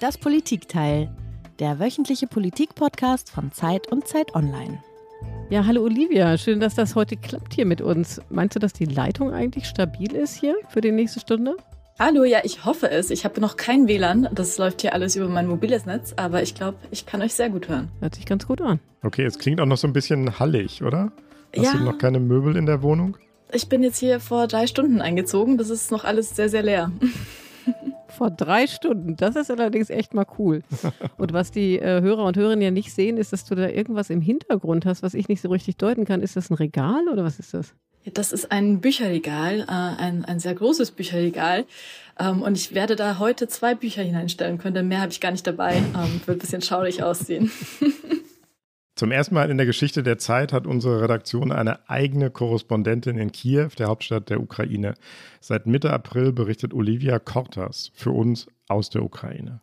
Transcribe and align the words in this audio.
Das 0.00 0.16
Politikteil, 0.16 1.10
der 1.58 1.80
wöchentliche 1.80 2.28
Politik-Podcast 2.28 3.30
von 3.30 3.50
Zeit 3.50 3.90
und 3.90 4.06
Zeit 4.06 4.32
Online. 4.36 4.80
Ja, 5.50 5.66
hallo 5.66 5.82
Olivia, 5.82 6.38
schön, 6.38 6.60
dass 6.60 6.76
das 6.76 6.94
heute 6.94 7.16
klappt 7.16 7.54
hier 7.54 7.66
mit 7.66 7.80
uns. 7.80 8.20
Meinst 8.30 8.54
du, 8.54 8.60
dass 8.60 8.72
die 8.72 8.84
Leitung 8.84 9.32
eigentlich 9.32 9.64
stabil 9.64 10.14
ist 10.14 10.38
hier 10.38 10.54
für 10.68 10.80
die 10.80 10.92
nächste 10.92 11.18
Stunde? 11.18 11.56
Hallo, 11.98 12.22
ja, 12.22 12.38
ich 12.44 12.64
hoffe 12.64 12.88
es. 12.88 13.10
Ich 13.10 13.24
habe 13.24 13.40
noch 13.40 13.56
kein 13.56 13.88
WLAN. 13.88 14.28
Das 14.30 14.56
läuft 14.56 14.82
hier 14.82 14.94
alles 14.94 15.16
über 15.16 15.26
mein 15.26 15.48
mobiles 15.48 15.84
Netz, 15.84 16.14
aber 16.14 16.44
ich 16.44 16.54
glaube, 16.54 16.78
ich 16.92 17.04
kann 17.04 17.20
euch 17.20 17.34
sehr 17.34 17.50
gut 17.50 17.68
hören. 17.68 17.88
Hört 17.98 18.14
sich 18.14 18.24
ganz 18.24 18.46
gut 18.46 18.62
an. 18.62 18.78
Okay, 19.02 19.24
es 19.24 19.36
klingt 19.40 19.60
auch 19.60 19.66
noch 19.66 19.78
so 19.78 19.88
ein 19.88 19.92
bisschen 19.92 20.38
hallig, 20.38 20.84
oder? 20.84 21.10
Hast 21.56 21.64
ja. 21.64 21.72
du 21.72 21.82
noch 21.82 21.98
keine 21.98 22.20
Möbel 22.20 22.54
in 22.54 22.66
der 22.66 22.82
Wohnung? 22.82 23.16
Ich 23.50 23.68
bin 23.68 23.82
jetzt 23.82 23.98
hier 23.98 24.20
vor 24.20 24.46
drei 24.46 24.68
Stunden 24.68 25.00
eingezogen. 25.00 25.58
Das 25.58 25.70
ist 25.70 25.90
noch 25.90 26.04
alles 26.04 26.36
sehr, 26.36 26.48
sehr 26.48 26.62
leer. 26.62 26.92
Vor 28.08 28.30
drei 28.30 28.66
Stunden. 28.66 29.16
Das 29.16 29.36
ist 29.36 29.50
allerdings 29.50 29.90
echt 29.90 30.14
mal 30.14 30.26
cool. 30.38 30.62
Und 31.18 31.32
was 31.32 31.50
die 31.50 31.78
äh, 31.78 32.00
Hörer 32.00 32.24
und 32.24 32.36
Hörerinnen 32.36 32.62
ja 32.62 32.70
nicht 32.70 32.92
sehen, 32.92 33.16
ist, 33.16 33.32
dass 33.32 33.44
du 33.44 33.54
da 33.54 33.68
irgendwas 33.68 34.10
im 34.10 34.20
Hintergrund 34.20 34.86
hast, 34.86 35.02
was 35.02 35.14
ich 35.14 35.28
nicht 35.28 35.40
so 35.40 35.48
richtig 35.48 35.76
deuten 35.76 36.04
kann. 36.04 36.22
Ist 36.22 36.36
das 36.36 36.50
ein 36.50 36.54
Regal 36.54 37.08
oder 37.12 37.24
was 37.24 37.38
ist 37.38 37.54
das? 37.54 37.74
Das 38.14 38.32
ist 38.32 38.50
ein 38.52 38.80
Bücherregal, 38.80 39.60
äh, 39.60 39.72
ein, 39.72 40.24
ein 40.24 40.38
sehr 40.38 40.54
großes 40.54 40.92
Bücherregal. 40.92 41.66
Ähm, 42.18 42.42
und 42.42 42.56
ich 42.56 42.74
werde 42.74 42.96
da 42.96 43.18
heute 43.18 43.48
zwei 43.48 43.74
Bücher 43.74 44.02
hineinstellen 44.02 44.58
können, 44.58 44.74
denn 44.74 44.88
mehr 44.88 45.00
habe 45.00 45.12
ich 45.12 45.20
gar 45.20 45.30
nicht 45.30 45.46
dabei. 45.46 45.76
Ähm, 45.76 46.20
wird 46.24 46.38
ein 46.38 46.40
bisschen 46.40 46.62
schaurig 46.62 47.02
aussehen. 47.02 47.50
Zum 48.98 49.12
ersten 49.12 49.36
Mal 49.36 49.48
in 49.48 49.58
der 49.58 49.66
Geschichte 49.66 50.02
der 50.02 50.18
Zeit 50.18 50.52
hat 50.52 50.66
unsere 50.66 51.00
Redaktion 51.00 51.52
eine 51.52 51.88
eigene 51.88 52.32
Korrespondentin 52.32 53.16
in 53.16 53.30
Kiew, 53.30 53.68
der 53.78 53.86
Hauptstadt 53.86 54.28
der 54.28 54.40
Ukraine. 54.40 54.96
Seit 55.38 55.68
Mitte 55.68 55.92
April 55.92 56.32
berichtet 56.32 56.74
Olivia 56.74 57.20
Kortas 57.20 57.92
für 57.94 58.10
uns 58.10 58.48
aus 58.66 58.90
der 58.90 59.04
Ukraine. 59.04 59.60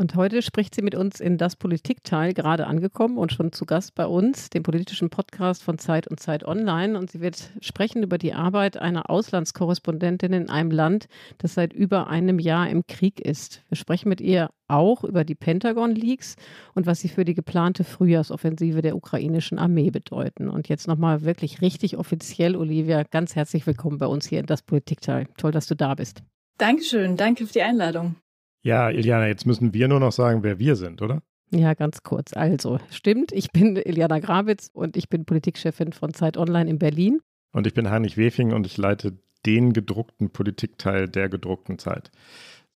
Und 0.00 0.14
heute 0.14 0.42
spricht 0.42 0.76
sie 0.76 0.82
mit 0.82 0.94
uns 0.94 1.18
in 1.18 1.38
das 1.38 1.56
Politikteil, 1.56 2.32
gerade 2.32 2.68
angekommen 2.68 3.18
und 3.18 3.32
schon 3.32 3.50
zu 3.50 3.66
Gast 3.66 3.96
bei 3.96 4.06
uns, 4.06 4.48
dem 4.48 4.62
politischen 4.62 5.10
Podcast 5.10 5.64
von 5.64 5.76
Zeit 5.76 6.06
und 6.06 6.20
Zeit 6.20 6.44
Online. 6.44 6.96
Und 6.96 7.10
sie 7.10 7.20
wird 7.20 7.50
sprechen 7.60 8.04
über 8.04 8.16
die 8.16 8.32
Arbeit 8.32 8.76
einer 8.76 9.10
Auslandskorrespondentin 9.10 10.32
in 10.32 10.50
einem 10.50 10.70
Land, 10.70 11.08
das 11.38 11.54
seit 11.54 11.72
über 11.72 12.06
einem 12.06 12.38
Jahr 12.38 12.70
im 12.70 12.86
Krieg 12.86 13.18
ist. 13.18 13.64
Wir 13.70 13.76
sprechen 13.76 14.08
mit 14.08 14.20
ihr 14.20 14.50
auch 14.68 15.02
über 15.02 15.24
die 15.24 15.34
Pentagon-Leaks 15.34 16.36
und 16.76 16.86
was 16.86 17.00
sie 17.00 17.08
für 17.08 17.24
die 17.24 17.34
geplante 17.34 17.82
Frühjahrsoffensive 17.82 18.82
der 18.82 18.94
ukrainischen 18.94 19.58
Armee 19.58 19.90
bedeuten. 19.90 20.48
Und 20.48 20.68
jetzt 20.68 20.86
nochmal 20.86 21.22
wirklich 21.22 21.60
richtig 21.60 21.96
offiziell, 21.96 22.54
Olivia, 22.54 23.02
ganz 23.02 23.34
herzlich 23.34 23.66
willkommen 23.66 23.98
bei 23.98 24.06
uns 24.06 24.28
hier 24.28 24.38
in 24.38 24.46
das 24.46 24.62
Politikteil. 24.62 25.26
Toll, 25.36 25.50
dass 25.50 25.66
du 25.66 25.74
da 25.74 25.96
bist. 25.96 26.22
Dankeschön, 26.56 27.16
danke 27.16 27.48
für 27.48 27.52
die 27.52 27.62
Einladung. 27.62 28.14
Ja, 28.62 28.90
Iliana, 28.90 29.28
jetzt 29.28 29.46
müssen 29.46 29.72
wir 29.72 29.88
nur 29.88 30.00
noch 30.00 30.12
sagen, 30.12 30.42
wer 30.42 30.58
wir 30.58 30.76
sind, 30.76 31.00
oder? 31.02 31.22
Ja, 31.50 31.74
ganz 31.74 32.02
kurz. 32.02 32.32
Also, 32.34 32.78
stimmt, 32.90 33.32
ich 33.32 33.50
bin 33.50 33.76
Iliana 33.76 34.18
Grabitz 34.18 34.68
und 34.72 34.96
ich 34.96 35.08
bin 35.08 35.24
Politikchefin 35.24 35.92
von 35.92 36.12
Zeit 36.12 36.36
Online 36.36 36.68
in 36.68 36.78
Berlin. 36.78 37.20
Und 37.52 37.66
ich 37.66 37.74
bin 37.74 37.90
Heinrich 37.90 38.18
Wefing 38.18 38.52
und 38.52 38.66
ich 38.66 38.76
leite 38.76 39.18
den 39.46 39.72
gedruckten 39.72 40.30
Politikteil 40.30 41.08
der 41.08 41.28
gedruckten 41.28 41.78
Zeit. 41.78 42.10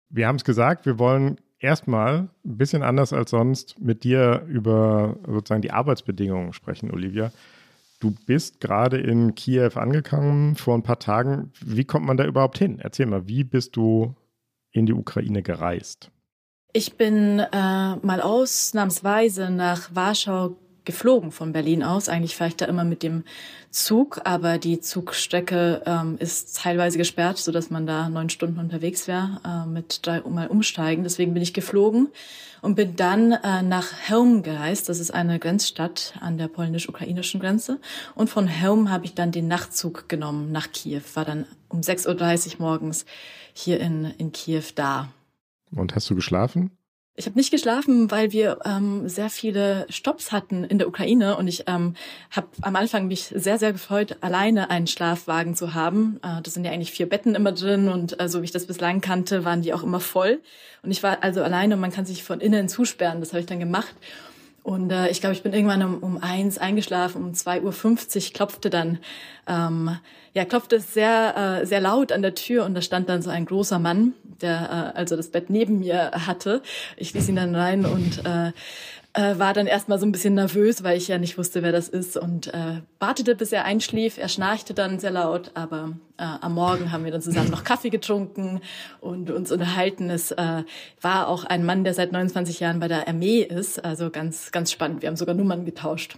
Wir 0.09 0.27
haben 0.27 0.37
es 0.37 0.43
gesagt, 0.43 0.85
wir 0.85 0.99
wollen 0.99 1.37
erstmal 1.59 2.29
ein 2.45 2.57
bisschen 2.57 2.83
anders 2.83 3.13
als 3.13 3.31
sonst 3.31 3.79
mit 3.79 4.03
dir 4.03 4.45
über 4.47 5.17
sozusagen 5.25 5.61
die 5.61 5.71
Arbeitsbedingungen 5.71 6.53
sprechen, 6.53 6.91
Olivia. 6.91 7.31
Du 7.99 8.15
bist 8.25 8.59
gerade 8.61 8.97
in 8.97 9.35
Kiew 9.35 9.71
angekommen 9.75 10.55
vor 10.55 10.75
ein 10.75 10.83
paar 10.83 10.99
Tagen. 10.99 11.51
Wie 11.63 11.85
kommt 11.85 12.05
man 12.05 12.17
da 12.17 12.25
überhaupt 12.25 12.57
hin? 12.57 12.79
Erzähl 12.79 13.05
mal, 13.05 13.27
wie 13.27 13.43
bist 13.43 13.75
du 13.75 14.15
in 14.71 14.85
die 14.85 14.93
Ukraine 14.93 15.43
gereist? 15.43 16.11
Ich 16.73 16.95
bin 16.95 17.39
äh, 17.39 17.47
mal 17.51 18.21
ausnahmsweise 18.21 19.49
nach 19.49 19.93
Warschau 19.93 20.55
geflogen 20.85 21.31
von 21.31 21.51
Berlin 21.51 21.83
aus. 21.83 22.09
Eigentlich 22.09 22.35
fahre 22.35 22.49
ich 22.49 22.55
da 22.55 22.65
immer 22.65 22.83
mit 22.83 23.03
dem 23.03 23.23
Zug, 23.69 24.21
aber 24.25 24.57
die 24.57 24.79
Zugstrecke 24.79 25.81
ähm, 25.85 26.17
ist 26.19 26.57
teilweise 26.57 26.97
gesperrt, 26.97 27.37
so 27.37 27.51
dass 27.51 27.69
man 27.69 27.85
da 27.85 28.09
neun 28.09 28.29
Stunden 28.29 28.59
unterwegs 28.59 29.07
wäre 29.07 29.39
äh, 29.45 29.67
mit 29.67 30.05
dreimal 30.05 30.47
umsteigen. 30.47 31.03
Deswegen 31.03 31.33
bin 31.33 31.43
ich 31.43 31.53
geflogen 31.53 32.09
und 32.61 32.75
bin 32.75 32.95
dann 32.95 33.31
äh, 33.31 33.61
nach 33.61 33.93
Helm 33.93 34.43
gereist. 34.43 34.89
Das 34.89 34.99
ist 34.99 35.11
eine 35.11 35.39
Grenzstadt 35.39 36.13
an 36.19 36.37
der 36.37 36.47
polnisch-ukrainischen 36.47 37.39
Grenze. 37.39 37.79
Und 38.15 38.29
von 38.29 38.47
Helm 38.47 38.89
habe 38.89 39.05
ich 39.05 39.13
dann 39.13 39.31
den 39.31 39.47
Nachtzug 39.47 40.09
genommen 40.09 40.51
nach 40.51 40.71
Kiew. 40.71 41.01
War 41.13 41.25
dann 41.25 41.45
um 41.69 41.81
6.30 41.81 42.53
Uhr 42.53 42.61
morgens 42.61 43.05
hier 43.53 43.79
in, 43.79 44.05
in 44.17 44.31
Kiew 44.31 44.63
da. 44.75 45.09
Und 45.75 45.95
hast 45.95 46.09
du 46.09 46.15
geschlafen? 46.15 46.71
Ich 47.15 47.25
habe 47.25 47.37
nicht 47.37 47.51
geschlafen, 47.51 48.09
weil 48.09 48.31
wir 48.31 48.59
ähm, 48.63 49.07
sehr 49.09 49.29
viele 49.29 49.85
Stops 49.89 50.31
hatten 50.31 50.63
in 50.63 50.79
der 50.79 50.87
Ukraine 50.87 51.35
und 51.35 51.47
ich 51.47 51.65
ähm, 51.67 51.95
habe 52.31 52.47
am 52.61 52.75
Anfang 52.77 53.07
mich 53.07 53.25
sehr, 53.35 53.59
sehr 53.59 53.73
gefreut, 53.73 54.17
alleine 54.21 54.69
einen 54.69 54.87
Schlafwagen 54.87 55.53
zu 55.53 55.73
haben. 55.73 56.19
Äh, 56.23 56.41
das 56.41 56.53
sind 56.53 56.63
ja 56.63 56.71
eigentlich 56.71 56.91
vier 56.91 57.09
Betten 57.09 57.35
immer 57.35 57.51
drin 57.51 57.89
und 57.89 58.19
äh, 58.19 58.29
so 58.29 58.41
wie 58.41 58.45
ich 58.45 58.51
das 58.51 58.65
bislang 58.65 59.01
kannte, 59.01 59.43
waren 59.43 59.61
die 59.61 59.73
auch 59.73 59.83
immer 59.83 59.99
voll. 59.99 60.39
Und 60.83 60.91
ich 60.91 61.03
war 61.03 61.21
also 61.21 61.43
alleine 61.43 61.75
und 61.75 61.81
man 61.81 61.91
kann 61.91 62.05
sich 62.05 62.23
von 62.23 62.39
innen 62.39 62.69
zusperren. 62.69 63.19
Das 63.19 63.33
habe 63.33 63.41
ich 63.41 63.45
dann 63.45 63.59
gemacht. 63.59 63.93
Und 64.63 64.91
äh, 64.91 65.09
ich 65.09 65.21
glaube, 65.21 65.33
ich 65.33 65.41
bin 65.41 65.53
irgendwann 65.53 65.81
um, 65.81 65.97
um 65.99 66.17
eins 66.21 66.57
eingeschlafen, 66.57 67.23
um 67.23 67.31
2.50 67.31 68.27
Uhr 68.27 68.33
klopfte 68.33 68.69
dann, 68.69 68.99
ähm, 69.47 69.97
ja, 70.33 70.45
klopfte 70.45 70.75
es 70.75 70.93
sehr, 70.93 71.61
äh, 71.61 71.65
sehr 71.65 71.81
laut 71.81 72.11
an 72.11 72.21
der 72.21 72.35
Tür 72.35 72.65
und 72.65 72.75
da 72.75 72.81
stand 72.81 73.09
dann 73.09 73.21
so 73.21 73.29
ein 73.31 73.45
großer 73.45 73.79
Mann, 73.79 74.13
der 74.41 74.93
äh, 74.95 74.97
also 74.97 75.15
das 75.15 75.29
Bett 75.29 75.49
neben 75.49 75.79
mir 75.79 76.11
hatte. 76.11 76.61
Ich 76.95 77.13
ließ 77.13 77.29
ihn 77.29 77.37
dann 77.37 77.55
rein 77.55 77.85
und 77.85 78.23
äh, 78.23 78.51
äh, 79.13 79.37
war 79.37 79.53
dann 79.53 79.67
erstmal 79.67 79.99
so 79.99 80.05
ein 80.05 80.11
bisschen 80.11 80.35
nervös, 80.35 80.83
weil 80.83 80.97
ich 80.97 81.07
ja 81.07 81.17
nicht 81.17 81.37
wusste, 81.37 81.63
wer 81.63 81.71
das 81.71 81.89
ist 81.89 82.17
und 82.17 82.53
äh, 82.53 82.81
wartete, 82.99 83.35
bis 83.35 83.51
er 83.51 83.65
einschlief. 83.65 84.17
Er 84.17 84.29
schnarchte 84.29 84.73
dann 84.73 84.99
sehr 84.99 85.11
laut, 85.11 85.51
aber 85.53 85.97
äh, 86.17 86.23
am 86.23 86.53
Morgen 86.53 86.91
haben 86.91 87.03
wir 87.03 87.11
dann 87.11 87.21
zusammen 87.21 87.49
noch 87.49 87.63
Kaffee 87.63 87.89
getrunken 87.89 88.61
und 89.01 89.29
uns 89.29 89.51
unterhalten. 89.51 90.09
Es 90.09 90.31
äh, 90.31 90.63
war 91.01 91.27
auch 91.27 91.43
ein 91.43 91.65
Mann, 91.65 91.83
der 91.83 91.93
seit 91.93 92.11
29 92.11 92.59
Jahren 92.59 92.79
bei 92.79 92.87
der 92.87 93.07
Armee 93.07 93.41
ist, 93.41 93.83
also 93.83 94.09
ganz, 94.09 94.51
ganz 94.51 94.71
spannend. 94.71 95.01
Wir 95.01 95.07
haben 95.07 95.17
sogar 95.17 95.35
Nummern 95.35 95.65
getauscht. 95.65 96.17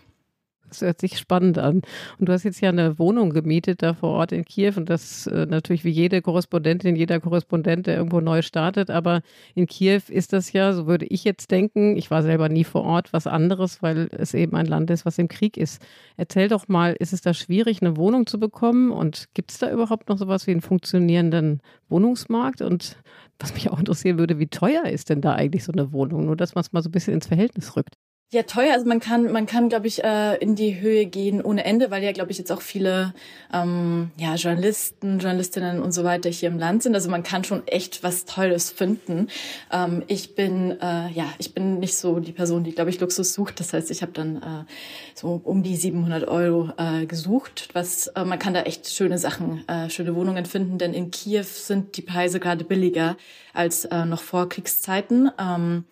Das 0.73 0.81
hört 0.81 1.01
sich 1.01 1.19
spannend 1.19 1.59
an. 1.59 1.81
Und 2.17 2.29
du 2.29 2.34
hast 2.34 2.44
jetzt 2.44 2.59
ja 2.59 2.69
eine 2.69 2.97
Wohnung 2.97 3.29
gemietet 3.29 3.84
da 3.84 3.94
vor 3.94 4.09
Ort 4.09 4.31
in 4.31 4.44
Kiew 4.44 4.73
und 4.75 4.89
das 4.89 5.28
äh, 5.28 5.45
natürlich 5.45 5.84
wie 5.84 5.91
jede 5.91 6.22
Korrespondentin, 6.23 6.95
jeder 6.95 7.19
Korrespondent, 7.19 7.85
der 7.85 7.97
irgendwo 7.97 8.22
neu 8.22 8.41
startet. 8.41 8.89
Aber 8.89 9.22
in 9.53 9.67
Kiew 9.67 10.01
ist 10.09 10.33
das 10.33 10.51
ja, 10.51 10.73
so 10.73 10.88
würde 10.88 11.06
ich 11.06 11.23
jetzt 11.23 11.51
denken, 11.51 11.95
ich 11.95 12.09
war 12.09 12.23
selber 12.23 12.50
nie 12.50 12.63
vor 12.63 12.83
Ort, 12.83 13.13
was 13.13 13.28
anderes, 13.28 13.83
weil 13.83 14.09
es 14.12 14.33
eben 14.33 14.56
ein 14.56 14.66
Land 14.66 14.89
ist, 14.89 15.06
was 15.06 15.19
im 15.19 15.28
Krieg 15.28 15.57
ist. 15.57 15.79
Erzähl 16.17 16.47
doch 16.47 16.67
mal, 16.67 16.95
ist 16.97 17.13
es 17.13 17.22
da 17.22 17.35
schwierig, 17.35 17.81
eine 17.83 17.95
Wohnung 17.95 18.25
zu 18.25 18.39
bekommen? 18.39 18.91
Und 18.91 19.28
gibt 19.35 19.51
es 19.51 19.59
da 19.59 19.72
überhaupt 19.72 20.09
noch 20.09 20.17
sowas 20.17 20.47
wie 20.47 20.51
einen 20.51 20.62
funktionierenden 20.62 21.62
Wohnungsmarkt? 21.89 22.63
Und 22.63 22.97
was 23.38 23.53
mich 23.53 23.69
auch 23.69 23.78
interessieren 23.78 24.17
würde, 24.17 24.39
wie 24.39 24.47
teuer 24.47 24.85
ist 24.85 25.09
denn 25.09 25.22
da 25.22 25.33
eigentlich 25.35 25.63
so 25.66 25.72
eine 25.72 25.91
Wohnung? 25.91 26.25
Nur, 26.25 26.35
dass 26.35 26.56
man 26.56 26.63
es 26.63 26.73
mal 26.73 26.81
so 26.81 26.89
ein 26.89 26.94
bisschen 26.94 27.13
ins 27.13 27.28
Verhältnis 27.28 27.75
rückt. 27.75 27.95
Ja, 28.33 28.41
teuer. 28.41 28.73
Also 28.73 28.88
man 28.88 28.99
kann, 28.99 29.31
man 29.31 29.45
kann, 29.45 29.69
glaube 29.69 29.85
ich, 29.85 30.03
äh, 30.03 30.38
in 30.38 30.55
die 30.55 30.81
Höhe 30.81 31.05
gehen 31.05 31.39
ohne 31.39 31.66
Ende, 31.66 31.91
weil 31.91 32.03
ja, 32.03 32.11
glaube 32.13 32.31
ich, 32.31 32.39
jetzt 32.39 32.51
auch 32.51 32.63
viele 32.63 33.13
ähm, 33.53 34.09
ja, 34.17 34.33
Journalisten, 34.33 35.19
Journalistinnen 35.19 35.79
und 35.83 35.91
so 35.91 36.03
weiter 36.03 36.31
hier 36.31 36.49
im 36.49 36.57
Land 36.57 36.81
sind. 36.81 36.95
Also 36.95 37.11
man 37.11 37.21
kann 37.21 37.44
schon 37.44 37.67
echt 37.67 38.01
was 38.01 38.25
Tolles 38.25 38.71
finden. 38.71 39.27
Ähm, 39.71 40.01
ich 40.07 40.33
bin, 40.33 40.71
äh, 40.81 41.11
ja, 41.11 41.31
ich 41.38 41.53
bin 41.53 41.77
nicht 41.77 41.95
so 41.95 42.19
die 42.19 42.31
Person, 42.31 42.63
die, 42.63 42.71
glaube 42.71 42.89
ich, 42.89 42.99
Luxus 42.99 43.33
sucht. 43.33 43.59
Das 43.59 43.71
heißt, 43.71 43.91
ich 43.91 44.01
habe 44.01 44.13
dann 44.13 44.38
äh, 44.38 44.65
so 45.13 45.39
um 45.44 45.61
die 45.61 45.75
700 45.75 46.27
Euro 46.27 46.71
äh, 46.77 47.06
gesucht. 47.06 47.69
Was 47.74 48.07
äh, 48.07 48.25
man 48.25 48.39
kann 48.39 48.56
da 48.56 48.63
echt 48.63 48.89
schöne 48.89 49.19
Sachen, 49.19 49.63
äh, 49.68 49.91
schöne 49.91 50.15
Wohnungen 50.15 50.47
finden, 50.47 50.80
denn 50.80 50.95
in 50.95 51.12
Kiew 51.12 51.44
sind 51.44 51.97
die 51.97 52.01
Preise 52.01 52.39
gerade 52.39 52.63
billiger 52.63 53.15
als 53.53 53.85
äh, 53.85 54.06
noch 54.06 54.24
vor 54.24 54.50
Kriegszeiten. 54.50 55.30
Ähm, 55.39 55.85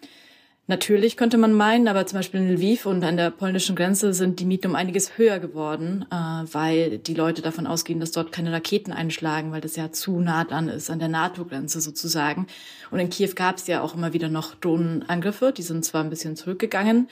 Natürlich 0.72 1.18
könnte 1.18 1.38
man 1.38 1.52
meinen, 1.52 1.90
aber 1.90 2.06
zum 2.06 2.20
Beispiel 2.20 2.40
in 2.40 2.48
Lviv 2.48 2.86
und 2.86 3.04
an 3.04 3.18
der 3.18 3.30
polnischen 3.30 3.76
Grenze 3.76 4.14
sind 4.14 4.40
die 4.40 4.46
Mieten 4.46 4.68
um 4.68 4.76
einiges 4.76 5.18
höher 5.18 5.40
geworden, 5.40 6.06
äh, 6.10 6.16
weil 6.16 6.98
die 6.98 7.14
Leute 7.14 7.42
davon 7.42 7.68
ausgehen, 7.68 8.00
dass 8.00 8.12
dort 8.12 8.32
keine 8.32 8.54
Raketen 8.54 8.94
einschlagen, 8.94 9.52
weil 9.52 9.60
das 9.60 9.76
ja 9.76 9.92
zu 9.92 10.22
nah 10.22 10.46
dran 10.46 10.70
ist, 10.70 10.90
an 10.90 11.00
der 11.00 11.10
NATO-Grenze 11.10 11.82
sozusagen. 11.82 12.48
Und 12.90 13.00
in 13.00 13.10
Kiew 13.10 13.32
gab 13.36 13.58
es 13.58 13.68
ja 13.68 13.82
auch 13.82 13.96
immer 13.96 14.14
wieder 14.14 14.30
noch 14.30 14.56
Drohnenangriffe, 14.56 15.52
die 15.52 15.62
sind 15.62 15.84
zwar 15.84 16.06
ein 16.06 16.10
bisschen 16.10 16.38
zurückgegangen, 16.38 17.10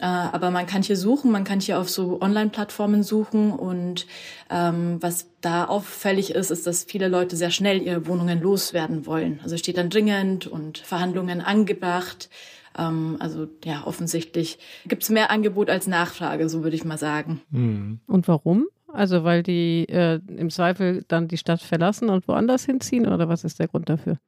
äh, 0.00 0.04
aber 0.04 0.50
man 0.50 0.66
kann 0.66 0.82
hier 0.82 0.96
suchen, 0.96 1.30
man 1.30 1.44
kann 1.44 1.60
hier 1.60 1.78
auf 1.78 1.88
so 1.88 2.20
Online-Plattformen 2.20 3.04
suchen 3.04 3.52
und 3.52 4.06
ähm, 4.50 4.96
was 5.00 5.28
da 5.40 5.66
auffällig 5.66 6.32
ist, 6.32 6.50
ist, 6.50 6.66
dass 6.66 6.82
viele 6.82 7.06
Leute 7.06 7.36
sehr 7.36 7.52
schnell 7.52 7.80
ihre 7.80 8.08
Wohnungen 8.08 8.42
loswerden 8.42 9.06
wollen. 9.06 9.38
Also 9.44 9.56
steht 9.56 9.78
dann 9.78 9.90
dringend 9.90 10.48
und 10.48 10.78
Verhandlungen 10.78 11.40
angebracht. 11.40 12.28
Ähm, 12.76 13.16
also 13.18 13.46
ja, 13.64 13.86
offensichtlich 13.86 14.58
gibt 14.86 15.02
es 15.02 15.10
mehr 15.10 15.30
Angebot 15.30 15.70
als 15.70 15.86
Nachfrage, 15.86 16.48
so 16.48 16.62
würde 16.62 16.76
ich 16.76 16.84
mal 16.84 16.98
sagen. 16.98 17.40
Mhm. 17.50 18.00
Und 18.06 18.28
warum? 18.28 18.66
Also 18.92 19.24
weil 19.24 19.42
die 19.42 19.86
äh, 19.88 20.20
im 20.28 20.50
Zweifel 20.50 21.04
dann 21.08 21.28
die 21.28 21.38
Stadt 21.38 21.60
verlassen 21.60 22.08
und 22.08 22.26
woanders 22.28 22.64
hinziehen 22.64 23.06
oder 23.06 23.28
was 23.28 23.44
ist 23.44 23.58
der 23.58 23.68
Grund 23.68 23.88
dafür? 23.88 24.18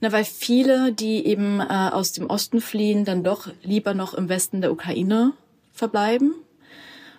Na, 0.00 0.12
weil 0.12 0.24
viele, 0.24 0.92
die 0.92 1.26
eben 1.26 1.60
äh, 1.60 1.64
aus 1.64 2.12
dem 2.12 2.26
Osten 2.26 2.60
fliehen, 2.60 3.04
dann 3.04 3.24
doch 3.24 3.48
lieber 3.62 3.94
noch 3.94 4.14
im 4.14 4.28
Westen 4.28 4.60
der 4.60 4.70
Ukraine 4.70 5.32
verbleiben. 5.72 6.34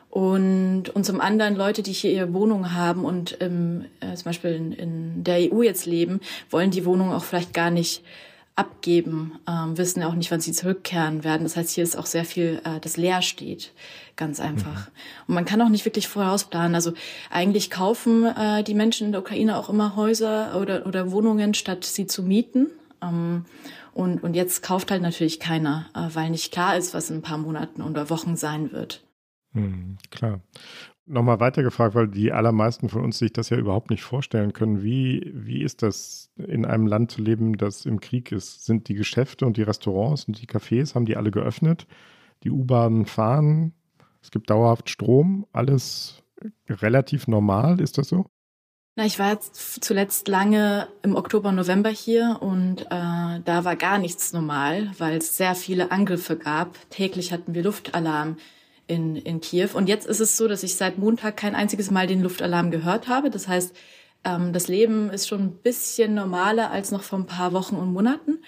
Und, 0.09 0.89
und 0.89 1.06
zum 1.06 1.21
anderen 1.21 1.56
Leute, 1.56 1.83
die 1.83 1.91
hier 1.91 2.12
ihre 2.12 2.33
Wohnung 2.33 2.74
haben 2.74 3.06
und 3.06 3.38
ähm, 3.41 3.86
äh, 4.00 4.15
zum 4.15 4.25
Beispiel 4.25 4.51
in, 4.51 4.71
in 4.71 5.24
der 5.24 5.53
EU 5.53 5.62
jetzt 5.62 5.86
leben, 5.86 6.19
wollen 6.50 6.71
die 6.71 6.86
Wohnung 6.86 7.12
auch 7.12 7.24
vielleicht 7.24 7.53
gar 7.53 7.69
nicht 7.69 8.03
abgeben, 8.59 9.39
ähm, 9.47 9.77
wissen 9.77 10.03
auch 10.03 10.13
nicht, 10.13 10.29
wann 10.31 10.41
sie 10.41 10.51
zurückkehren 10.51 11.23
werden. 11.23 11.44
Das 11.44 11.56
heißt, 11.56 11.71
hier 11.71 11.83
ist 11.83 11.95
auch 11.95 12.06
sehr 12.06 12.25
viel, 12.25 12.61
äh, 12.65 12.81
das 12.81 12.97
leer 12.97 13.21
steht, 13.21 13.71
ganz 14.17 14.41
einfach. 14.41 14.88
Mhm. 14.88 14.94
Und 15.27 15.35
man 15.35 15.45
kann 15.45 15.61
auch 15.61 15.69
nicht 15.69 15.85
wirklich 15.85 16.09
vorausplanen. 16.09 16.75
Also 16.75 16.91
eigentlich 17.29 17.71
kaufen 17.71 18.25
äh, 18.25 18.63
die 18.63 18.73
Menschen 18.73 19.06
in 19.06 19.11
der 19.13 19.21
Ukraine 19.21 19.57
auch 19.57 19.69
immer 19.69 19.95
Häuser 19.95 20.59
oder, 20.59 20.85
oder 20.85 21.11
Wohnungen, 21.11 21.53
statt 21.53 21.85
sie 21.85 22.06
zu 22.06 22.21
mieten. 22.21 22.67
Ähm, 23.01 23.45
und, 23.94 24.23
und 24.23 24.35
jetzt 24.35 24.62
kauft 24.62 24.91
halt 24.91 25.01
natürlich 25.01 25.39
keiner, 25.39 25.89
äh, 25.95 26.13
weil 26.13 26.29
nicht 26.29 26.51
klar 26.51 26.75
ist, 26.75 26.94
was 26.94 27.09
in 27.09 27.19
ein 27.19 27.21
paar 27.21 27.38
Monaten 27.38 27.81
oder 27.81 28.09
Wochen 28.09 28.35
sein 28.35 28.73
wird. 28.73 29.05
Hm, 29.53 29.97
klar. 30.12 30.41
Nochmal 31.11 31.39
weitergefragt, 31.39 31.95
weil 31.95 32.07
die 32.07 32.31
allermeisten 32.31 32.88
von 32.88 33.03
uns 33.03 33.17
sich 33.17 33.33
das 33.33 33.50
ja 33.50 33.57
überhaupt 33.57 33.89
nicht 33.89 34.03
vorstellen 34.03 34.53
können. 34.53 34.83
Wie, 34.83 35.31
wie 35.33 35.63
ist 35.63 35.81
das, 35.81 36.29
in 36.38 36.65
einem 36.65 36.85
Land 36.85 37.09
zu 37.09 37.23
leben, 37.23 37.57
das 37.57 37.88
im 37.88 38.00
Krieg 38.00 38.31
ist? 38.31 38.65
Sind 38.65 38.89
die 38.89 38.94
Geschäfte 38.94 39.47
und 39.47 39.57
die 39.57 39.63
Restaurants 39.63 40.25
und 40.25 40.39
die 40.39 40.45
Cafés, 40.45 40.94
haben 40.94 41.07
die 41.07 41.17
alle 41.17 41.31
geöffnet? 41.31 41.88
Die 42.44 42.51
U-Bahnen 42.51 43.07
fahren? 43.07 43.73
Es 44.21 44.29
gibt 44.29 44.51
dauerhaft 44.51 44.91
Strom? 44.91 45.47
Alles 45.51 46.21
relativ 46.69 47.27
normal? 47.27 47.81
Ist 47.81 47.97
das 47.97 48.09
so? 48.09 48.27
Na, 48.95 49.05
ich 49.05 49.17
war 49.17 49.31
jetzt 49.31 49.83
zuletzt 49.83 50.27
lange 50.27 50.88
im 51.01 51.15
Oktober, 51.15 51.51
November 51.51 51.89
hier 51.89 52.38
und 52.41 52.81
äh, 52.81 53.39
da 53.45 53.63
war 53.63 53.75
gar 53.75 53.97
nichts 53.97 54.33
normal, 54.33 54.91
weil 55.00 55.17
es 55.17 55.38
sehr 55.38 55.55
viele 55.55 55.91
Angriffe 55.91 56.35
gab. 56.35 56.75
Täglich 56.91 57.31
hatten 57.31 57.55
wir 57.55 57.63
Luftalarm 57.63 58.38
in, 58.89 59.15
in 59.15 59.39
Kiew. 59.39 59.69
Und 59.74 59.88
jetzt 59.88 60.07
ist 60.07 60.19
es 60.19 60.36
so, 60.36 60.47
dass 60.47 60.63
ich 60.63 60.75
seit 60.75 60.97
Montag 60.97 61.38
kein 61.38 61.56
einziges 61.56 61.91
Mal 61.91 62.07
den 62.07 62.21
Luftalarm 62.21 62.71
gehört 62.71 63.07
habe. 63.07 63.30
Das 63.30 63.47
heißt, 63.47 63.75
ähm, 64.24 64.51
das 64.51 64.68
Leben 64.68 65.09
ist 65.09 65.27
schon 65.27 65.41
ein 65.41 65.51
bisschen 65.51 66.15
normaler 66.15 66.71
als 66.71 66.91
noch 66.91 67.03
vor 67.03 67.19
ein 67.19 67.25
paar 67.25 67.53
Wochen 67.53 67.75
und 67.75 67.94
Monaten. 67.94 68.39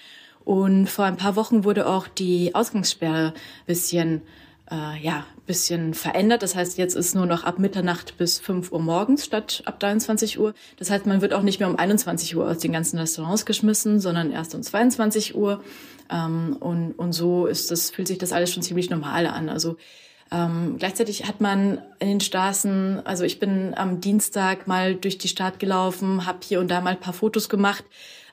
Und 0.44 0.88
vor 0.88 1.06
ein 1.06 1.18
paar 1.18 1.36
Wochen 1.36 1.64
wurde 1.64 1.88
auch 1.88 2.08
die 2.08 2.56
Ausgangssperre 2.56 3.34
bisschen 3.68 4.24
äh, 4.72 4.98
ja, 5.02 5.26
bisschen 5.46 5.94
verändert. 5.94 6.42
Das 6.42 6.56
heißt, 6.56 6.78
jetzt 6.78 6.96
ist 6.96 7.14
nur 7.14 7.26
noch 7.26 7.44
ab 7.44 7.60
Mitternacht 7.60 8.18
bis 8.18 8.40
5 8.40 8.72
Uhr 8.72 8.80
morgens 8.80 9.26
statt 9.26 9.62
ab 9.66 9.80
23 9.80 10.40
Uhr. 10.40 10.54
Das 10.78 10.90
heißt, 10.90 11.06
man 11.06 11.22
wird 11.22 11.34
auch 11.34 11.42
nicht 11.42 11.60
mehr 11.60 11.70
um 11.70 11.76
21 11.76 12.36
Uhr 12.36 12.50
aus 12.50 12.60
den 12.60 12.72
ganzen 12.72 12.98
Restaurants 12.98 13.46
geschmissen, 13.46 14.00
sondern 14.00 14.32
erst 14.32 14.56
um 14.56 14.64
22 14.64 15.36
Uhr. 15.36 15.62
Ähm, 16.10 16.56
und, 16.60 16.94
und 16.94 17.12
so 17.12 17.46
ist 17.46 17.70
das, 17.70 17.92
fühlt 17.92 18.08
sich 18.08 18.18
das 18.18 18.32
alles 18.32 18.52
schon 18.52 18.64
ziemlich 18.64 18.90
normal 18.90 19.28
an. 19.28 19.50
Also 19.50 19.76
ähm, 20.32 20.78
gleichzeitig 20.80 21.28
hat 21.28 21.42
man 21.42 21.82
in 22.00 22.08
den 22.08 22.22
Straßen, 22.22 23.06
also 23.06 23.26
ich 23.26 23.40
bin 23.40 23.74
am 23.76 24.00
Dienstag 24.00 24.66
mal 24.66 24.96
durch 24.96 25.18
die 25.18 25.28
Stadt 25.28 25.60
gelaufen, 25.60 26.26
habe 26.26 26.40
hier 26.44 26.62
und 26.62 26.72
da 26.72 26.80
mal 26.80 26.92
ein 26.92 27.00
paar 27.00 27.14
Fotos 27.14 27.50
gemacht, 27.50 27.84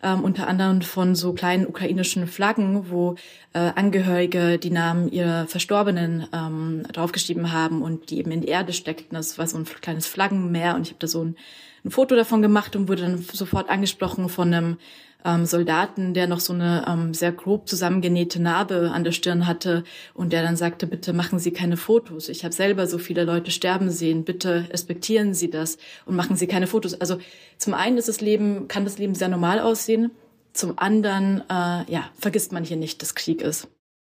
ähm, 0.04 0.22
unter 0.22 0.46
anderem 0.46 0.80
von 0.82 1.16
so 1.16 1.32
kleinen 1.32 1.66
ukrainischen 1.66 2.28
Flaggen, 2.28 2.88
wo 2.90 3.16
äh, 3.52 3.72
Angehörige 3.74 4.58
die 4.58 4.70
Namen 4.70 5.10
ihrer 5.10 5.48
Verstorbenen 5.48 6.28
ähm, 6.32 6.84
draufgeschrieben 6.92 7.52
haben 7.52 7.82
und 7.82 8.10
die 8.10 8.18
eben 8.18 8.30
in 8.30 8.42
die 8.42 8.48
Erde 8.48 8.72
steckten. 8.72 9.16
Das 9.16 9.36
war 9.36 9.48
so 9.48 9.58
ein 9.58 9.64
kleines 9.64 10.06
Flaggenmeer 10.06 10.76
und 10.76 10.82
ich 10.82 10.90
habe 10.90 11.00
da 11.00 11.08
so 11.08 11.24
ein, 11.24 11.36
ein 11.84 11.90
Foto 11.90 12.14
davon 12.14 12.42
gemacht 12.42 12.76
und 12.76 12.88
wurde 12.88 13.02
dann 13.02 13.18
sofort 13.32 13.68
angesprochen 13.70 14.28
von 14.28 14.54
einem 14.54 14.76
ähm, 15.24 15.46
Soldaten, 15.46 16.14
der 16.14 16.26
noch 16.26 16.40
so 16.40 16.52
eine 16.52 16.84
ähm, 16.88 17.14
sehr 17.14 17.32
grob 17.32 17.68
zusammengenähte 17.68 18.40
Narbe 18.40 18.90
an 18.92 19.04
der 19.04 19.12
Stirn 19.12 19.46
hatte 19.46 19.84
und 20.14 20.32
der 20.32 20.42
dann 20.42 20.56
sagte, 20.56 20.86
bitte 20.86 21.12
machen 21.12 21.38
Sie 21.38 21.50
keine 21.50 21.76
Fotos. 21.76 22.28
Ich 22.28 22.44
habe 22.44 22.54
selber 22.54 22.86
so 22.86 22.98
viele 22.98 23.24
Leute 23.24 23.50
sterben 23.50 23.90
sehen. 23.90 24.24
Bitte 24.24 24.66
respektieren 24.70 25.34
Sie 25.34 25.50
das 25.50 25.78
und 26.06 26.16
machen 26.16 26.36
Sie 26.36 26.46
keine 26.46 26.66
Fotos. 26.66 27.00
Also 27.00 27.18
zum 27.56 27.74
einen 27.74 27.98
ist 27.98 28.08
das 28.08 28.20
Leben, 28.20 28.68
kann 28.68 28.84
das 28.84 28.98
Leben 28.98 29.14
sehr 29.14 29.28
normal 29.28 29.60
aussehen. 29.60 30.10
Zum 30.52 30.78
anderen, 30.78 31.42
äh, 31.48 31.90
ja, 31.90 32.10
vergisst 32.18 32.52
man 32.52 32.64
hier 32.64 32.76
nicht, 32.76 33.02
dass 33.02 33.14
Krieg 33.14 33.42
ist. 33.42 33.68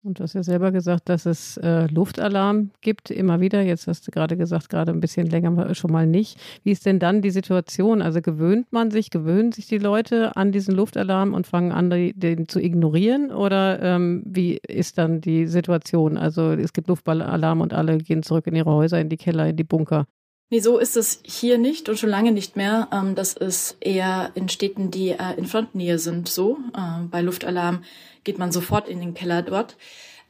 Und 0.05 0.19
du 0.19 0.23
hast 0.23 0.35
ja 0.35 0.45
selber 0.45 0.71
gesagt, 0.71 1.09
dass 1.09 1.27
es 1.27 1.57
äh, 1.57 1.87
Luftalarm 1.87 2.71
gibt, 2.81 3.11
immer 3.11 3.41
wieder. 3.41 3.63
Jetzt 3.63 3.89
hast 3.89 4.07
du 4.07 4.13
gerade 4.13 4.37
gesagt, 4.37 4.69
gerade 4.69 4.93
ein 4.93 5.01
bisschen 5.01 5.27
länger 5.27 5.75
schon 5.75 5.91
mal 5.91 6.07
nicht. 6.07 6.39
Wie 6.63 6.71
ist 6.71 6.87
denn 6.87 7.01
dann 7.01 7.21
die 7.21 7.31
Situation? 7.31 8.01
Also 8.01 8.21
gewöhnt 8.21 8.73
man 8.73 8.93
sich, 8.93 9.11
gewöhnen 9.11 9.51
sich 9.51 9.67
die 9.67 9.79
Leute 9.79 10.37
an 10.37 10.53
diesen 10.53 10.77
Luftalarm 10.77 11.35
und 11.35 11.49
fangen 11.49 11.73
an, 11.73 11.91
den 11.91 12.49
zu 12.49 12.61
ignorieren? 12.61 13.33
Oder 13.33 13.83
ähm, 13.83 14.23
wie 14.25 14.61
ist 14.69 14.99
dann 14.99 15.21
die 15.21 15.47
Situation? 15.47 16.17
Also 16.17 16.53
es 16.53 16.73
gibt 16.73 16.87
Luftalarm 16.87 17.61
und 17.61 17.75
alle 17.75 17.99
gehen 17.99 18.23
zurück 18.23 18.47
in 18.47 18.55
ihre 18.55 18.71
Häuser, 18.71 19.01
in 19.01 19.09
die 19.09 19.17
Keller, 19.17 19.49
in 19.49 19.57
die 19.57 19.65
Bunker. 19.65 20.07
Nee, 20.51 20.61
so 20.61 20.79
ist 20.79 20.97
es 20.97 21.21
hier 21.27 21.59
nicht 21.59 21.91
und 21.91 21.99
schon 21.99 22.09
lange 22.09 22.33
nicht 22.33 22.57
mehr. 22.57 22.89
Ähm, 22.91 23.15
das 23.15 23.35
ist 23.35 23.77
eher 23.81 24.31
in 24.35 24.49
Städten, 24.49 24.91
die 24.91 25.11
äh, 25.11 25.35
in 25.37 25.45
Frontnähe 25.45 25.99
sind, 25.99 26.29
so. 26.29 26.57
Äh, 26.75 27.05
bei 27.11 27.21
Luftalarm 27.21 27.83
geht 28.29 28.39
man 28.39 28.53
sofort 28.53 28.91
in 28.91 29.01
den 29.01 29.15
Keller 29.15 29.41
dort. 29.41 29.79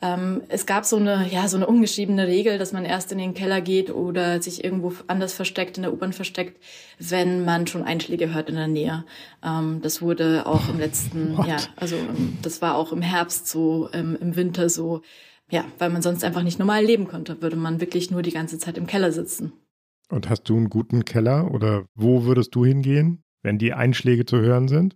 Ähm, 0.00 0.42
es 0.48 0.66
gab 0.66 0.84
so 0.84 0.94
eine, 0.94 1.28
ja, 1.28 1.48
so 1.48 1.56
eine 1.56 1.66
ungeschriebene 1.66 2.28
Regel, 2.28 2.56
dass 2.56 2.72
man 2.72 2.84
erst 2.84 3.10
in 3.10 3.18
den 3.18 3.34
Keller 3.34 3.60
geht 3.60 3.90
oder 3.90 4.40
sich 4.40 4.62
irgendwo 4.62 4.92
anders 5.08 5.34
versteckt, 5.34 5.76
in 5.76 5.82
der 5.82 5.92
U-Bahn 5.92 6.12
versteckt, 6.12 6.62
wenn 7.00 7.44
man 7.44 7.66
schon 7.66 7.82
Einschläge 7.82 8.32
hört 8.32 8.50
in 8.50 8.54
der 8.54 8.68
Nähe. 8.68 9.04
Ähm, 9.44 9.80
das 9.82 10.00
wurde 10.00 10.46
auch 10.46 10.68
im 10.68 10.78
letzten, 10.78 11.36
What? 11.36 11.48
ja, 11.48 11.56
also 11.74 11.96
ähm, 11.96 12.38
das 12.42 12.62
war 12.62 12.76
auch 12.76 12.92
im 12.92 13.02
Herbst 13.02 13.48
so, 13.48 13.88
ähm, 13.92 14.16
im 14.20 14.36
Winter 14.36 14.68
so, 14.68 15.02
ja, 15.50 15.64
weil 15.80 15.90
man 15.90 16.02
sonst 16.02 16.22
einfach 16.22 16.44
nicht 16.44 16.60
normal 16.60 16.84
leben 16.84 17.08
konnte, 17.08 17.42
würde 17.42 17.56
man 17.56 17.80
wirklich 17.80 18.12
nur 18.12 18.22
die 18.22 18.30
ganze 18.30 18.60
Zeit 18.60 18.78
im 18.78 18.86
Keller 18.86 19.10
sitzen. 19.10 19.52
Und 20.08 20.30
hast 20.30 20.44
du 20.44 20.56
einen 20.56 20.70
guten 20.70 21.04
Keller 21.04 21.52
oder 21.52 21.86
wo 21.96 22.22
würdest 22.22 22.54
du 22.54 22.64
hingehen, 22.64 23.24
wenn 23.42 23.58
die 23.58 23.72
Einschläge 23.72 24.24
zu 24.24 24.38
hören 24.38 24.68
sind? 24.68 24.94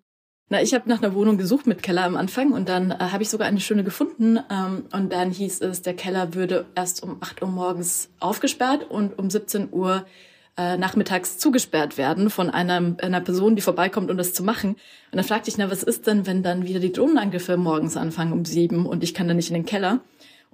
Na, 0.49 0.61
ich 0.61 0.75
habe 0.75 0.89
nach 0.89 1.03
einer 1.03 1.15
Wohnung 1.15 1.39
gesucht 1.39 1.67
mit 1.67 1.83
Keller 1.83 2.05
am 2.05 2.17
Anfang 2.17 2.53
und 2.53 2.69
dann 2.69 2.91
äh, 2.91 2.97
habe 2.99 3.23
ich 3.23 3.31
sogar 3.31 3.49
eine 3.49 3.61
schöne 3.61 3.85
gefunden. 3.85 4.39
Ähm, 4.50 4.85
und 4.93 5.12
dann 5.12 5.31
hieß 5.31 5.62
es, 5.62 5.83
der 5.83 5.94
Keller 5.94 6.35
würde 6.35 6.67
erst 6.75 7.03
um 7.03 7.17
8 7.21 7.43
Uhr 7.43 7.49
morgens 7.49 8.11
aufgesperrt 8.21 8.91
und 8.91 9.19
um 9.19 9.31
17 9.31 9.69
Uhr 9.73 10.05
äh, 10.59 10.77
nachmittags 10.77 11.38
zugesperrt 11.38 11.97
werden 11.97 12.28
von 12.28 12.50
einer, 12.50 12.97
einer 13.00 13.21
Person, 13.23 13.57
die 13.57 13.62
vorbeikommt, 13.62 14.11
um 14.11 14.19
das 14.19 14.35
zu 14.35 14.45
machen. 14.45 14.73
Und 14.73 15.16
dann 15.16 15.25
fragte 15.25 15.49
ich, 15.49 15.57
na, 15.57 15.71
was 15.71 15.83
ist 15.83 16.07
denn, 16.07 16.26
wenn 16.26 16.43
dann 16.43 16.66
wieder 16.66 16.81
die 16.81 16.93
Drohnenangriffe 16.93 17.57
morgens 17.57 17.97
anfangen 17.97 18.33
um 18.33 18.45
sieben 18.45 18.85
und 18.85 19.02
ich 19.02 19.14
kann 19.14 19.28
dann 19.28 19.38
nicht 19.38 19.49
in 19.49 19.55
den 19.55 19.64
Keller? 19.64 20.00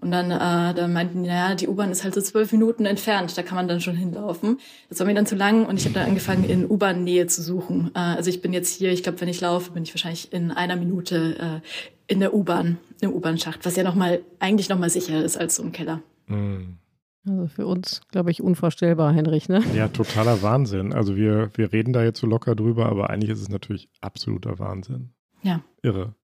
Und 0.00 0.12
dann, 0.12 0.31
äh, 0.31 0.75
dann 0.75 0.93
meinten 0.93 1.25
die, 1.25 1.28
naja, 1.28 1.55
die 1.57 1.67
U-Bahn 1.67 1.90
ist 1.90 2.05
halt 2.05 2.14
so 2.14 2.21
zwölf 2.21 2.52
Minuten 2.52 2.87
entfernt, 2.87 3.37
da 3.37 3.43
kann 3.43 3.57
man 3.57 3.67
dann 3.67 3.81
schon 3.81 3.97
hinlaufen. 3.97 4.59
Das 4.88 5.00
war 5.00 5.07
mir 5.07 5.14
dann 5.14 5.26
zu 5.26 5.35
lang 5.35 5.67
und 5.67 5.76
ich 5.76 5.87
habe 5.87 5.95
dann 5.95 6.07
angefangen, 6.07 6.45
in 6.45 6.71
U-Bahn-Nähe 6.71 7.26
zu 7.26 7.43
suchen. 7.43 7.90
Äh, 7.95 7.99
also 7.99 8.31
ich 8.31 8.40
bin 8.40 8.52
jetzt 8.52 8.76
hier, 8.76 8.93
ich 8.93 9.02
glaube, 9.02 9.21
wenn 9.21 9.28
ich 9.28 9.40
laufe, 9.40 9.73
bin 9.73 9.83
ich 9.83 9.93
wahrscheinlich 9.93 10.33
in 10.33 10.52
einer 10.52 10.76
Minute 10.76 11.62
äh, 11.64 12.12
in 12.12 12.21
der 12.21 12.33
U-Bahn, 12.33 12.78
im 13.00 13.12
U-Bahn-Schacht, 13.12 13.67
was 13.67 13.76
ja 13.76 13.83
nochmal, 13.83 14.21
eigentlich 14.38 14.69
nochmal 14.69 14.90
sicherer 14.90 15.25
ist 15.25 15.37
als 15.37 15.57
so 15.57 15.64
ein 15.64 15.73
Keller. 15.73 16.00
Mhm. 16.26 16.78
Also 17.26 17.49
für 17.49 17.67
uns, 17.67 18.00
glaube 18.11 18.31
ich, 18.31 18.40
unvorstellbar, 18.40 19.12
Henrich, 19.12 19.49
ne? 19.49 19.62
Ja, 19.75 19.88
totaler 19.88 20.43
Wahnsinn. 20.43 20.93
Also 20.93 21.17
wir, 21.17 21.50
wir 21.55 21.73
reden 21.73 21.93
da 21.93 22.02
jetzt 22.02 22.21
so 22.21 22.26
locker 22.26 22.55
drüber, 22.55 22.87
aber 22.87 23.11
eigentlich 23.11 23.31
ist 23.31 23.43
es 23.43 23.49
natürlich 23.49 23.90
absoluter 24.00 24.59
Wahnsinn. 24.59 25.11
Ja. 25.43 25.61
Irre. 25.83 26.14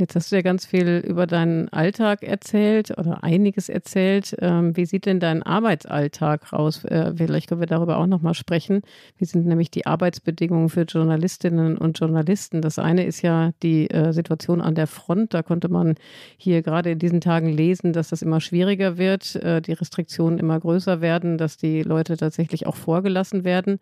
Jetzt 0.00 0.16
hast 0.16 0.32
du 0.32 0.36
ja 0.36 0.42
ganz 0.42 0.64
viel 0.64 1.04
über 1.06 1.26
deinen 1.26 1.68
Alltag 1.68 2.22
erzählt 2.22 2.96
oder 2.96 3.22
einiges 3.22 3.68
erzählt. 3.68 4.34
Ähm, 4.40 4.74
wie 4.74 4.86
sieht 4.86 5.04
denn 5.04 5.20
dein 5.20 5.42
Arbeitsalltag 5.42 6.54
aus? 6.54 6.86
Äh, 6.86 7.12
vielleicht 7.14 7.48
können 7.48 7.60
wir 7.60 7.66
darüber 7.66 7.98
auch 7.98 8.06
nochmal 8.06 8.32
sprechen. 8.32 8.80
Wie 9.18 9.26
sind 9.26 9.44
nämlich 9.44 9.70
die 9.70 9.84
Arbeitsbedingungen 9.84 10.70
für 10.70 10.82
Journalistinnen 10.82 11.76
und 11.76 11.98
Journalisten? 11.98 12.62
Das 12.62 12.78
eine 12.78 13.04
ist 13.04 13.20
ja 13.20 13.50
die 13.62 13.90
äh, 13.90 14.14
Situation 14.14 14.62
an 14.62 14.74
der 14.74 14.86
Front. 14.86 15.34
Da 15.34 15.42
konnte 15.42 15.68
man 15.68 15.96
hier 16.38 16.62
gerade 16.62 16.92
in 16.92 16.98
diesen 16.98 17.20
Tagen 17.20 17.50
lesen, 17.50 17.92
dass 17.92 18.08
das 18.08 18.22
immer 18.22 18.40
schwieriger 18.40 18.96
wird, 18.96 19.36
äh, 19.36 19.60
die 19.60 19.74
Restriktionen 19.74 20.38
immer 20.38 20.58
größer 20.58 21.02
werden, 21.02 21.36
dass 21.36 21.58
die 21.58 21.82
Leute 21.82 22.16
tatsächlich 22.16 22.66
auch 22.66 22.76
vorgelassen 22.76 23.44
werden. 23.44 23.78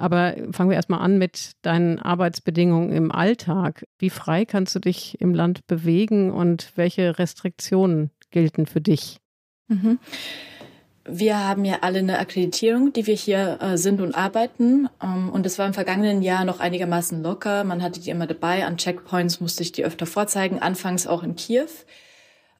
Aber 0.00 0.34
fangen 0.52 0.70
wir 0.70 0.76
erstmal 0.76 1.00
an 1.00 1.18
mit 1.18 1.52
deinen 1.60 1.98
Arbeitsbedingungen 1.98 2.90
im 2.90 3.12
Alltag. 3.12 3.84
Wie 3.98 4.08
frei 4.08 4.46
kannst 4.46 4.74
du 4.74 4.78
dich 4.78 5.20
im 5.20 5.34
Land 5.34 5.66
bewegen 5.66 6.32
und 6.32 6.72
welche 6.76 7.18
Restriktionen 7.18 8.10
gelten 8.30 8.64
für 8.64 8.80
dich? 8.80 9.18
Mhm. 9.68 9.98
Wir 11.04 11.46
haben 11.46 11.66
ja 11.66 11.78
alle 11.82 11.98
eine 11.98 12.18
Akkreditierung, 12.18 12.94
die 12.94 13.06
wir 13.06 13.14
hier 13.14 13.58
äh, 13.60 13.76
sind 13.76 14.00
und 14.00 14.14
arbeiten. 14.14 14.88
Ähm, 15.02 15.28
und 15.28 15.44
es 15.44 15.58
war 15.58 15.66
im 15.66 15.74
vergangenen 15.74 16.22
Jahr 16.22 16.46
noch 16.46 16.60
einigermaßen 16.60 17.22
locker. 17.22 17.64
Man 17.64 17.82
hatte 17.82 18.00
die 18.00 18.08
immer 18.08 18.26
dabei. 18.26 18.64
An 18.64 18.78
Checkpoints 18.78 19.38
musste 19.40 19.62
ich 19.62 19.72
die 19.72 19.84
öfter 19.84 20.06
vorzeigen, 20.06 20.60
anfangs 20.60 21.06
auch 21.06 21.22
in 21.22 21.36
Kiew. 21.36 21.68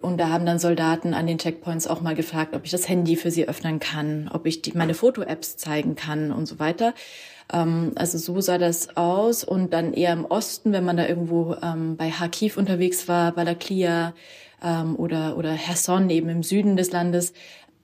Und 0.00 0.19
da 0.19 0.30
haben 0.30 0.47
dann 0.47 0.59
Soldaten 0.59 1.12
an 1.12 1.26
den 1.26 1.38
Checkpoints 1.38 1.87
auch 1.87 2.00
mal 2.00 2.14
gefragt, 2.14 2.54
ob 2.54 2.64
ich 2.64 2.71
das 2.71 2.88
Handy 2.88 3.16
für 3.16 3.30
sie 3.30 3.47
öffnen 3.47 3.80
kann, 3.80 4.30
ob 4.33 4.47
ich 4.47 4.62
die, 4.62 4.73
meine 4.73 4.95
Foto-Apps 4.95 5.57
zeigen 5.59 5.95
kann 5.95 6.33
und 6.33 6.47
so 6.47 6.59
weiter. 6.59 6.95
Ähm, 7.52 7.92
also 7.97 8.16
so 8.16 8.40
sah 8.40 8.57
das 8.57 8.97
aus. 8.97 9.45
Und 9.45 9.73
dann 9.75 9.92
eher 9.92 10.14
im 10.14 10.25
Osten, 10.25 10.73
wenn 10.73 10.85
man 10.85 10.97
da 10.97 11.07
irgendwo 11.07 11.54
ähm, 11.62 11.97
bei 11.97 12.11
Kharkiv 12.11 12.57
unterwegs 12.57 13.09
war, 13.09 13.33
Balaklia 13.33 14.14
ähm, 14.64 14.97
oder, 14.97 15.37
oder 15.37 15.52
Herson 15.52 16.09
eben 16.09 16.30
im 16.30 16.42
Süden 16.42 16.76
des 16.76 16.92
Landes, 16.92 17.35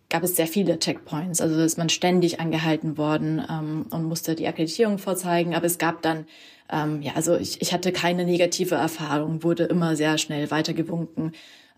gab 0.09 0.23
es 0.23 0.37
sehr 0.37 0.47
viele 0.47 0.79
Checkpoints. 0.79 1.43
Also 1.43 1.61
ist 1.61 1.77
man 1.77 1.91
ständig 1.91 2.41
angehalten 2.41 2.97
worden 2.97 3.43
ähm, 3.51 3.87
und 3.91 4.05
musste 4.05 4.35
die 4.35 4.49
Akkreditierung 4.49 4.97
vorzeigen. 4.97 5.55
Aber 5.55 5.67
es 5.67 5.77
gab 5.77 6.01
dann 6.01 6.25
ähm, 6.73 7.03
ja, 7.03 7.13
also 7.15 7.37
ich, 7.37 7.61
ich 7.63 7.73
hatte 7.73 7.93
keine 7.93 8.25
negative 8.25 8.75
Erfahrung, 8.75 9.43
wurde 9.43 9.65
immer 9.65 9.97
sehr 9.97 10.19
schnell 10.19 10.51
weitergewunken. 10.51 11.33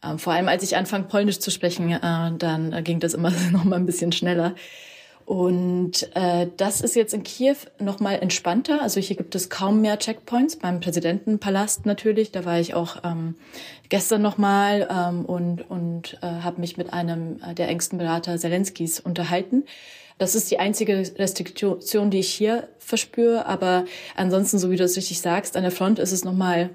Ähm, 0.05 0.19
vor 0.19 0.33
allem 0.33 0.49
als 0.49 0.63
ich 0.63 0.77
anfang 0.77 1.09
Polnisch 1.09 1.39
zu 1.39 1.51
sprechen, 1.51 1.91
äh, 1.91 2.33
dann 2.39 2.73
äh, 2.73 2.83
ging 2.83 3.01
das 3.01 3.15
immer 3.15 3.31
noch 3.53 3.65
mal 3.65 3.77
ein 3.77 3.87
bisschen 3.87 4.13
schneller. 4.13 4.55
Und 5.29 6.09
äh, 6.17 6.47
das 6.57 6.81
ist 6.81 6.97
jetzt 6.97 7.13
in 7.13 7.23
Kiew 7.23 7.57
noch 7.79 8.01
mal 8.01 8.15
entspannter. 8.15 8.81
Also 8.81 8.99
hier 8.99 9.15
gibt 9.15 9.35
es 9.35 9.51
kaum 9.51 9.83
mehr 9.83 9.99
Checkpoints 9.99 10.57
beim 10.57 10.81
Präsidentenpalast 10.81 11.85
natürlich. 11.85 12.33
Da 12.33 12.47
war 12.47 12.59
ich 12.59 12.73
auch 12.73 12.97
ähm, 13.05 13.35
gestern 13.91 14.23
noch 14.23 14.39
mal 14.39 14.89
ähm, 14.91 15.27
und 15.27 15.69
und 15.69 16.17
äh, 16.23 16.27
habe 16.27 16.63
mich 16.63 16.79
mit 16.79 16.95
einem 16.95 17.43
äh, 17.43 17.53
der 17.53 17.69
engsten 17.69 17.99
Berater 17.99 18.39
Zelenskis 18.39 19.01
unterhalten. 19.01 19.65
Das 20.17 20.35
ist 20.35 20.51
die 20.51 20.61
einzige 20.61 20.97
Restriktion, 20.97 22.11
die 22.11 22.21
ich 22.21 22.33
hier 22.33 22.69
verspüre. 22.79 23.45
Aber 23.45 23.85
ansonsten, 24.17 24.59
so 24.59 24.71
wie 24.71 24.77
du 24.77 24.85
es 24.85 24.97
richtig 24.97 25.21
sagst, 25.21 25.59
an 25.59 25.63
der 25.63 25.73
Front 25.73 25.99
ist 25.99 26.13
es 26.13 26.25
noch 26.25 26.33
mal 26.33 26.71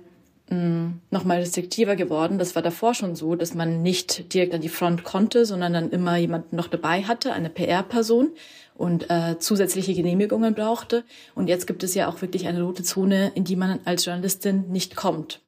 restriktiver 0.51 1.95
geworden. 1.95 2.37
Das 2.37 2.55
war 2.55 2.61
davor 2.61 2.93
schon 2.93 3.15
so, 3.15 3.35
dass 3.35 3.53
man 3.53 3.81
nicht 3.81 4.33
direkt 4.33 4.53
an 4.53 4.61
die 4.61 4.69
Front 4.69 5.03
konnte, 5.03 5.45
sondern 5.45 5.73
dann 5.73 5.89
immer 5.89 6.17
jemanden 6.17 6.55
noch 6.55 6.67
dabei 6.67 7.03
hatte, 7.03 7.33
eine 7.33 7.49
PR-Person 7.49 8.31
und 8.75 9.09
äh, 9.09 9.37
zusätzliche 9.39 9.93
Genehmigungen 9.93 10.53
brauchte. 10.53 11.03
Und 11.35 11.47
jetzt 11.47 11.67
gibt 11.67 11.83
es 11.83 11.95
ja 11.95 12.07
auch 12.07 12.21
wirklich 12.21 12.47
eine 12.47 12.63
rote 12.63 12.83
Zone, 12.83 13.31
in 13.35 13.43
die 13.43 13.55
man 13.55 13.79
als 13.85 14.05
Journalistin 14.05 14.69
nicht 14.69 14.95
kommt. 14.95 15.41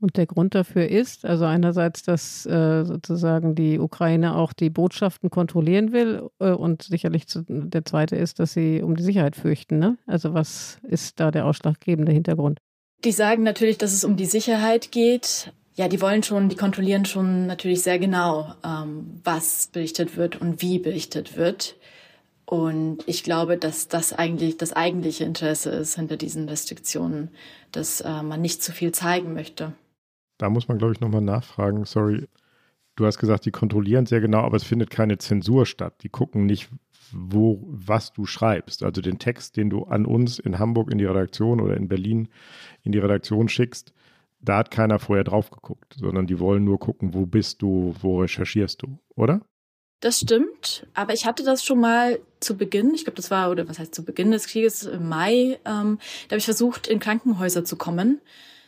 Und 0.00 0.16
der 0.16 0.26
Grund 0.26 0.54
dafür 0.54 0.86
ist, 0.86 1.24
also 1.24 1.46
einerseits, 1.46 2.02
dass 2.02 2.44
äh, 2.44 2.84
sozusagen 2.84 3.54
die 3.54 3.78
Ukraine 3.78 4.36
auch 4.36 4.52
die 4.52 4.68
Botschaften 4.68 5.30
kontrollieren 5.30 5.92
will 5.92 6.28
äh, 6.40 6.50
und 6.50 6.82
sicherlich 6.82 7.26
zu, 7.26 7.42
der 7.48 7.84
zweite 7.84 8.16
ist, 8.16 8.38
dass 8.38 8.52
sie 8.52 8.82
um 8.82 8.96
die 8.96 9.02
Sicherheit 9.02 9.34
fürchten. 9.34 9.78
Ne? 9.78 9.96
Also 10.06 10.34
was 10.34 10.78
ist 10.82 11.20
da 11.20 11.30
der 11.30 11.46
ausschlaggebende 11.46 12.12
Hintergrund? 12.12 12.60
Die 13.04 13.12
sagen 13.12 13.42
natürlich, 13.42 13.78
dass 13.78 13.92
es 13.92 14.02
um 14.02 14.16
die 14.16 14.24
Sicherheit 14.24 14.90
geht. 14.90 15.52
Ja, 15.74 15.88
die 15.88 16.00
wollen 16.00 16.22
schon, 16.22 16.48
die 16.48 16.56
kontrollieren 16.56 17.04
schon 17.04 17.46
natürlich 17.46 17.82
sehr 17.82 17.98
genau, 17.98 18.54
ähm, 18.64 19.20
was 19.24 19.66
berichtet 19.66 20.16
wird 20.16 20.40
und 20.40 20.62
wie 20.62 20.78
berichtet 20.78 21.36
wird. 21.36 21.76
Und 22.46 22.98
ich 23.06 23.24
glaube, 23.24 23.58
dass 23.58 23.88
das 23.88 24.12
eigentlich 24.12 24.56
das 24.56 24.72
eigentliche 24.72 25.24
Interesse 25.24 25.70
ist 25.70 25.96
hinter 25.96 26.16
diesen 26.16 26.48
Restriktionen, 26.48 27.30
dass 27.72 28.00
äh, 28.00 28.22
man 28.22 28.40
nicht 28.40 28.62
zu 28.62 28.72
viel 28.72 28.92
zeigen 28.92 29.34
möchte. 29.34 29.72
Da 30.38 30.48
muss 30.48 30.68
man, 30.68 30.78
glaube 30.78 30.92
ich, 30.92 31.00
nochmal 31.00 31.22
nachfragen. 31.22 31.84
Sorry, 31.84 32.26
du 32.96 33.06
hast 33.06 33.18
gesagt, 33.18 33.44
die 33.44 33.50
kontrollieren 33.50 34.06
sehr 34.06 34.20
genau, 34.20 34.40
aber 34.40 34.56
es 34.56 34.64
findet 34.64 34.90
keine 34.90 35.18
Zensur 35.18 35.66
statt. 35.66 35.94
Die 36.02 36.08
gucken 36.08 36.46
nicht, 36.46 36.68
wo, 37.12 37.64
was 37.66 38.12
du 38.12 38.26
schreibst. 38.26 38.82
Also 38.82 39.00
den 39.00 39.18
Text, 39.18 39.56
den 39.56 39.70
du 39.70 39.84
an 39.84 40.06
uns 40.06 40.38
in 40.38 40.58
Hamburg 40.58 40.90
in 40.90 40.98
die 40.98 41.04
Redaktion 41.04 41.60
oder 41.60 41.76
in 41.76 41.88
Berlin 41.88 42.28
in 42.84 42.92
die 42.92 42.98
Redaktion 42.98 43.48
schickst, 43.48 43.92
da 44.40 44.58
hat 44.58 44.70
keiner 44.70 44.98
vorher 44.98 45.24
drauf 45.24 45.50
geguckt, 45.50 45.94
sondern 45.98 46.26
die 46.26 46.38
wollen 46.38 46.64
nur 46.64 46.78
gucken, 46.78 47.14
wo 47.14 47.26
bist 47.26 47.62
du, 47.62 47.94
wo 48.00 48.20
recherchierst 48.20 48.82
du, 48.82 48.98
oder? 49.16 49.40
Das 50.00 50.20
stimmt, 50.20 50.86
aber 50.92 51.14
ich 51.14 51.24
hatte 51.24 51.44
das 51.44 51.64
schon 51.64 51.80
mal 51.80 52.20
zu 52.40 52.58
Beginn, 52.58 52.92
ich 52.94 53.04
glaube, 53.04 53.16
das 53.16 53.30
war, 53.30 53.50
oder 53.50 53.68
was 53.68 53.78
heißt 53.78 53.94
zu 53.94 54.04
Beginn 54.04 54.32
des 54.32 54.46
Krieges 54.46 54.82
im 54.84 55.08
Mai, 55.08 55.58
ähm, 55.64 55.98
da 56.28 56.32
habe 56.32 56.38
ich 56.38 56.44
versucht, 56.44 56.86
in 56.86 57.00
Krankenhäuser 57.00 57.64
zu 57.64 57.76
kommen 57.76 58.20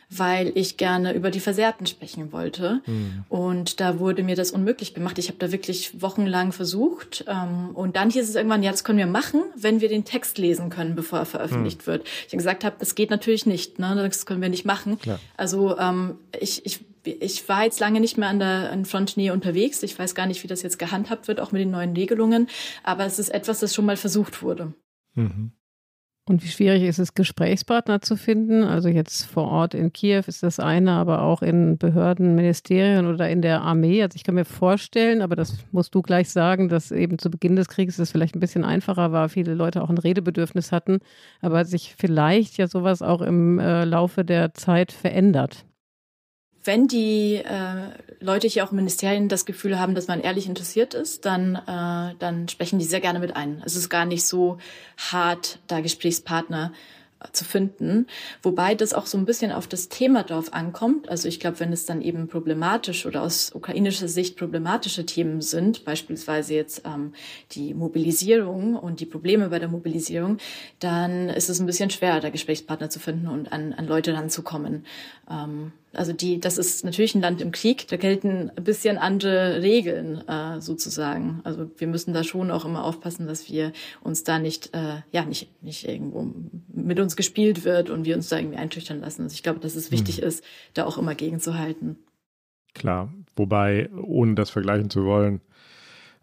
weil 0.09 0.51
ich 0.55 0.77
gerne 0.77 1.13
über 1.13 1.31
die 1.31 1.39
Versehrten 1.39 1.85
sprechen 1.85 2.31
wollte. 2.31 2.81
Mhm. 2.85 3.25
Und 3.27 3.79
da 3.79 3.99
wurde 3.99 4.23
mir 4.23 4.35
das 4.35 4.51
unmöglich 4.51 4.93
gemacht. 4.93 5.17
Ich 5.19 5.27
habe 5.27 5.37
da 5.37 5.51
wirklich 5.51 6.01
wochenlang 6.01 6.51
versucht. 6.53 7.25
Ähm, 7.27 7.71
und 7.73 7.95
dann 7.97 8.09
hieß 8.09 8.27
es 8.27 8.35
irgendwann, 8.35 8.63
ja, 8.63 8.71
das 8.71 8.83
können 8.83 8.99
wir 8.99 9.07
machen, 9.07 9.41
wenn 9.55 9.81
wir 9.81 9.89
den 9.89 10.05
Text 10.05 10.37
lesen 10.37 10.69
können, 10.69 10.95
bevor 10.95 11.19
er 11.19 11.25
veröffentlicht 11.25 11.81
mhm. 11.81 11.87
wird. 11.87 12.07
Ich 12.25 12.27
habe 12.27 12.37
gesagt 12.37 12.63
habe, 12.63 12.77
das 12.79 12.95
geht 12.95 13.09
natürlich 13.09 13.45
nicht. 13.45 13.79
Ne? 13.79 13.95
Das 13.95 14.25
können 14.25 14.41
wir 14.41 14.49
nicht 14.49 14.65
machen. 14.65 14.97
Klar. 14.99 15.19
Also 15.35 15.77
ähm, 15.77 16.15
ich, 16.39 16.65
ich 16.65 16.79
ich 17.21 17.47
war 17.47 17.63
jetzt 17.63 17.79
lange 17.79 18.01
nicht 18.01 18.17
mehr 18.17 18.27
an 18.27 18.39
der 18.39 18.69
an 18.69 18.83
Frontnähe 18.83 19.31
unterwegs. 19.31 19.81
Ich 19.81 19.97
weiß 19.97 20.13
gar 20.13 20.25
nicht, 20.25 20.43
wie 20.43 20.47
das 20.47 20.61
jetzt 20.61 20.77
gehandhabt 20.77 21.29
wird, 21.29 21.39
auch 21.39 21.53
mit 21.53 21.61
den 21.61 21.71
neuen 21.71 21.95
Regelungen. 21.95 22.49
Aber 22.83 23.05
es 23.05 23.17
ist 23.17 23.29
etwas, 23.29 23.59
das 23.59 23.73
schon 23.73 23.85
mal 23.85 23.95
versucht 23.95 24.41
wurde. 24.41 24.73
Mhm. 25.13 25.51
Und 26.27 26.43
wie 26.43 26.49
schwierig 26.49 26.83
ist 26.83 26.99
es, 26.99 27.13
Gesprächspartner 27.13 28.01
zu 28.01 28.17
finden? 28.17 28.65
Also 28.65 28.89
jetzt 28.89 29.23
vor 29.23 29.47
Ort 29.47 29.73
in 29.73 29.93
Kiew 29.93 30.23
ist 30.27 30.43
das 30.43 30.59
eine, 30.59 30.91
aber 30.91 31.21
auch 31.21 31.41
in 31.41 31.77
Behörden, 31.77 32.35
Ministerien 32.35 33.07
oder 33.07 33.29
in 33.29 33.41
der 33.41 33.61
Armee. 33.61 34.03
Also 34.03 34.17
ich 34.17 34.25
kann 34.25 34.35
mir 34.35 34.43
vorstellen, 34.43 35.21
aber 35.21 35.37
das 35.37 35.63
musst 35.71 35.95
du 35.95 36.01
gleich 36.01 36.29
sagen, 36.29 36.67
dass 36.67 36.91
eben 36.91 37.17
zu 37.17 37.31
Beginn 37.31 37.55
des 37.55 37.69
Krieges 37.69 37.97
es 37.97 38.11
vielleicht 38.11 38.35
ein 38.35 38.41
bisschen 38.41 38.65
einfacher 38.65 39.13
war, 39.13 39.29
viele 39.29 39.53
Leute 39.53 39.81
auch 39.81 39.89
ein 39.89 39.97
Redebedürfnis 39.97 40.73
hatten, 40.73 40.99
aber 41.39 41.63
sich 41.63 41.95
vielleicht 41.97 42.57
ja 42.57 42.67
sowas 42.67 43.01
auch 43.01 43.21
im 43.21 43.57
äh, 43.59 43.85
Laufe 43.85 44.25
der 44.25 44.53
Zeit 44.53 44.91
verändert 44.91 45.66
wenn 46.67 46.87
die 46.87 47.35
äh, 47.35 47.89
Leute 48.19 48.47
hier 48.47 48.63
auch 48.63 48.71
im 48.71 48.77
Ministerien 48.77 49.29
das 49.29 49.45
Gefühl 49.45 49.79
haben, 49.79 49.95
dass 49.95 50.07
man 50.07 50.21
ehrlich 50.21 50.47
interessiert 50.47 50.93
ist, 50.93 51.25
dann, 51.25 51.55
äh, 51.55 52.15
dann 52.19 52.47
sprechen 52.49 52.77
die 52.77 52.85
sehr 52.85 52.99
gerne 52.99 53.19
mit 53.19 53.35
ein. 53.35 53.63
Es 53.65 53.75
ist 53.75 53.89
gar 53.89 54.05
nicht 54.05 54.25
so 54.25 54.57
hart, 54.97 55.59
da 55.67 55.79
Gesprächspartner 55.79 56.71
zu 57.31 57.45
finden, 57.45 58.07
wobei 58.43 58.75
das 58.75 58.93
auch 58.93 59.05
so 59.05 59.17
ein 59.17 59.25
bisschen 59.25 59.51
auf 59.51 59.67
das 59.67 59.89
Thema 59.89 60.23
drauf 60.23 60.53
ankommt. 60.53 61.09
Also 61.09 61.27
ich 61.27 61.39
glaube, 61.39 61.59
wenn 61.59 61.73
es 61.73 61.85
dann 61.85 62.01
eben 62.01 62.27
problematisch 62.27 63.05
oder 63.05 63.23
aus 63.23 63.51
ukrainischer 63.53 64.07
Sicht 64.07 64.37
problematische 64.37 65.05
Themen 65.05 65.41
sind, 65.41 65.83
beispielsweise 65.83 66.53
jetzt 66.53 66.83
ähm, 66.85 67.13
die 67.53 67.73
Mobilisierung 67.73 68.75
und 68.75 68.99
die 68.99 69.05
Probleme 69.05 69.49
bei 69.49 69.59
der 69.59 69.67
Mobilisierung, 69.67 70.37
dann 70.79 71.29
ist 71.29 71.49
es 71.49 71.59
ein 71.59 71.65
bisschen 71.65 71.89
schwer, 71.89 72.19
da 72.19 72.29
Gesprächspartner 72.29 72.89
zu 72.89 72.99
finden 72.99 73.27
und 73.27 73.51
an, 73.51 73.73
an 73.73 73.87
Leute 73.87 74.13
ranzukommen. 74.13 74.85
Ähm, 75.29 75.71
also 75.97 76.13
die, 76.13 76.39
das 76.39 76.57
ist 76.57 76.85
natürlich 76.85 77.15
ein 77.15 77.21
Land 77.21 77.41
im 77.41 77.51
Krieg, 77.51 77.87
da 77.87 77.97
gelten 77.97 78.51
ein 78.55 78.63
bisschen 78.63 78.97
andere 78.97 79.61
Regeln 79.61 80.27
äh, 80.27 80.61
sozusagen. 80.61 81.41
Also 81.43 81.69
wir 81.77 81.87
müssen 81.87 82.13
da 82.13 82.23
schon 82.23 82.51
auch 82.51 82.65
immer 82.65 82.83
aufpassen, 82.83 83.27
dass 83.27 83.49
wir 83.49 83.71
uns 84.01 84.23
da 84.23 84.39
nicht, 84.39 84.73
äh, 84.73 85.01
ja, 85.11 85.25
nicht, 85.25 85.63
nicht 85.63 85.87
irgendwo 85.87 86.33
mit 86.73 86.99
uns 86.99 87.15
gespielt 87.15 87.65
wird 87.65 87.89
und 87.89 88.05
wir 88.05 88.15
uns 88.15 88.29
da 88.29 88.37
irgendwie 88.37 88.57
einschüchtern 88.57 89.01
lassen. 89.01 89.23
Also 89.23 89.33
ich 89.33 89.43
glaube, 89.43 89.59
dass 89.59 89.75
es 89.75 89.91
wichtig 89.91 90.17
hm. 90.17 90.27
ist, 90.27 90.43
da 90.73 90.85
auch 90.85 90.97
immer 90.97 91.15
gegenzuhalten. 91.15 91.97
Klar, 92.73 93.11
wobei, 93.35 93.89
ohne 93.91 94.35
das 94.35 94.51
vergleichen 94.51 94.89
zu 94.89 95.05
wollen, 95.05 95.41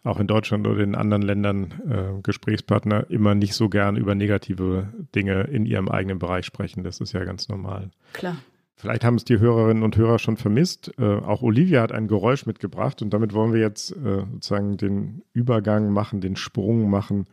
auch 0.04 0.20
in 0.20 0.26
Deutschland 0.26 0.66
oder 0.66 0.82
in 0.82 0.94
anderen 0.94 1.22
Ländern 1.22 1.72
äh, 1.88 2.22
Gesprächspartner 2.22 3.10
immer 3.10 3.34
nicht 3.34 3.54
so 3.54 3.68
gern 3.68 3.96
über 3.96 4.14
negative 4.14 4.88
Dinge 5.14 5.44
in 5.44 5.64
ihrem 5.66 5.88
eigenen 5.88 6.18
Bereich 6.18 6.44
sprechen. 6.44 6.84
Das 6.84 7.00
ist 7.00 7.12
ja 7.12 7.24
ganz 7.24 7.48
normal. 7.48 7.90
Klar. 8.12 8.36
Vielleicht 8.76 9.04
haben 9.04 9.14
es 9.14 9.24
die 9.24 9.38
Hörerinnen 9.38 9.82
und 9.82 9.96
Hörer 9.96 10.18
schon 10.18 10.36
vermisst. 10.36 10.92
Äh, 10.98 11.04
auch 11.04 11.42
Olivia 11.42 11.80
hat 11.80 11.92
ein 11.92 12.08
Geräusch 12.08 12.44
mitgebracht 12.44 13.02
und 13.02 13.10
damit 13.10 13.32
wollen 13.32 13.52
wir 13.52 13.60
jetzt 13.60 13.92
äh, 13.92 14.24
sozusagen 14.32 14.76
den 14.76 15.22
Übergang 15.32 15.92
machen, 15.92 16.20
den 16.20 16.36
Sprung 16.36 16.90
machen 16.90 17.26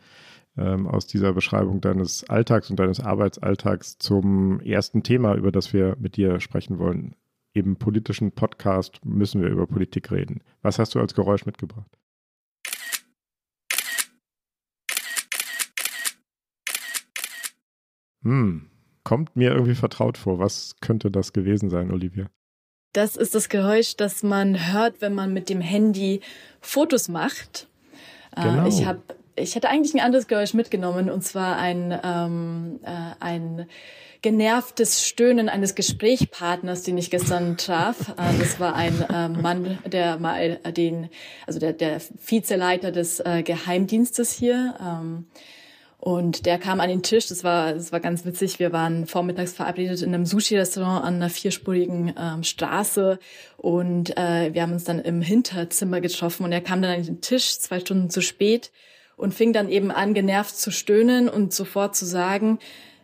ähm, 0.58 0.88
aus 0.88 1.08
dieser 1.08 1.34
Beschreibung 1.34 1.82
deines 1.82 2.30
Alltags 2.30 2.70
und 2.70 2.80
deines 2.80 3.00
Arbeitsalltags 3.00 3.98
zum 3.98 4.60
ersten 4.62 5.02
Thema, 5.04 5.36
über 5.36 5.52
das 5.52 5.74
wir 5.74 5.98
mit 6.00 6.16
dir 6.16 6.40
sprechen 6.40 6.78
wollen. 6.78 7.16
Im 7.54 7.76
politischen 7.76 8.32
Podcast 8.32 9.04
müssen 9.04 9.42
wir 9.42 9.50
über 9.50 9.68
Politik 9.68 10.12
reden. 10.12 10.42
Was 10.62 10.80
hast 10.80 10.96
du 10.96 11.00
als 11.00 11.16
Geräusch 11.16 11.46
mitgebracht? 11.46 11.98
Hm, 18.24 18.71
kommt 19.04 19.36
mir 19.36 19.52
irgendwie 19.52 19.76
vertraut 19.76 20.18
vor. 20.18 20.40
Was 20.40 20.76
könnte 20.82 21.12
das 21.12 21.34
gewesen 21.34 21.70
sein, 21.70 21.92
Olivia? 21.92 22.28
Das 22.94 23.16
ist 23.16 23.36
das 23.36 23.50
Geräusch, 23.50 23.96
das 23.96 24.22
man 24.22 24.74
hört, 24.74 25.02
wenn 25.02 25.14
man 25.14 25.34
mit 25.34 25.50
dem 25.50 25.62
Handy 25.62 26.22
Fotos 26.60 27.08
macht. 27.08 27.68
Äh, 28.36 28.44
genau. 28.44 28.68
Ich 28.68 28.86
habe 28.86 29.02
ich 29.36 29.56
hätte 29.56 29.70
eigentlich 29.70 29.94
ein 29.94 30.06
anderes 30.06 30.28
Geräusch 30.28 30.54
mitgenommen 30.54 31.10
und 31.10 31.24
zwar 31.24 31.58
ein, 31.58 31.98
ähm, 32.04 32.80
äh, 32.84 33.16
ein 33.20 33.68
genervtes 34.22 35.06
Stöhnen 35.06 35.50
eines 35.50 35.74
Gesprächspartners, 35.74 36.84
den 36.84 36.98
ich 36.98 37.10
gestern 37.10 37.58
traf. 37.58 38.10
Äh, 38.10 38.38
das 38.40 38.60
war 38.60 38.76
ein 38.76 39.02
äh, 39.10 39.30
Mann, 39.30 39.80
der 39.86 40.20
mal 40.20 40.58
den, 40.58 41.10
also 41.48 41.60
der, 41.60 41.74
der 41.74 42.00
Vizeleiter 42.26 42.92
des 42.92 43.20
äh, 43.20 43.42
Geheimdienstes 43.44 44.32
hier. 44.32 44.76
Ähm, 44.80 45.26
Und 46.02 46.48
der 46.48 46.58
kam 46.58 46.80
an 46.80 46.90
den 46.90 47.04
Tisch, 47.04 47.28
das 47.28 47.44
war, 47.44 47.74
das 47.74 47.92
war 47.92 48.00
ganz 48.00 48.26
witzig. 48.26 48.58
Wir 48.58 48.72
waren 48.74 49.06
vormittags 49.06 49.54
verabredet 49.54 50.02
in 50.02 50.16
einem 50.16 50.26
Sushi-Restaurant 50.26 51.06
an 51.06 51.16
einer 51.18 51.30
vierspurigen 51.30 52.16
ähm, 52.18 52.44
Straße. 52.44 53.20
Und 53.58 54.18
äh, 54.18 54.52
wir 54.52 54.64
haben 54.64 54.74
uns 54.74 54.84
dann 54.84 54.98
im 54.98 55.22
Hinterzimmer 55.22 56.02
getroffen. 56.02 56.44
Und 56.44 56.54
er 56.54 56.62
kam 56.62 56.82
dann 56.82 56.96
an 56.96 57.04
den 57.04 57.22
Tisch 57.22 57.60
zwei 57.60 57.80
Stunden 57.80 58.10
zu 58.10 58.22
spät 58.22 58.72
und 59.16 59.36
fing 59.36 59.54
dann 59.54 59.70
eben 59.70 59.92
an, 59.92 60.16
genervt 60.16 60.58
zu 60.58 60.72
stöhnen 60.72 61.30
und 61.30 61.54
sofort 61.54 61.96
zu 61.96 62.06
sagen, 62.06 62.58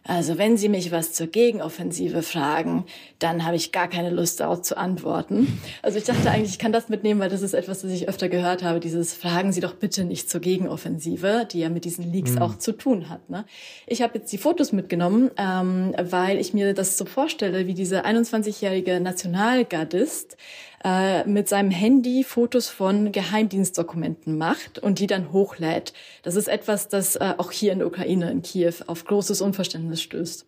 also 0.08 0.38
wenn 0.38 0.58
Sie 0.58 0.70
mich 0.70 0.92
was 0.92 1.14
zur 1.14 1.28
Gegenoffensive 1.28 2.24
fragen, 2.24 2.86
dann 3.20 3.46
habe 3.46 3.56
ich 3.56 3.72
gar 3.72 3.90
keine 3.90 4.10
Lust 4.10 4.40
darauf 4.40 4.62
zu 4.62 4.78
antworten. 4.78 5.60
Also 5.82 5.98
ich 5.98 6.06
dachte 6.06 6.30
eigentlich, 6.30 6.52
ich 6.52 6.60
kann 6.60 6.72
das 6.72 6.90
mitnehmen, 6.90 7.20
weil 7.20 7.30
das 7.30 7.42
ist 7.42 7.54
etwas, 7.54 7.82
das 7.82 7.92
ich 7.92 8.08
öfter 8.08 8.30
gehört 8.30 8.64
habe, 8.64 8.80
dieses 8.80 9.14
Fragen 9.14 9.52
Sie 9.52 9.60
doch 9.60 9.76
bitte 9.76 10.06
nicht 10.06 10.30
zur 10.30 10.42
Gegenoffensive, 10.42 11.48
die 11.52 11.60
ja 11.60 11.70
mit 11.70 11.86
diesen 11.86 12.12
Leaks 12.12 12.32
mhm. 12.32 12.42
auch 12.42 12.58
zu 12.58 12.72
tun 12.72 13.10
hat. 13.10 13.30
Ne? 13.30 13.46
Ich 13.86 14.02
habe 14.02 14.18
jetzt 14.18 14.32
die 14.32 14.38
Fotos 14.38 14.72
mitgenommen, 14.72 15.32
ähm, 15.38 15.94
weil 16.00 16.40
ich 16.40 16.54
mir 16.54 16.74
das 16.74 16.98
so 16.98 17.06
vorstelle, 17.06 17.68
wie 17.68 17.74
dieser 17.74 18.06
21-jährige 18.06 19.00
Nationalgardist 19.00 20.38
äh, 20.84 21.25
mit 21.25 21.50
seinem 21.50 21.72
Handy 21.72 22.24
Fotos 22.24 22.69
von 22.69 23.12
Geheimdienstdokumenten 23.12 24.38
macht 24.38 24.79
und 24.79 25.00
die 25.00 25.07
dann 25.07 25.31
hochlädt. 25.31 25.93
Das 26.24 26.36
ist 26.36 26.48
etwas, 26.48 26.88
das 26.88 27.15
äh, 27.15 27.34
auch 27.38 27.51
hier 27.51 27.74
in 27.74 27.79
der 27.79 27.88
Ukraine, 27.88 28.31
in 28.31 28.41
Kiew, 28.41 28.74
auf 28.88 29.05
großes 29.05 29.41
Unverständnis 29.41 30.01
stößt. 30.01 30.46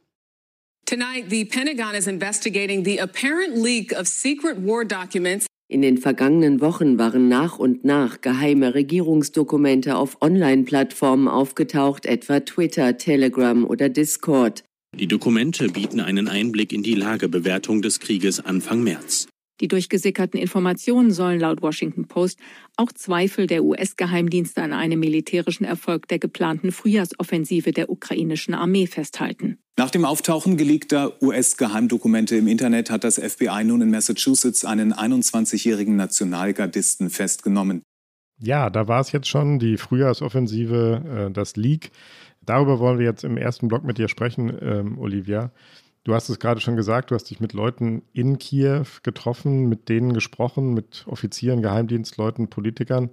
Tonight, 0.86 1.26
the 1.30 1.46
Pentagon 1.46 1.94
is 1.94 2.08
investigating 2.08 2.84
the 2.84 3.00
apparent 3.00 3.56
leak 3.56 3.94
of 3.94 4.08
secret 4.08 4.66
war 4.66 4.84
documents. 4.86 5.46
In 5.72 5.84
den 5.84 6.00
vergangenen 6.00 6.62
Wochen 6.62 6.98
waren 6.98 7.30
nach 7.30 7.60
und 7.60 7.86
nach 7.86 8.22
geheime 8.22 8.74
Regierungsdokumente 8.74 9.96
auf 9.96 10.20
Online-Plattformen 10.20 11.28
aufgetaucht, 11.28 12.08
etwa 12.08 12.40
Twitter, 12.40 12.98
Telegram 12.98 13.66
oder 13.66 13.88
Discord. 13.88 14.64
Die 14.98 15.08
Dokumente 15.08 15.70
bieten 15.70 16.00
einen 16.00 16.28
Einblick 16.28 16.74
in 16.74 16.82
die 16.82 16.96
Lagebewertung 16.96 17.84
des 17.84 18.00
Krieges 18.00 18.44
Anfang 18.44 18.84
März. 18.84 19.29
Die 19.62 19.68
durchgesickerten 19.68 20.40
Informationen 20.40 21.12
sollen 21.12 21.40
laut 21.40 21.62
Washington 21.62 22.08
Post 22.08 22.40
auch 22.78 22.92
Zweifel 22.94 23.48
der 23.48 23.64
US-Geheimdienste 23.64 24.62
an 24.62 24.74
einem 24.74 25.00
militärischen 25.00 25.66
Erfolg 25.66 26.08
der 26.08 26.20
geplanten 26.20 26.72
Frühjahrsoffensive 26.72 27.72
der 27.72 27.90
ukrainischen 27.90 28.54
Armee 28.54 28.88
festhalten. 28.88 29.58
Nach 29.78 29.90
dem 29.90 30.06
Auftauchen 30.06 30.58
geleakter 30.58 31.22
US-Geheimdokumente 31.22 32.36
im 32.36 32.48
Internet 32.48 32.90
hat 32.90 33.04
das 33.04 33.18
FBI 33.18 33.64
nun 33.64 33.82
in 33.82 33.92
Massachusetts 33.92 34.66
einen 34.66 34.94
21-jährigen 34.94 35.96
Nationalgardisten 35.96 37.10
festgenommen. 37.10 37.82
Ja, 38.42 38.70
da 38.70 38.88
war 38.88 39.02
es 39.02 39.12
jetzt 39.12 39.28
schon, 39.28 39.60
die 39.60 39.78
Frühjahrsoffensive, 39.78 41.28
äh, 41.30 41.32
das 41.32 41.56
Leak. 41.58 41.92
Darüber 42.42 42.80
wollen 42.80 43.00
wir 43.00 43.06
jetzt 43.06 43.24
im 43.24 43.38
ersten 43.38 43.68
Block 43.68 43.84
mit 43.84 43.98
dir 43.98 44.08
sprechen, 44.08 44.58
ähm, 44.62 44.98
Olivia. 44.98 45.52
Du 46.04 46.14
hast 46.14 46.30
es 46.30 46.40
gerade 46.40 46.62
schon 46.62 46.76
gesagt, 46.76 47.12
du 47.12 47.16
hast 47.16 47.26
dich 47.26 47.40
mit 47.40 47.54
Leuten 47.54 48.04
in 48.14 48.38
Kiew 48.38 48.86
getroffen, 49.04 49.68
mit 49.68 49.90
denen 49.90 50.14
gesprochen, 50.14 50.74
mit 50.74 51.06
Offizieren, 51.08 51.62
Geheimdienstleuten, 51.62 52.50
Politikern. 52.50 53.10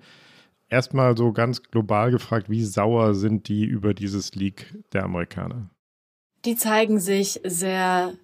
Erstmal 0.69 1.17
so 1.17 1.33
ganz 1.33 1.63
global 1.63 2.11
gefragt, 2.11 2.49
wie 2.49 2.65
sauer 2.65 3.15
sind 3.15 3.49
die 3.49 3.65
über 3.65 3.95
dieses 3.95 4.35
Leak 4.35 4.75
der 4.93 5.05
Amerikaner? 5.05 5.71
Die 6.45 6.57
zeigen 6.57 7.01
sich 7.01 7.41
sehr 7.45 8.15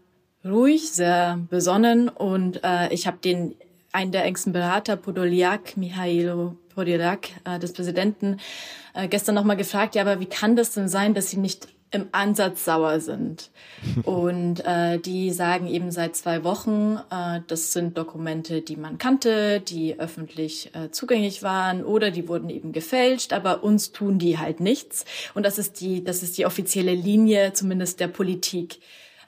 ruhig, 0.45 0.91
sehr 0.93 1.39
besonnen 1.51 2.09
und 2.09 2.63
äh, 2.65 2.93
ich 2.93 3.07
habe 3.07 3.19
den 3.19 3.55
einen 3.93 4.13
der 4.13 4.25
engsten 4.25 4.53
Berater, 4.53 4.97
Podolyak, 4.97 5.77
Mihailo 5.77 6.57
Podolyak, 6.75 7.29
äh, 7.45 7.59
des 7.59 7.73
Präsidenten, 7.73 8.39
äh, 8.95 9.09
gestern 9.09 9.35
nochmal 9.35 9.57
gefragt, 9.57 9.95
ja, 9.95 10.03
aber 10.03 10.21
wie 10.21 10.27
kann 10.27 10.57
das 10.57 10.73
denn 10.73 10.89
sein, 10.89 11.15
dass 11.15 11.31
sie 11.31 11.37
nicht 11.37 11.69
im 11.93 12.09
Ansatz 12.13 12.65
sauer 12.65 13.01
sind. 13.01 13.51
Und 14.05 14.65
äh, 14.65 14.99
die 14.99 15.31
sagen 15.31 15.67
eben 15.67 15.91
seit 15.91 16.17
zwei 16.17 16.43
Wochen, 16.43 16.99
äh, 17.11 17.41
das 17.47 17.73
sind 17.73 17.97
Dokumente, 17.97 18.63
die 18.63 18.77
man 18.77 18.99
kannte, 18.99 19.61
die 19.61 20.01
öffentlich 20.01 20.71
äh, 20.75 20.91
zugänglich 20.91 21.43
waren 21.43 21.85
oder 21.85 22.11
die 22.11 22.29
wurden 22.29 22.51
eben 22.51 22.73
gefälscht, 22.73 23.33
aber 23.33 23.63
uns 23.63 23.93
tun 23.93 24.19
die 24.19 24.39
halt 24.39 24.61
nichts. 24.61 25.05
Und 25.35 25.45
das 25.45 25.59
ist 25.59 25.81
die, 25.81 26.03
das 26.03 26.23
ist 26.23 26.39
die 26.39 26.47
offizielle 26.47 26.95
Linie 26.95 27.53
zumindest 27.53 28.01
der 28.01 28.09
Politik. 28.09 28.81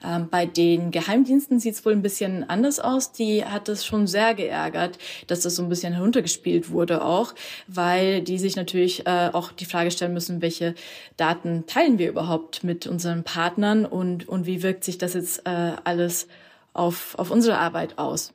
Ähm, 0.03 0.27
bei 0.29 0.45
den 0.45 0.91
Geheimdiensten 0.91 1.59
sieht 1.59 1.75
es 1.75 1.85
wohl 1.85 1.93
ein 1.93 2.01
bisschen 2.01 2.49
anders 2.49 2.79
aus. 2.79 3.11
Die 3.11 3.45
hat 3.45 3.69
es 3.69 3.85
schon 3.85 4.07
sehr 4.07 4.33
geärgert, 4.33 4.97
dass 5.27 5.41
das 5.41 5.55
so 5.55 5.63
ein 5.63 5.69
bisschen 5.69 5.93
heruntergespielt 5.93 6.69
wurde 6.69 7.03
auch, 7.03 7.33
weil 7.67 8.21
die 8.21 8.37
sich 8.37 8.55
natürlich 8.55 9.05
äh, 9.05 9.29
auch 9.31 9.51
die 9.51 9.65
Frage 9.65 9.91
stellen 9.91 10.13
müssen, 10.13 10.41
welche 10.41 10.75
Daten 11.17 11.65
teilen 11.67 11.97
wir 11.99 12.09
überhaupt 12.09 12.63
mit 12.63 12.87
unseren 12.87 13.23
Partnern 13.23 13.85
und, 13.85 14.27
und 14.27 14.45
wie 14.45 14.63
wirkt 14.63 14.83
sich 14.83 14.97
das 14.97 15.13
jetzt 15.13 15.45
äh, 15.45 15.73
alles 15.83 16.27
auf, 16.73 17.15
auf 17.17 17.31
unsere 17.31 17.57
Arbeit 17.57 17.97
aus. 17.97 18.33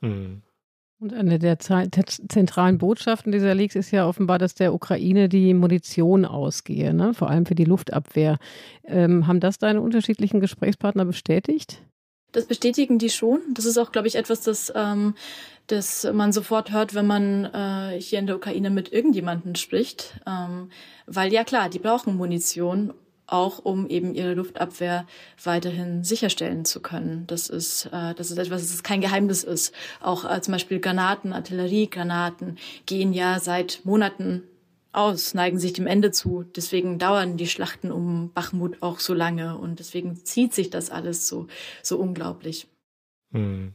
Hm. 0.00 0.42
Und 1.02 1.12
eine 1.14 1.40
der 1.40 1.58
zentralen 1.58 2.78
Botschaften 2.78 3.32
dieser 3.32 3.56
Leaks 3.56 3.74
ist 3.74 3.90
ja 3.90 4.06
offenbar, 4.06 4.38
dass 4.38 4.54
der 4.54 4.72
Ukraine 4.72 5.28
die 5.28 5.52
Munition 5.52 6.24
ausgehe, 6.24 6.94
ne? 6.94 7.12
vor 7.12 7.28
allem 7.28 7.44
für 7.44 7.56
die 7.56 7.64
Luftabwehr. 7.64 8.38
Ähm, 8.84 9.26
haben 9.26 9.40
das 9.40 9.58
deine 9.58 9.80
unterschiedlichen 9.80 10.38
Gesprächspartner 10.38 11.04
bestätigt? 11.04 11.82
Das 12.30 12.46
bestätigen 12.46 13.00
die 13.00 13.10
schon. 13.10 13.40
Das 13.52 13.64
ist 13.64 13.78
auch, 13.78 13.90
glaube 13.90 14.06
ich, 14.06 14.14
etwas, 14.14 14.42
das, 14.42 14.72
ähm, 14.76 15.16
das 15.66 16.08
man 16.12 16.32
sofort 16.32 16.70
hört, 16.70 16.94
wenn 16.94 17.08
man 17.08 17.46
äh, 17.46 18.00
hier 18.00 18.20
in 18.20 18.28
der 18.28 18.36
Ukraine 18.36 18.70
mit 18.70 18.92
irgendjemandem 18.92 19.56
spricht. 19.56 20.20
Ähm, 20.24 20.70
weil 21.08 21.32
ja 21.32 21.42
klar, 21.42 21.68
die 21.68 21.80
brauchen 21.80 22.16
Munition 22.16 22.94
auch 23.32 23.58
um 23.58 23.88
eben 23.88 24.14
ihre 24.14 24.34
Luftabwehr 24.34 25.06
weiterhin 25.42 26.04
sicherstellen 26.04 26.64
zu 26.64 26.80
können. 26.80 27.26
Das 27.26 27.48
ist, 27.48 27.86
äh, 27.86 28.14
das 28.14 28.30
ist 28.30 28.38
etwas, 28.38 28.62
das 28.62 28.82
kein 28.82 29.00
Geheimnis 29.00 29.42
ist. 29.42 29.74
Auch 30.00 30.30
äh, 30.30 30.40
zum 30.40 30.52
Beispiel 30.52 30.80
Granaten, 30.80 31.32
Artilleriegranaten 31.32 32.58
gehen 32.86 33.12
ja 33.12 33.40
seit 33.40 33.80
Monaten 33.84 34.42
aus, 34.92 35.32
neigen 35.34 35.58
sich 35.58 35.72
dem 35.72 35.86
Ende 35.86 36.10
zu. 36.10 36.44
Deswegen 36.54 36.98
dauern 36.98 37.36
die 37.36 37.46
Schlachten 37.46 37.90
um 37.90 38.30
Bachmut 38.32 38.82
auch 38.82 39.00
so 39.00 39.14
lange 39.14 39.56
und 39.56 39.78
deswegen 39.78 40.16
zieht 40.16 40.52
sich 40.52 40.70
das 40.70 40.90
alles 40.90 41.26
so, 41.26 41.46
so 41.82 41.98
unglaublich. 41.98 42.68
Hm. 43.32 43.72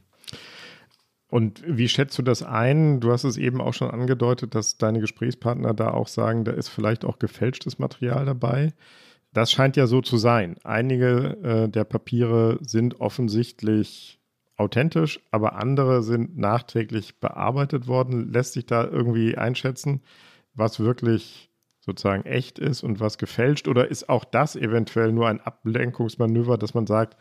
Und 1.30 1.62
wie 1.66 1.88
schätzt 1.88 2.16
du 2.16 2.22
das 2.22 2.42
ein? 2.42 3.00
Du 3.00 3.12
hast 3.12 3.24
es 3.24 3.36
eben 3.36 3.60
auch 3.60 3.74
schon 3.74 3.90
angedeutet, 3.90 4.54
dass 4.54 4.78
deine 4.78 5.00
Gesprächspartner 5.00 5.74
da 5.74 5.90
auch 5.90 6.08
sagen, 6.08 6.44
da 6.44 6.52
ist 6.52 6.68
vielleicht 6.68 7.04
auch 7.04 7.18
gefälschtes 7.18 7.78
Material 7.78 8.24
dabei. 8.24 8.72
Das 9.38 9.52
scheint 9.52 9.76
ja 9.76 9.86
so 9.86 10.00
zu 10.00 10.16
sein. 10.16 10.56
Einige 10.64 11.36
äh, 11.44 11.68
der 11.68 11.84
Papiere 11.84 12.58
sind 12.60 13.00
offensichtlich 13.00 14.18
authentisch, 14.56 15.20
aber 15.30 15.54
andere 15.54 16.02
sind 16.02 16.36
nachträglich 16.36 17.20
bearbeitet 17.20 17.86
worden. 17.86 18.32
Lässt 18.32 18.54
sich 18.54 18.66
da 18.66 18.84
irgendwie 18.84 19.38
einschätzen, 19.38 20.02
was 20.54 20.80
wirklich 20.80 21.52
sozusagen 21.78 22.24
echt 22.24 22.58
ist 22.58 22.82
und 22.82 22.98
was 22.98 23.16
gefälscht? 23.16 23.68
Oder 23.68 23.86
ist 23.86 24.08
auch 24.08 24.24
das 24.24 24.56
eventuell 24.56 25.12
nur 25.12 25.28
ein 25.28 25.40
Ablenkungsmanöver, 25.40 26.58
dass 26.58 26.74
man 26.74 26.88
sagt, 26.88 27.16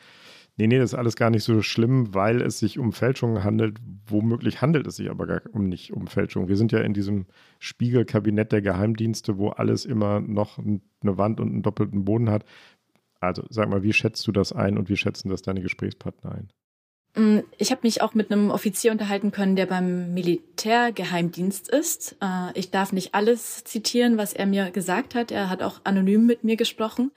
Nee, 0.59 0.65
nee, 0.65 0.79
das 0.79 0.93
ist 0.93 0.99
alles 0.99 1.15
gar 1.15 1.29
nicht 1.29 1.43
so 1.43 1.61
schlimm, 1.61 2.15
weil 2.15 2.41
es 2.41 2.57
sich 2.57 2.79
um 2.79 2.91
Fälschungen 2.91 3.43
handelt. 3.43 3.77
Womöglich 4.07 4.59
handelt 4.59 4.87
es 4.87 4.95
sich 4.95 5.11
aber 5.11 5.27
gar 5.27 5.41
um 5.53 5.69
nicht 5.69 5.93
um 5.93 6.07
Fälschungen. 6.07 6.49
Wir 6.49 6.57
sind 6.57 6.71
ja 6.71 6.79
in 6.79 6.95
diesem 6.95 7.27
Spiegelkabinett 7.59 8.51
der 8.51 8.63
Geheimdienste, 8.63 9.37
wo 9.37 9.49
alles 9.49 9.85
immer 9.85 10.19
noch 10.19 10.57
eine 10.57 10.81
Wand 11.17 11.39
und 11.39 11.49
einen 11.49 11.61
doppelten 11.61 12.05
Boden 12.05 12.31
hat. 12.31 12.43
Also 13.19 13.43
sag 13.49 13.69
mal, 13.69 13.83
wie 13.83 13.93
schätzt 13.93 14.25
du 14.27 14.31
das 14.31 14.51
ein 14.51 14.79
und 14.79 14.89
wie 14.89 14.97
schätzen 14.97 15.29
das 15.29 15.43
deine 15.43 15.61
Gesprächspartner 15.61 16.31
ein? 16.31 16.49
Mm, 17.15 17.39
ich 17.59 17.69
habe 17.69 17.81
mich 17.83 18.01
auch 18.01 18.15
mit 18.15 18.31
einem 18.31 18.49
Offizier 18.49 18.91
unterhalten 18.91 19.31
können, 19.31 19.55
der 19.55 19.67
beim 19.67 20.15
Militärgeheimdienst 20.15 21.69
ist. 21.69 22.15
Äh, 22.19 22.57
ich 22.57 22.71
darf 22.71 22.93
nicht 22.93 23.13
alles 23.13 23.63
zitieren, 23.63 24.17
was 24.17 24.33
er 24.33 24.47
mir 24.47 24.71
gesagt 24.71 25.13
hat. 25.13 25.31
Er 25.31 25.51
hat 25.51 25.61
auch 25.61 25.81
anonym 25.83 26.25
mit 26.25 26.43
mir 26.43 26.57
gesprochen. 26.57 27.11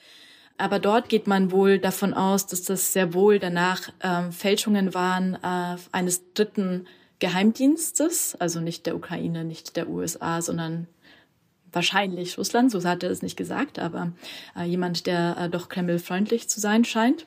Aber 0.61 0.79
dort 0.79 1.09
geht 1.09 1.27
man 1.27 1.51
wohl 1.51 1.79
davon 1.79 2.15
aus, 2.15 2.47
dass 2.47 2.63
das 2.63 2.93
sehr 2.93 3.15
wohl 3.15 3.39
danach 3.39 3.91
ähm, 4.03 4.31
Fälschungen 4.31 4.95
waren 4.95 5.35
äh, 5.43 5.77
eines 5.93 6.33
dritten 6.35 6.87
Geheimdienstes, 7.19 8.37
also 8.39 8.61
nicht 8.61 8.87
der 8.87 8.97
Ukraine, 8.97 9.45
nicht 9.45 9.77
der 9.77 9.89
USA, 9.89 10.41
sondern 10.43 10.87
wahrscheinlich 11.73 12.39
Russland, 12.39 12.71
so 12.71 12.83
hat 12.85 13.03
er 13.03 13.11
es 13.11 13.23
nicht 13.23 13.37
gesagt, 13.37 13.79
aber 13.79 14.13
äh, 14.57 14.65
jemand, 14.65 15.07
der 15.07 15.37
äh, 15.39 15.49
doch 15.49 15.69
Kreml-freundlich 15.69 16.49
zu 16.49 16.61
sein 16.61 16.85
scheint, 16.85 17.27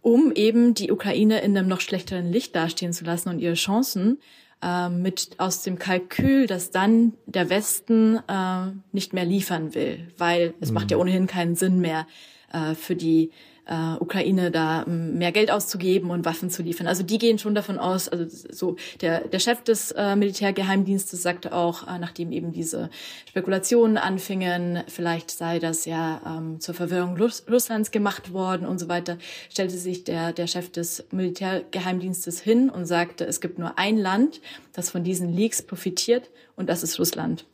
um 0.00 0.32
eben 0.32 0.74
die 0.74 0.90
Ukraine 0.90 1.40
in 1.40 1.56
einem 1.56 1.68
noch 1.68 1.80
schlechteren 1.80 2.30
Licht 2.30 2.54
dastehen 2.54 2.92
zu 2.92 3.04
lassen 3.04 3.28
und 3.28 3.38
ihre 3.38 3.54
Chancen 3.54 4.18
äh, 4.62 4.88
mit 4.88 5.30
aus 5.38 5.62
dem 5.62 5.78
Kalkül, 5.78 6.46
dass 6.46 6.70
dann 6.70 7.14
der 7.26 7.48
Westen 7.50 8.20
äh, 8.28 8.72
nicht 8.92 9.12
mehr 9.12 9.24
liefern 9.24 9.74
will, 9.74 10.08
weil 10.18 10.54
es 10.60 10.68
mhm. 10.68 10.74
macht 10.74 10.90
ja 10.90 10.96
ohnehin 10.96 11.26
keinen 11.26 11.56
Sinn 11.56 11.80
mehr, 11.80 12.06
äh, 12.52 12.74
für 12.74 12.96
die 12.96 13.30
äh, 13.66 13.94
Ukraine 14.00 14.50
da 14.50 14.84
ähm, 14.86 15.18
mehr 15.18 15.32
Geld 15.32 15.50
auszugeben 15.50 16.10
und 16.10 16.24
Waffen 16.24 16.50
zu 16.50 16.62
liefern. 16.62 16.86
Also 16.86 17.02
die 17.02 17.18
gehen 17.18 17.38
schon 17.38 17.54
davon 17.54 17.78
aus, 17.78 18.08
also 18.08 18.24
so 18.28 18.76
der, 19.00 19.28
der 19.28 19.38
Chef 19.38 19.62
des 19.62 19.92
äh, 19.92 20.16
Militärgeheimdienstes 20.16 21.22
sagte 21.22 21.52
auch, 21.52 21.86
äh, 21.86 21.98
nachdem 21.98 22.32
eben 22.32 22.52
diese 22.52 22.90
Spekulationen 23.28 23.98
anfingen, 23.98 24.82
vielleicht 24.88 25.30
sei 25.30 25.58
das 25.58 25.84
ja 25.84 26.20
ähm, 26.26 26.60
zur 26.60 26.74
Verwirrung 26.74 27.16
Russ 27.16 27.44
Russlands 27.48 27.90
gemacht 27.90 28.32
worden 28.32 28.66
und 28.66 28.78
so 28.78 28.88
weiter, 28.88 29.18
stellte 29.50 29.76
sich 29.76 30.04
der, 30.04 30.32
der 30.32 30.46
Chef 30.46 30.70
des 30.70 31.04
Militärgeheimdienstes 31.12 32.40
hin 32.40 32.68
und 32.68 32.86
sagte, 32.86 33.24
es 33.24 33.40
gibt 33.40 33.58
nur 33.58 33.78
ein 33.78 33.96
Land, 33.96 34.40
das 34.72 34.90
von 34.90 35.04
diesen 35.04 35.32
Leaks 35.32 35.62
profitiert 35.62 36.30
und 36.56 36.68
das 36.68 36.82
ist 36.82 36.98
Russland. 36.98 37.44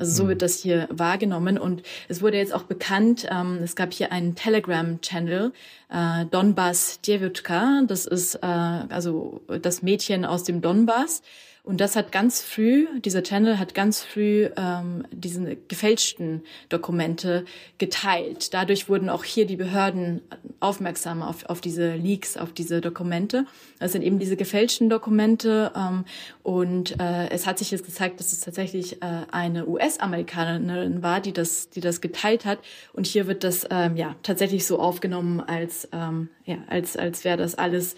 Also 0.00 0.12
so 0.12 0.24
mhm. 0.24 0.28
wird 0.28 0.42
das 0.42 0.56
hier 0.56 0.88
wahrgenommen. 0.90 1.58
Und 1.58 1.82
es 2.08 2.22
wurde 2.22 2.38
jetzt 2.38 2.54
auch 2.54 2.62
bekannt, 2.62 3.28
ähm, 3.30 3.60
es 3.62 3.76
gab 3.76 3.92
hier 3.92 4.10
einen 4.10 4.34
Telegram-Channel, 4.34 5.52
äh, 5.90 6.24
Donbass 6.24 7.00
Djevutka, 7.02 7.82
das 7.86 8.06
ist 8.06 8.36
äh, 8.36 8.46
also 8.46 9.42
das 9.60 9.82
Mädchen 9.82 10.24
aus 10.24 10.42
dem 10.42 10.62
Donbass 10.62 11.22
und 11.70 11.80
das 11.80 11.94
hat 11.94 12.10
ganz 12.10 12.42
früh, 12.42 12.88
dieser 12.98 13.22
Channel 13.22 13.60
hat 13.60 13.76
ganz 13.76 14.02
früh 14.02 14.48
ähm, 14.56 15.06
diese 15.12 15.54
gefälschten 15.68 16.42
Dokumente 16.68 17.44
geteilt. 17.78 18.52
Dadurch 18.54 18.88
wurden 18.88 19.08
auch 19.08 19.22
hier 19.22 19.46
die 19.46 19.54
Behörden 19.54 20.20
aufmerksam 20.58 21.22
auf, 21.22 21.48
auf 21.48 21.60
diese 21.60 21.94
Leaks, 21.94 22.36
auf 22.36 22.52
diese 22.52 22.80
Dokumente. 22.80 23.46
Das 23.78 23.92
sind 23.92 24.02
eben 24.02 24.18
diese 24.18 24.36
gefälschten 24.36 24.90
Dokumente. 24.90 25.70
Ähm, 25.76 26.06
und 26.42 27.00
äh, 27.00 27.28
es 27.30 27.46
hat 27.46 27.60
sich 27.60 27.70
jetzt 27.70 27.86
gezeigt, 27.86 28.18
dass 28.18 28.32
es 28.32 28.40
tatsächlich 28.40 29.00
äh, 29.00 29.06
eine 29.30 29.68
US-Amerikanerin 29.68 31.04
war, 31.04 31.20
die 31.20 31.32
das, 31.32 31.70
die 31.70 31.80
das 31.80 32.00
geteilt 32.00 32.46
hat. 32.46 32.58
Und 32.92 33.06
hier 33.06 33.28
wird 33.28 33.44
das 33.44 33.64
ähm, 33.70 33.96
ja 33.96 34.16
tatsächlich 34.24 34.66
so 34.66 34.80
aufgenommen, 34.80 35.38
als 35.38 35.88
ähm, 35.92 36.30
ja, 36.46 36.56
als 36.66 36.96
als 36.96 37.22
wäre 37.22 37.36
das 37.36 37.54
alles 37.54 37.94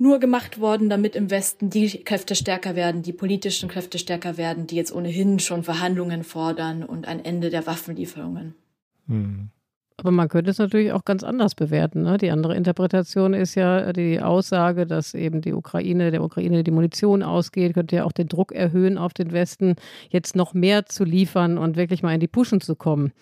nur 0.00 0.20
gemacht 0.20 0.60
worden, 0.60 0.88
damit 0.88 1.16
im 1.16 1.30
Westen 1.30 1.70
die 1.70 2.04
Kräfte 2.04 2.34
stärker 2.34 2.76
werden, 2.76 3.02
die 3.02 3.12
politischen 3.12 3.68
Kräfte 3.68 3.98
stärker 3.98 4.36
werden, 4.36 4.66
die 4.66 4.76
jetzt 4.76 4.94
ohnehin 4.94 5.38
schon 5.38 5.64
Verhandlungen 5.64 6.24
fordern 6.24 6.84
und 6.84 7.08
ein 7.08 7.24
Ende 7.24 7.50
der 7.50 7.66
Waffenlieferungen. 7.66 8.54
Hm. 9.08 9.50
Aber 10.00 10.12
man 10.12 10.28
könnte 10.28 10.52
es 10.52 10.58
natürlich 10.58 10.92
auch 10.92 11.04
ganz 11.04 11.24
anders 11.24 11.56
bewerten. 11.56 12.02
Ne? 12.02 12.18
Die 12.18 12.30
andere 12.30 12.54
Interpretation 12.54 13.34
ist 13.34 13.56
ja 13.56 13.92
die 13.92 14.20
Aussage, 14.20 14.86
dass 14.86 15.12
eben 15.12 15.40
die 15.40 15.52
Ukraine, 15.52 16.12
der 16.12 16.22
Ukraine 16.22 16.62
die 16.62 16.70
Munition 16.70 17.24
ausgeht, 17.24 17.74
könnte 17.74 17.96
ja 17.96 18.04
auch 18.04 18.12
den 18.12 18.28
Druck 18.28 18.52
erhöhen 18.52 18.96
auf 18.96 19.12
den 19.12 19.32
Westen, 19.32 19.74
jetzt 20.08 20.36
noch 20.36 20.54
mehr 20.54 20.86
zu 20.86 21.02
liefern 21.02 21.58
und 21.58 21.76
wirklich 21.76 22.04
mal 22.04 22.14
in 22.14 22.20
die 22.20 22.28
Puschen 22.28 22.60
zu 22.60 22.76
kommen 22.76 23.12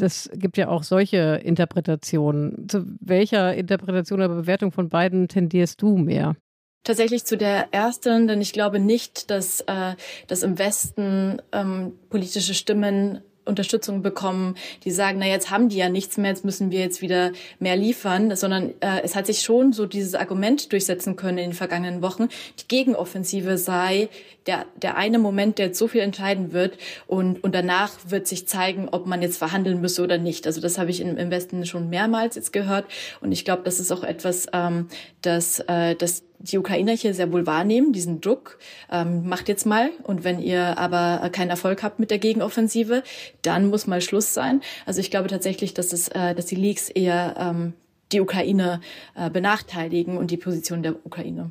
das 0.00 0.30
gibt 0.34 0.56
ja 0.56 0.68
auch 0.68 0.82
solche 0.82 1.40
Interpretationen. 1.44 2.68
Zu 2.68 2.86
welcher 3.00 3.54
Interpretation 3.54 4.20
oder 4.20 4.28
Bewertung 4.28 4.72
von 4.72 4.88
beiden 4.88 5.28
tendierst 5.28 5.82
du 5.82 5.96
mehr? 5.96 6.36
Tatsächlich 6.84 7.24
zu 7.24 7.36
der 7.36 7.68
ersten, 7.72 8.28
denn 8.28 8.40
ich 8.40 8.52
glaube 8.52 8.78
nicht, 8.78 9.30
dass, 9.30 9.60
äh, 9.62 9.94
dass 10.26 10.42
im 10.42 10.58
Westen 10.58 11.42
ähm, 11.52 11.92
politische 12.08 12.54
Stimmen 12.54 13.20
Unterstützung 13.48 14.02
bekommen, 14.02 14.54
die 14.84 14.90
sagen, 14.90 15.18
na 15.18 15.26
jetzt 15.26 15.50
haben 15.50 15.68
die 15.70 15.78
ja 15.78 15.88
nichts 15.88 16.18
mehr, 16.18 16.30
jetzt 16.30 16.44
müssen 16.44 16.70
wir 16.70 16.80
jetzt 16.80 17.02
wieder 17.02 17.32
mehr 17.58 17.76
liefern, 17.76 18.36
sondern 18.36 18.74
äh, 18.80 19.00
es 19.02 19.16
hat 19.16 19.26
sich 19.26 19.40
schon 19.40 19.72
so 19.72 19.86
dieses 19.86 20.14
Argument 20.14 20.70
durchsetzen 20.70 21.16
können 21.16 21.38
in 21.38 21.50
den 21.50 21.52
vergangenen 21.54 22.02
Wochen, 22.02 22.28
die 22.60 22.68
Gegenoffensive 22.68 23.58
sei 23.58 24.10
der, 24.48 24.66
der 24.80 24.96
eine 24.96 25.18
Moment, 25.18 25.58
der 25.58 25.66
jetzt 25.66 25.78
so 25.78 25.86
viel 25.86 26.00
entscheiden 26.00 26.52
wird 26.52 26.78
und, 27.06 27.44
und 27.44 27.54
danach 27.54 27.92
wird 28.08 28.26
sich 28.26 28.48
zeigen, 28.48 28.88
ob 28.88 29.06
man 29.06 29.22
jetzt 29.22 29.36
verhandeln 29.36 29.80
müsse 29.80 30.02
oder 30.02 30.18
nicht. 30.18 30.46
Also 30.46 30.60
das 30.60 30.78
habe 30.78 30.90
ich 30.90 31.00
im, 31.00 31.16
im 31.16 31.30
Westen 31.30 31.64
schon 31.66 31.90
mehrmals 31.90 32.34
jetzt 32.34 32.52
gehört 32.52 32.86
und 33.20 33.30
ich 33.30 33.44
glaube, 33.44 33.62
das 33.64 33.78
ist 33.78 33.92
auch 33.92 34.02
etwas, 34.02 34.46
ähm, 34.52 34.88
das, 35.22 35.60
äh, 35.60 35.94
das 35.94 36.24
die 36.40 36.58
Ukrainer 36.58 36.92
hier 36.92 37.14
sehr 37.14 37.32
wohl 37.32 37.46
wahrnehmen, 37.46 37.92
diesen 37.92 38.20
Druck, 38.20 38.58
ähm, 38.90 39.28
macht 39.28 39.48
jetzt 39.48 39.66
mal. 39.66 39.90
Und 40.04 40.22
wenn 40.24 40.38
ihr 40.38 40.78
aber 40.78 41.28
keinen 41.30 41.50
Erfolg 41.50 41.82
habt 41.82 41.98
mit 41.98 42.12
der 42.12 42.18
Gegenoffensive, 42.18 43.02
dann 43.42 43.68
muss 43.68 43.86
mal 43.86 44.00
Schluss 44.00 44.34
sein. 44.34 44.62
Also 44.86 45.00
ich 45.00 45.10
glaube 45.10 45.28
tatsächlich, 45.28 45.74
dass, 45.74 45.92
es, 45.92 46.08
äh, 46.08 46.34
dass 46.36 46.46
die 46.46 46.54
Leaks 46.54 46.90
eher 46.90 47.34
ähm, 47.38 47.74
die 48.12 48.20
Ukraine 48.20 48.80
äh, 49.16 49.30
benachteiligen 49.30 50.16
und 50.16 50.30
die 50.30 50.36
Position 50.36 50.82
der 50.82 51.04
Ukraine. 51.04 51.50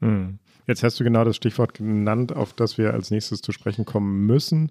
Hm. 0.00 0.38
Jetzt 0.70 0.84
hast 0.84 1.00
du 1.00 1.04
genau 1.04 1.24
das 1.24 1.34
Stichwort 1.34 1.74
genannt, 1.74 2.32
auf 2.32 2.52
das 2.52 2.78
wir 2.78 2.94
als 2.94 3.10
nächstes 3.10 3.42
zu 3.42 3.50
sprechen 3.50 3.84
kommen 3.84 4.24
müssen 4.24 4.70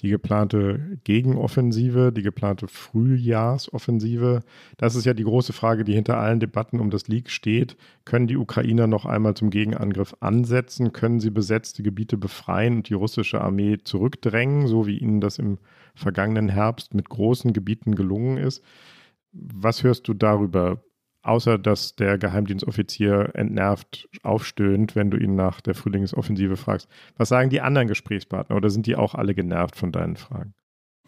die 0.00 0.10
geplante 0.10 0.98
Gegenoffensive, 1.04 2.12
die 2.12 2.22
geplante 2.22 2.68
Frühjahrsoffensive. 2.68 4.40
Das 4.76 4.94
ist 4.94 5.04
ja 5.04 5.14
die 5.14 5.24
große 5.24 5.52
Frage, 5.52 5.84
die 5.84 5.94
hinter 5.94 6.18
allen 6.18 6.40
Debatten 6.40 6.78
um 6.78 6.90
das 6.90 7.08
League 7.08 7.30
steht. 7.30 7.76
Können 8.04 8.28
die 8.28 8.36
Ukrainer 8.36 8.86
noch 8.86 9.06
einmal 9.06 9.34
zum 9.34 9.50
Gegenangriff 9.50 10.14
ansetzen? 10.20 10.92
Können 10.92 11.20
sie 11.20 11.30
besetzte 11.30 11.82
Gebiete 11.82 12.16
befreien 12.16 12.76
und 12.76 12.88
die 12.88 12.94
russische 12.94 13.40
Armee 13.40 13.78
zurückdrängen, 13.82 14.68
so 14.68 14.86
wie 14.86 14.98
ihnen 14.98 15.20
das 15.20 15.38
im 15.38 15.58
vergangenen 15.96 16.48
Herbst 16.48 16.94
mit 16.94 17.08
großen 17.08 17.52
Gebieten 17.52 17.96
gelungen 17.96 18.36
ist? 18.36 18.62
Was 19.32 19.82
hörst 19.82 20.06
du 20.06 20.14
darüber? 20.14 20.80
Außer 21.22 21.58
dass 21.58 21.94
der 21.94 22.18
Geheimdienstoffizier 22.18 23.30
entnervt 23.34 24.08
aufstöhnt, 24.22 24.96
wenn 24.96 25.10
du 25.10 25.16
ihn 25.16 25.34
nach 25.34 25.60
der 25.60 25.74
Frühlingsoffensive 25.74 26.56
fragst. 26.56 26.88
Was 27.16 27.28
sagen 27.28 27.50
die 27.50 27.60
anderen 27.60 27.88
Gesprächspartner 27.88 28.56
oder 28.56 28.70
sind 28.70 28.86
die 28.86 28.96
auch 28.96 29.14
alle 29.14 29.34
genervt 29.34 29.76
von 29.76 29.92
deinen 29.92 30.16
Fragen? 30.16 30.54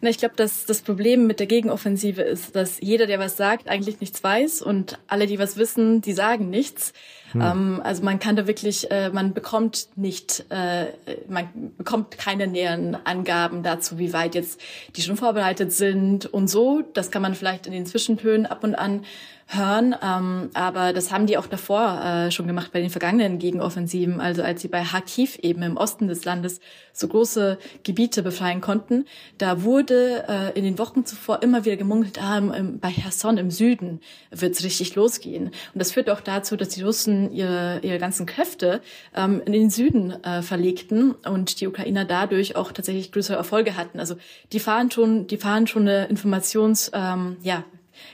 Na, 0.03 0.09
ich 0.09 0.17
glaube, 0.17 0.35
dass 0.35 0.65
das 0.65 0.81
Problem 0.81 1.27
mit 1.27 1.39
der 1.39 1.45
Gegenoffensive 1.45 2.23
ist, 2.23 2.55
dass 2.55 2.81
jeder, 2.81 3.05
der 3.05 3.19
was 3.19 3.37
sagt, 3.37 3.69
eigentlich 3.69 4.01
nichts 4.01 4.23
weiß 4.23 4.63
und 4.63 4.97
alle, 5.05 5.27
die 5.27 5.37
was 5.37 5.57
wissen, 5.57 6.01
die 6.01 6.13
sagen 6.13 6.49
nichts. 6.49 6.93
Hm. 7.33 7.41
Ähm, 7.41 7.81
also 7.83 8.03
man 8.03 8.17
kann 8.17 8.35
da 8.35 8.47
wirklich, 8.47 8.89
äh, 8.89 9.11
man 9.11 9.35
bekommt 9.35 9.89
nicht, 9.95 10.45
äh, 10.49 10.87
man 11.29 11.49
bekommt 11.77 12.17
keine 12.17 12.47
näheren 12.47 12.97
Angaben 13.05 13.61
dazu, 13.61 13.99
wie 13.99 14.11
weit 14.11 14.33
jetzt 14.33 14.59
die 14.95 15.03
schon 15.03 15.17
vorbereitet 15.17 15.71
sind 15.71 16.25
und 16.25 16.47
so. 16.47 16.81
Das 16.93 17.11
kann 17.11 17.21
man 17.21 17.35
vielleicht 17.35 17.67
in 17.67 17.71
den 17.71 17.85
Zwischentönen 17.85 18.47
ab 18.47 18.63
und 18.63 18.73
an 18.73 19.05
hören. 19.53 19.95
Ähm, 20.01 20.49
aber 20.53 20.93
das 20.93 21.11
haben 21.11 21.27
die 21.27 21.37
auch 21.37 21.47
davor 21.47 22.01
äh, 22.03 22.31
schon 22.31 22.47
gemacht 22.47 22.71
bei 22.71 22.81
den 22.81 22.89
vergangenen 22.89 23.39
Gegenoffensiven. 23.39 24.21
Also 24.21 24.43
als 24.43 24.61
sie 24.61 24.67
bei 24.67 24.83
Kharkiv 24.83 25.37
eben 25.39 25.61
im 25.63 25.77
Osten 25.77 26.07
des 26.07 26.25
Landes 26.25 26.59
so 26.93 27.07
große 27.07 27.57
Gebiete 27.83 28.23
befreien 28.23 28.61
konnten, 28.61 29.05
da 29.37 29.63
wurde 29.63 30.23
äh, 30.27 30.57
in 30.57 30.63
den 30.63 30.77
Wochen 30.77 31.05
zuvor 31.05 31.41
immer 31.43 31.65
wieder 31.65 31.77
gemunkelt, 31.77 32.21
ah, 32.21 32.37
im, 32.37 32.79
bei 32.79 32.91
Cherson 32.91 33.37
im 33.37 33.51
Süden 33.51 33.99
wird's 34.31 34.63
richtig 34.63 34.95
losgehen. 34.95 35.47
Und 35.47 35.53
das 35.75 35.91
führt 35.91 36.09
auch 36.09 36.21
dazu, 36.21 36.55
dass 36.55 36.69
die 36.69 36.81
Russen 36.81 37.31
ihre, 37.31 37.79
ihre 37.81 37.97
ganzen 37.97 38.25
Kräfte 38.25 38.81
ähm, 39.15 39.41
in 39.45 39.53
den 39.53 39.69
Süden 39.69 40.11
äh, 40.23 40.41
verlegten 40.41 41.11
und 41.11 41.61
die 41.61 41.67
Ukrainer 41.67 42.05
dadurch 42.05 42.55
auch 42.55 42.71
tatsächlich 42.71 43.11
größere 43.11 43.37
Erfolge 43.37 43.75
hatten. 43.75 43.99
Also 43.99 44.15
die 44.53 44.59
fahren 44.59 44.91
schon, 44.91 45.27
die 45.27 45.37
fahren 45.37 45.67
schon 45.67 45.83
eine 45.83 46.05
Informations, 46.05 46.91
ähm, 46.93 47.37
ja, 47.41 47.63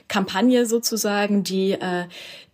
Kampagne 0.08 0.66
sozusagen, 0.66 1.44
die, 1.44 1.72
äh, 1.72 2.04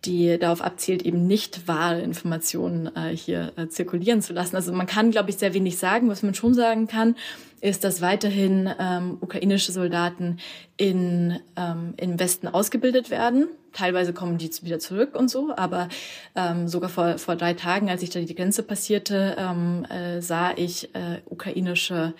die 0.04 0.38
darauf 0.38 0.60
abzielt, 0.60 1.02
eben 1.02 1.26
nicht 1.26 1.68
wahre 1.68 2.00
Informationen 2.00 2.94
äh, 2.94 3.16
hier 3.16 3.52
äh, 3.56 3.68
zirkulieren 3.68 4.22
zu 4.22 4.32
lassen. 4.32 4.56
Also 4.56 4.72
man 4.72 4.86
kann, 4.86 5.10
glaube 5.10 5.30
ich, 5.30 5.36
sehr 5.36 5.54
wenig 5.54 5.78
sagen. 5.78 6.08
Was 6.08 6.22
man 6.22 6.34
schon 6.34 6.54
sagen 6.54 6.86
kann, 6.86 7.16
ist, 7.60 7.82
dass 7.82 8.02
weiterhin 8.02 8.70
ähm, 8.78 9.16
ukrainische 9.20 9.72
Soldaten 9.72 10.36
in, 10.76 11.40
ähm, 11.56 11.94
im 11.96 12.20
Westen 12.20 12.46
ausgebildet 12.46 13.08
werden. 13.08 13.48
Teilweise 13.72 14.12
kommen 14.12 14.36
die 14.36 14.50
wieder 14.62 14.78
zurück 14.78 15.14
und 15.14 15.30
so, 15.30 15.52
aber 15.56 15.88
ähm, 16.36 16.68
sogar 16.68 16.90
vor, 16.90 17.16
vor 17.16 17.36
drei 17.36 17.54
Tagen, 17.54 17.88
als 17.88 18.02
ich 18.02 18.10
da 18.10 18.20
die 18.20 18.34
Grenze 18.34 18.62
passierte, 18.62 19.36
ähm, 19.38 19.86
äh, 19.86 20.20
sah 20.20 20.52
ich 20.54 20.94
äh, 20.94 21.22
ukrainische 21.24 22.12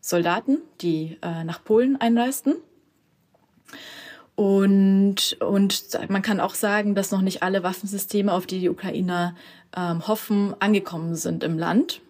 Soldaten, 0.00 0.58
die 0.80 1.16
äh, 1.22 1.44
nach 1.44 1.62
Polen 1.62 2.00
einreisten. 2.00 2.56
Und, 4.38 5.36
und 5.40 5.98
man 6.10 6.22
kann 6.22 6.38
auch 6.38 6.54
sagen, 6.54 6.94
dass 6.94 7.10
noch 7.10 7.22
nicht 7.22 7.42
alle 7.42 7.64
Waffensysteme, 7.64 8.32
auf 8.32 8.46
die 8.46 8.60
die 8.60 8.68
Ukrainer 8.68 9.34
ähm, 9.76 10.06
hoffen, 10.06 10.54
angekommen 10.60 11.16
sind 11.16 11.42
im 11.42 11.58
Land. 11.58 12.02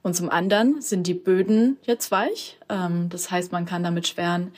Und 0.00 0.14
zum 0.14 0.30
anderen 0.30 0.80
sind 0.80 1.08
die 1.08 1.14
Böden 1.14 1.76
jetzt 1.82 2.12
weich. 2.12 2.60
Ähm, 2.68 3.08
das 3.08 3.32
heißt, 3.32 3.50
man 3.50 3.66
kann 3.66 3.82
damit 3.82 4.06
schweren 4.06 4.52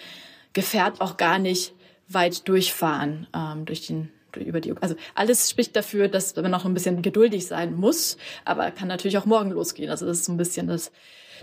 Gefährt 0.53 1.01
auch 1.01 1.17
gar 1.17 1.39
nicht 1.39 1.73
weit 2.07 2.47
durchfahren 2.49 3.27
ähm, 3.35 3.65
durch 3.65 3.87
den 3.87 4.11
über 4.37 4.61
die 4.61 4.75
also 4.83 4.95
alles 5.15 5.49
spricht 5.49 5.75
dafür, 5.75 6.09
dass 6.09 6.37
man 6.37 6.51
noch 6.51 6.67
ein 6.67 6.75
bisschen 6.75 7.01
geduldig 7.01 7.47
sein 7.47 7.75
muss, 7.75 8.19
aber 8.45 8.71
kann 8.71 8.89
natürlich 8.89 9.17
auch 9.17 9.25
morgen 9.25 9.53
losgehen. 9.53 9.89
Also 9.89 10.05
das 10.05 10.19
ist 10.19 10.27
so 10.27 10.33
ein 10.33 10.37
bisschen 10.37 10.67
das 10.67 10.93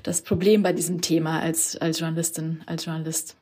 das 0.04 0.22
Problem 0.22 0.62
bei 0.62 0.74
diesem 0.74 1.02
Thema 1.02 1.40
als 1.40 1.76
als 1.78 2.00
Journalistin 2.00 2.62
als 2.68 2.86
Journalist. 2.86 3.38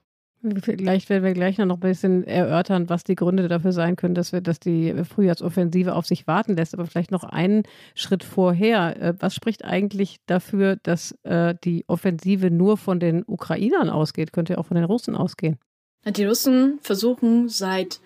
Vielleicht 0.62 1.10
werden 1.10 1.23
wir 1.23 1.34
gleich 1.34 1.60
noch 1.60 1.77
ein 1.77 1.80
bisschen 1.80 2.23
erörtern, 2.23 2.89
was 2.89 3.04
die 3.04 3.15
Gründe 3.15 3.47
dafür 3.47 3.71
sein 3.71 3.95
können, 3.95 4.15
dass 4.15 4.32
wir, 4.32 4.41
dass 4.41 4.60
die 4.60 4.93
Frühjahrsoffensive 5.04 5.93
auf 5.93 6.08
sich 6.08 6.25
warten 6.25 6.56
lässt. 6.56 6.73
Aber 6.73 6.88
vielleicht 6.88 7.12
noch 7.12 7.23
einen 7.23 7.63
Schritt 7.93 8.23
vorher. 8.23 8.99
Äh, 8.99 9.13
was 9.19 9.36
spricht 9.36 9.63
eigentlich 9.63 10.17
dafür, 10.25 10.77
dass 10.82 11.12
äh, 11.23 11.54
die 11.63 11.86
Offensive 11.88 12.49
nur 12.49 12.77
von 12.77 12.99
den 12.99 13.23
Ukrainern 13.25 13.89
ausgeht? 13.89 14.34
Könnte 14.34 14.54
ja 14.54 14.60
auch 14.60 14.65
von 14.65 14.75
den 14.75 14.86
Russen 14.86 15.15
ausgehen. 15.15 15.60
Die 16.06 16.25
Russen 16.25 16.80
versuchen 16.82 17.47
seit 17.47 17.99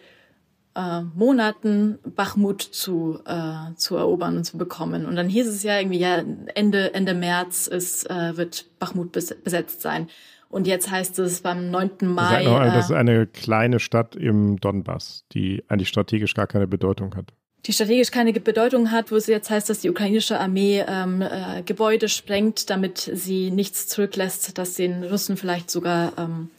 äh, 0.76 1.02
Monaten 1.02 2.00
Bachmut 2.04 2.62
zu, 2.62 3.20
äh, 3.26 3.74
zu 3.76 3.96
erobern 3.96 4.38
und 4.38 4.44
zu 4.44 4.58
bekommen. 4.58 5.06
Und 5.06 5.16
dann 5.16 5.30
hieß 5.30 5.48
es 5.48 5.64
ja 5.64 5.80
irgendwie, 5.80 6.00
ja, 6.00 6.22
Ende, 6.54 6.94
Ende 6.94 7.14
März 7.14 7.68
ist, 7.68 8.10
äh, 8.10 8.36
wird 8.36 8.78
Bachmut 8.78 9.14
besetzt 9.14 9.82
sein. 9.82 10.10
Und 10.50 10.68
jetzt 10.68 10.90
heißt 10.90 11.20
es 11.20 11.42
beim 11.42 11.70
9. 11.72 11.92
Mai. 12.04 12.44
Noch, 12.44 12.60
das 12.60 12.86
ist 12.86 12.92
äh, 12.92 12.96
eine 12.96 13.28
kleine 13.28 13.80
Stadt 13.80 14.16
im 14.16 14.60
Donbass, 14.60 15.26
die 15.34 15.64
eigentlich 15.68 15.90
strategisch 15.90 16.34
gar 16.34 16.48
keine 16.48 16.68
Bedeutung 16.68 17.16
hat. 17.16 17.34
Die 17.66 17.74
strategisch 17.74 18.12
keine 18.12 18.32
Bedeutung 18.32 18.92
hat, 18.92 19.12
wo 19.12 19.16
es 19.16 19.26
jetzt 19.26 19.50
heißt, 19.50 19.70
dass 19.70 19.80
die 19.80 19.90
ukrainische 19.90 20.40
Armee 20.40 20.86
ähm, 20.88 21.22
äh, 21.22 21.64
Gebäude 21.64 22.10
sprengt, 22.10 22.70
damit 22.70 23.10
sie 23.12 23.50
nichts 23.50 23.88
zurücklässt, 23.88 24.58
das 24.58 24.76
den 24.76 25.04
Russen 25.04 25.36
vielleicht 25.36 25.72
sogar 25.72 26.14
ähm, 26.18 26.52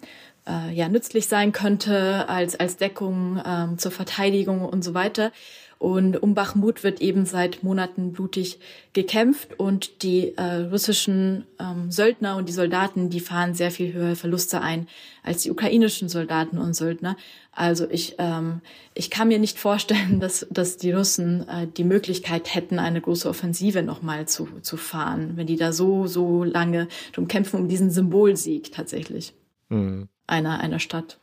äh, 0.48 0.72
ja 0.74 0.88
nützlich 0.88 1.28
sein 1.28 1.52
könnte 1.52 2.28
als 2.28 2.58
als 2.58 2.76
Deckung 2.76 3.40
ähm, 3.46 3.78
zur 3.78 3.92
Verteidigung 3.92 4.64
und 4.64 4.82
so 4.82 4.94
weiter. 4.94 5.30
Und 5.78 6.22
um 6.22 6.34
Bachmut 6.34 6.84
wird 6.84 7.02
eben 7.02 7.26
seit 7.26 7.62
Monaten 7.62 8.12
blutig 8.12 8.58
gekämpft 8.94 9.60
und 9.60 10.02
die 10.02 10.34
äh, 10.36 10.68
russischen 10.70 11.44
ähm, 11.60 11.90
Söldner 11.90 12.36
und 12.36 12.48
die 12.48 12.54
Soldaten, 12.54 13.10
die 13.10 13.20
fahren 13.20 13.54
sehr 13.54 13.70
viel 13.70 13.92
höhere 13.92 14.16
Verluste 14.16 14.62
ein 14.62 14.88
als 15.22 15.42
die 15.42 15.50
ukrainischen 15.50 16.08
Soldaten 16.08 16.56
und 16.56 16.74
Söldner. 16.74 17.16
Also 17.52 17.90
ich, 17.90 18.14
ähm, 18.18 18.62
ich 18.94 19.10
kann 19.10 19.28
mir 19.28 19.38
nicht 19.38 19.58
vorstellen, 19.58 20.18
dass, 20.20 20.46
dass 20.50 20.78
die 20.78 20.92
Russen 20.92 21.46
äh, 21.46 21.66
die 21.66 21.84
Möglichkeit 21.84 22.54
hätten, 22.54 22.78
eine 22.78 23.02
große 23.02 23.28
Offensive 23.28 23.82
nochmal 23.82 24.26
zu, 24.26 24.48
zu 24.62 24.78
fahren, 24.78 25.32
wenn 25.36 25.46
die 25.46 25.56
da 25.56 25.72
so, 25.72 26.06
so 26.06 26.42
lange 26.42 26.88
drum 27.12 27.28
kämpfen, 27.28 27.60
um 27.60 27.68
diesen 27.68 27.90
Symbolsieg 27.90 28.72
tatsächlich 28.72 29.34
mhm. 29.68 30.08
einer, 30.26 30.58
einer 30.60 30.78
Stadt. 30.78 31.18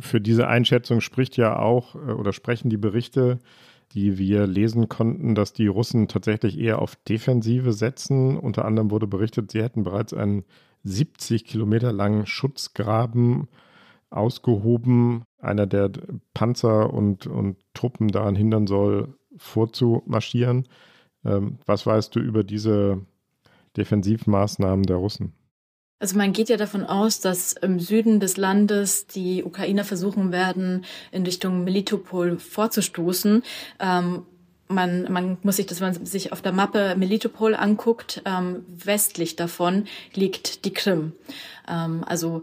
Für 0.00 0.20
diese 0.20 0.48
Einschätzung 0.48 1.00
spricht 1.02 1.36
ja 1.36 1.58
auch 1.58 1.94
äh, 1.94 2.12
oder 2.12 2.32
sprechen 2.32 2.70
die 2.70 2.78
Berichte, 2.78 3.38
die 3.94 4.18
wir 4.18 4.46
lesen 4.46 4.88
konnten, 4.88 5.34
dass 5.34 5.52
die 5.52 5.66
Russen 5.66 6.08
tatsächlich 6.08 6.58
eher 6.58 6.80
auf 6.80 6.96
Defensive 6.96 7.72
setzen. 7.72 8.38
Unter 8.38 8.64
anderem 8.64 8.90
wurde 8.90 9.06
berichtet, 9.06 9.50
sie 9.50 9.62
hätten 9.62 9.82
bereits 9.82 10.14
einen 10.14 10.44
70 10.84 11.44
Kilometer 11.44 11.92
langen 11.92 12.26
Schutzgraben 12.26 13.48
ausgehoben, 14.10 15.24
einer 15.38 15.66
der 15.66 15.90
Panzer 16.34 16.92
und, 16.92 17.26
und 17.26 17.56
Truppen 17.74 18.08
daran 18.08 18.36
hindern 18.36 18.66
soll, 18.66 19.14
vorzumarschieren. 19.36 20.68
Ähm, 21.24 21.58
was 21.66 21.86
weißt 21.86 22.14
du 22.14 22.20
über 22.20 22.44
diese 22.44 23.00
Defensivmaßnahmen 23.76 24.84
der 24.84 24.96
Russen? 24.96 25.34
Also 26.02 26.16
man 26.16 26.32
geht 26.32 26.48
ja 26.48 26.56
davon 26.56 26.84
aus, 26.84 27.20
dass 27.20 27.52
im 27.52 27.78
Süden 27.78 28.18
des 28.18 28.36
Landes 28.36 29.06
die 29.06 29.44
Ukrainer 29.44 29.84
versuchen 29.84 30.32
werden, 30.32 30.84
in 31.12 31.22
Richtung 31.22 31.62
Melitopol 31.62 32.40
vorzustoßen. 32.40 33.44
Ähm, 33.78 34.26
man, 34.66 35.12
man 35.12 35.38
muss 35.44 35.56
sich, 35.58 35.66
dass 35.66 35.78
man 35.78 36.04
sich 36.04 36.32
auf 36.32 36.42
der 36.42 36.50
Mappe 36.50 36.96
Melitopol 36.96 37.54
anguckt, 37.54 38.20
ähm, 38.24 38.64
westlich 38.66 39.36
davon 39.36 39.84
liegt 40.12 40.64
die 40.64 40.72
Krim. 40.72 41.12
Ähm, 41.68 42.02
also 42.04 42.42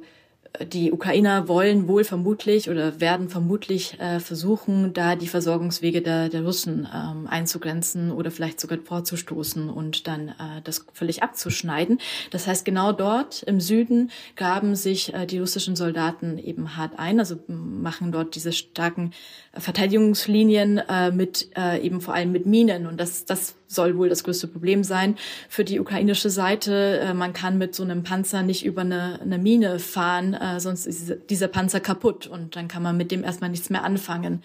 die 0.72 0.92
Ukrainer 0.92 1.48
wollen 1.48 1.88
wohl 1.88 2.04
vermutlich 2.04 2.70
oder 2.70 3.00
werden 3.00 3.30
vermutlich 3.30 4.00
äh, 4.00 4.20
versuchen, 4.20 4.94
da 4.94 5.16
die 5.16 5.28
Versorgungswege 5.28 6.02
der, 6.02 6.30
der 6.30 6.44
Russen 6.44 6.88
ähm, 6.94 7.28
einzugrenzen 7.28 8.12
oder 8.12 8.32
vielleicht 8.32 8.60
sogar 8.60 8.80
vorzustoßen 8.80 9.70
und 9.70 10.08
dann 10.08 10.30
äh, 10.30 10.62
das 10.64 10.86
völlig 10.94 11.22
abzuschneiden. 11.22 12.00
Das 12.32 12.48
heißt, 12.48 12.66
genau 12.66 12.92
dort 12.92 13.44
im 13.44 13.62
Süden 13.62 14.12
graben 14.36 14.76
sich 14.76 15.14
äh, 15.14 15.26
die 15.26 15.40
russischen 15.40 15.76
Soldaten 15.76 16.38
eben 16.38 16.76
hart 16.76 16.98
ein, 16.98 17.20
also 17.20 17.38
machen 17.48 18.12
dort 18.12 18.36
diese 18.36 18.52
starken 18.52 19.12
Verteidigungslinien 19.54 20.80
äh, 20.80 21.12
mit 21.12 21.50
äh, 21.56 21.80
eben 21.80 22.02
vor 22.02 22.16
allem 22.16 22.32
mit 22.32 22.46
Minen 22.46 22.88
und 22.88 23.00
das 23.00 23.26
das 23.26 23.56
soll 23.70 23.98
wohl 23.98 24.10
das 24.10 24.24
größte 24.24 24.48
Problem 24.48 24.84
sein 24.84 25.16
für 25.48 25.64
die 25.64 25.80
ukrainische 25.80 26.30
Seite. 26.30 27.00
Äh, 27.00 27.14
man 27.14 27.32
kann 27.32 27.58
mit 27.58 27.74
so 27.76 27.84
einem 27.84 28.04
Panzer 28.04 28.44
nicht 28.44 28.66
über 28.66 28.82
eine, 28.82 29.22
eine 29.22 29.38
Mine 29.38 29.80
fahren, 29.80 30.34
äh, 30.34 30.60
sonst 30.60 30.86
ist 30.86 31.16
dieser 31.30 31.48
Panzer 31.48 31.80
kaputt 31.80 32.28
und 32.28 32.56
dann 32.56 32.68
kann 32.68 32.84
man 32.84 32.98
mit 32.98 33.12
dem 33.12 33.24
erstmal 33.24 33.50
nichts 33.50 33.70
mehr 33.70 33.84
anfangen. 33.84 34.44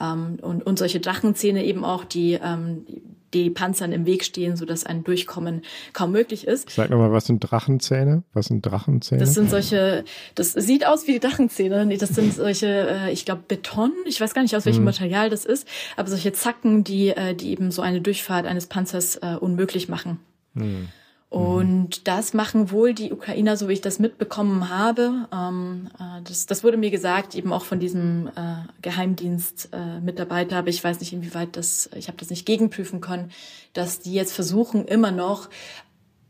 Ähm, 0.00 0.38
und, 0.40 0.64
und 0.64 0.78
solche 0.78 1.00
Drachenzähne 1.00 1.64
eben 1.64 1.84
auch, 1.84 2.04
die 2.04 2.34
ähm, 2.34 2.86
die 3.34 3.50
Panzern 3.50 3.92
im 3.92 4.06
Weg 4.06 4.24
stehen, 4.24 4.56
sodass 4.56 4.84
ein 4.84 5.04
Durchkommen 5.04 5.62
kaum 5.92 6.12
möglich 6.12 6.46
ist. 6.46 6.70
Sag 6.70 6.90
nochmal, 6.90 7.12
was 7.12 7.26
sind 7.26 7.40
Drachenzähne? 7.40 8.22
Was 8.32 8.46
sind 8.46 8.62
Drachenzähne? 8.64 9.20
Das 9.20 9.34
sind 9.34 9.50
solche, 9.50 10.04
das 10.34 10.52
sieht 10.52 10.86
aus 10.86 11.06
wie 11.06 11.18
Drachenzähne. 11.18 11.84
Nee, 11.84 11.96
das 11.96 12.10
sind 12.10 12.32
solche, 12.32 12.88
äh, 12.88 13.12
ich 13.12 13.24
glaube, 13.24 13.42
Beton. 13.46 13.92
Ich 14.06 14.20
weiß 14.20 14.32
gar 14.34 14.42
nicht, 14.42 14.56
aus 14.56 14.64
welchem 14.64 14.78
hm. 14.78 14.84
Material 14.84 15.30
das 15.30 15.44
ist, 15.44 15.66
aber 15.96 16.08
solche 16.08 16.32
Zacken, 16.32 16.84
die, 16.84 17.08
äh, 17.08 17.34
die 17.34 17.50
eben 17.50 17.70
so 17.70 17.82
eine 17.82 18.00
Durchfahrt 18.00 18.46
eines 18.46 18.66
Panzers 18.66 19.16
äh, 19.16 19.36
unmöglich 19.38 19.88
machen. 19.88 20.20
Hm. 20.54 20.88
Und 21.34 22.06
das 22.06 22.32
machen 22.32 22.70
wohl 22.70 22.94
die 22.94 23.12
Ukrainer, 23.12 23.56
so 23.56 23.68
wie 23.68 23.72
ich 23.72 23.80
das 23.80 23.98
mitbekommen 23.98 24.68
habe. 24.68 25.26
Ähm, 25.32 25.88
äh, 25.98 26.22
das, 26.22 26.46
das 26.46 26.62
wurde 26.62 26.76
mir 26.76 26.92
gesagt, 26.92 27.34
eben 27.34 27.52
auch 27.52 27.64
von 27.64 27.80
diesem 27.80 28.28
äh, 28.36 28.58
Geheimdienst-Mitarbeiter, 28.82 30.54
äh, 30.54 30.58
aber 30.60 30.68
ich 30.68 30.84
weiß 30.84 31.00
nicht, 31.00 31.12
inwieweit 31.12 31.56
das, 31.56 31.90
ich 31.96 32.06
habe 32.06 32.18
das 32.18 32.30
nicht 32.30 32.46
gegenprüfen 32.46 33.00
können, 33.00 33.32
dass 33.72 33.98
die 33.98 34.14
jetzt 34.14 34.32
versuchen, 34.32 34.84
immer 34.84 35.10
noch 35.10 35.50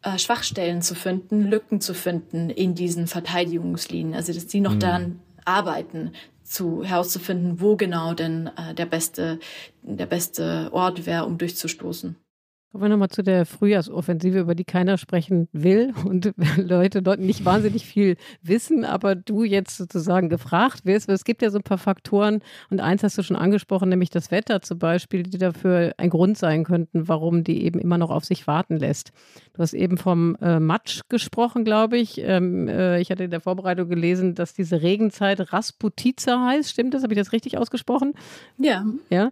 äh, 0.01 0.19
Schwachstellen 0.19 0.81
zu 0.81 0.95
finden, 0.95 1.51
Lücken 1.51 1.83
zu 1.83 1.93
finden 1.93 2.49
in 2.49 2.75
diesen 2.75 3.07
Verteidigungslinien. 3.07 4.15
Also 4.15 4.33
dass 4.33 4.47
die 4.47 4.61
noch 4.61 4.77
mhm. 4.77 4.81
daran 4.81 5.21
arbeiten, 5.45 6.13
zu 6.45 6.83
herauszufinden, 6.83 7.61
wo 7.61 7.77
genau 7.77 8.15
denn 8.15 8.51
äh, 8.57 8.73
der 8.73 8.87
beste, 8.87 9.39
der 9.83 10.07
beste 10.07 10.71
Ort 10.73 11.05
wäre, 11.05 11.27
um 11.27 11.37
durchzustoßen. 11.37 12.17
Kommen 12.75 12.87
wir 12.87 12.89
nochmal 12.89 13.09
zu 13.09 13.23
der 13.23 13.47
Frühjahrsoffensive, 13.47 14.41
über 14.41 14.57
die 14.57 14.65
keiner 14.65 14.99
sprechen 14.99 15.47
will 15.53 15.95
und 16.05 16.35
Leute 16.57 17.03
dort 17.03 17.21
nicht 17.21 17.45
wahnsinnig 17.45 17.87
viel 17.87 18.17
wissen, 18.43 18.85
aber 18.85 19.15
du 19.15 19.45
jetzt 19.45 19.77
sozusagen 19.77 20.29
gefragt 20.29 20.85
wirst. 20.85 21.09
Es 21.09 21.23
gibt 21.23 21.43
ja 21.43 21.51
so 21.51 21.59
ein 21.59 21.63
paar 21.63 21.79
Faktoren 21.79 22.43
und 22.71 22.81
eins 22.81 23.05
hast 23.05 23.17
du 23.17 23.23
schon 23.23 23.37
angesprochen, 23.37 23.91
nämlich 23.91 24.11
das 24.11 24.33
Wetter 24.33 24.61
zum 24.61 24.81
Beispiel, 24.81 25.23
die 25.23 25.39
dafür 25.39 25.95
ein 25.99 26.11
Grund 26.11 26.37
sein 26.37 26.65
könnten, 26.65 27.07
warum 27.07 27.45
die 27.45 27.65
eben 27.65 27.79
immer 27.79 27.97
noch 27.97 28.11
auf 28.11 28.25
sich 28.25 28.49
warten 28.49 28.77
lässt. 28.77 29.13
Du 29.53 29.63
hast 29.63 29.75
eben 29.75 29.97
vom 29.97 30.37
äh, 30.43 30.59
Matsch 30.59 31.03
gesprochen, 31.09 31.65
glaube 31.65 31.97
ich. 31.99 32.19
Ähm, 32.19 32.67
äh, 32.67 33.01
ich 33.01 33.13
hatte 33.13 33.23
in 33.23 33.31
der 33.31 33.41
Vorbereitung 33.41 33.89
gelesen, 33.89 34.35
dass 34.35 34.53
diese 34.53 34.83
Regenzeit 34.83 35.53
Rasputiza 35.53 36.45
heißt. 36.45 36.71
Stimmt 36.71 36.95
das? 36.95 37.05
Habe 37.05 37.13
ich 37.13 37.21
das 37.21 37.31
richtig 37.31 37.57
ausgesprochen? 37.57 38.15
Ja. 38.59 38.85
Ja. 39.11 39.31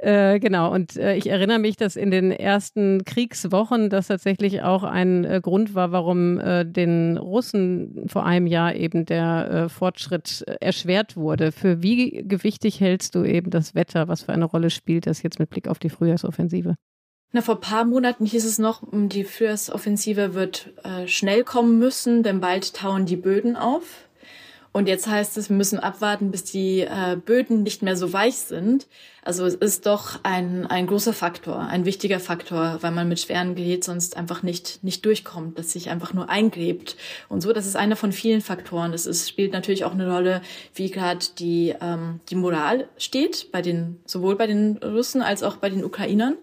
Äh, 0.00 0.38
genau, 0.38 0.72
und 0.72 0.96
äh, 0.96 1.16
ich 1.16 1.28
erinnere 1.28 1.58
mich, 1.58 1.76
dass 1.76 1.96
in 1.96 2.12
den 2.12 2.30
ersten 2.30 3.04
Kriegswochen 3.04 3.90
das 3.90 4.06
tatsächlich 4.06 4.62
auch 4.62 4.84
ein 4.84 5.24
äh, 5.24 5.40
Grund 5.42 5.74
war, 5.74 5.90
warum 5.90 6.38
äh, 6.38 6.64
den 6.64 7.16
Russen 7.16 8.04
vor 8.06 8.24
einem 8.24 8.46
Jahr 8.46 8.76
eben 8.76 9.06
der 9.06 9.50
äh, 9.50 9.68
Fortschritt 9.68 10.44
erschwert 10.60 11.16
wurde. 11.16 11.50
Für 11.50 11.82
wie 11.82 12.22
gewichtig 12.22 12.80
hältst 12.80 13.16
du 13.16 13.24
eben 13.24 13.50
das 13.50 13.74
Wetter? 13.74 14.06
Was 14.06 14.22
für 14.22 14.32
eine 14.32 14.44
Rolle 14.44 14.70
spielt 14.70 15.08
das 15.08 15.22
jetzt 15.24 15.40
mit 15.40 15.50
Blick 15.50 15.66
auf 15.66 15.80
die 15.80 15.90
Frühjahrsoffensive? 15.90 16.76
Na, 17.32 17.40
vor 17.42 17.60
paar 17.60 17.84
Monaten 17.84 18.24
hieß 18.24 18.44
es 18.44 18.58
noch, 18.58 18.84
die 18.90 19.24
Frühjahrsoffensive 19.24 20.32
wird 20.32 20.72
schnell 21.04 21.44
kommen 21.44 21.78
müssen, 21.78 22.22
denn 22.22 22.40
bald 22.40 22.72
tauen 22.72 23.04
die 23.04 23.16
Böden 23.16 23.54
auf. 23.54 24.07
Und 24.72 24.86
jetzt 24.86 25.06
heißt 25.06 25.38
es, 25.38 25.48
wir 25.48 25.56
müssen 25.56 25.78
abwarten, 25.78 26.30
bis 26.30 26.44
die 26.44 26.80
äh, 26.80 27.16
Böden 27.16 27.62
nicht 27.62 27.82
mehr 27.82 27.96
so 27.96 28.12
weich 28.12 28.36
sind. 28.36 28.86
Also 29.22 29.44
es 29.44 29.54
ist 29.54 29.86
doch 29.86 30.20
ein, 30.22 30.66
ein 30.66 30.86
großer 30.86 31.12
Faktor, 31.12 31.58
ein 31.60 31.84
wichtiger 31.84 32.20
Faktor, 32.20 32.78
weil 32.80 32.92
man 32.92 33.08
mit 33.08 33.20
schweren 33.20 33.54
Gerät 33.54 33.82
sonst 33.84 34.16
einfach 34.16 34.42
nicht, 34.42 34.84
nicht 34.84 35.04
durchkommt, 35.04 35.58
dass 35.58 35.72
sich 35.72 35.90
einfach 35.90 36.12
nur 36.12 36.28
eingräbt. 36.28 36.96
Und 37.28 37.40
so, 37.40 37.52
das 37.52 37.66
ist 37.66 37.76
einer 37.76 37.96
von 37.96 38.12
vielen 38.12 38.40
Faktoren. 38.40 38.92
Es 38.92 39.06
ist, 39.06 39.28
spielt 39.28 39.52
natürlich 39.52 39.84
auch 39.84 39.92
eine 39.92 40.10
Rolle, 40.12 40.42
wie 40.74 40.90
gerade 40.90 41.26
die, 41.38 41.74
ähm, 41.80 42.20
die 42.28 42.36
Moral 42.36 42.88
steht, 42.98 43.50
bei 43.52 43.62
den, 43.62 44.00
sowohl 44.04 44.36
bei 44.36 44.46
den 44.46 44.76
Russen 44.78 45.22
als 45.22 45.42
auch 45.42 45.56
bei 45.56 45.70
den 45.70 45.84
Ukrainern. 45.84 46.36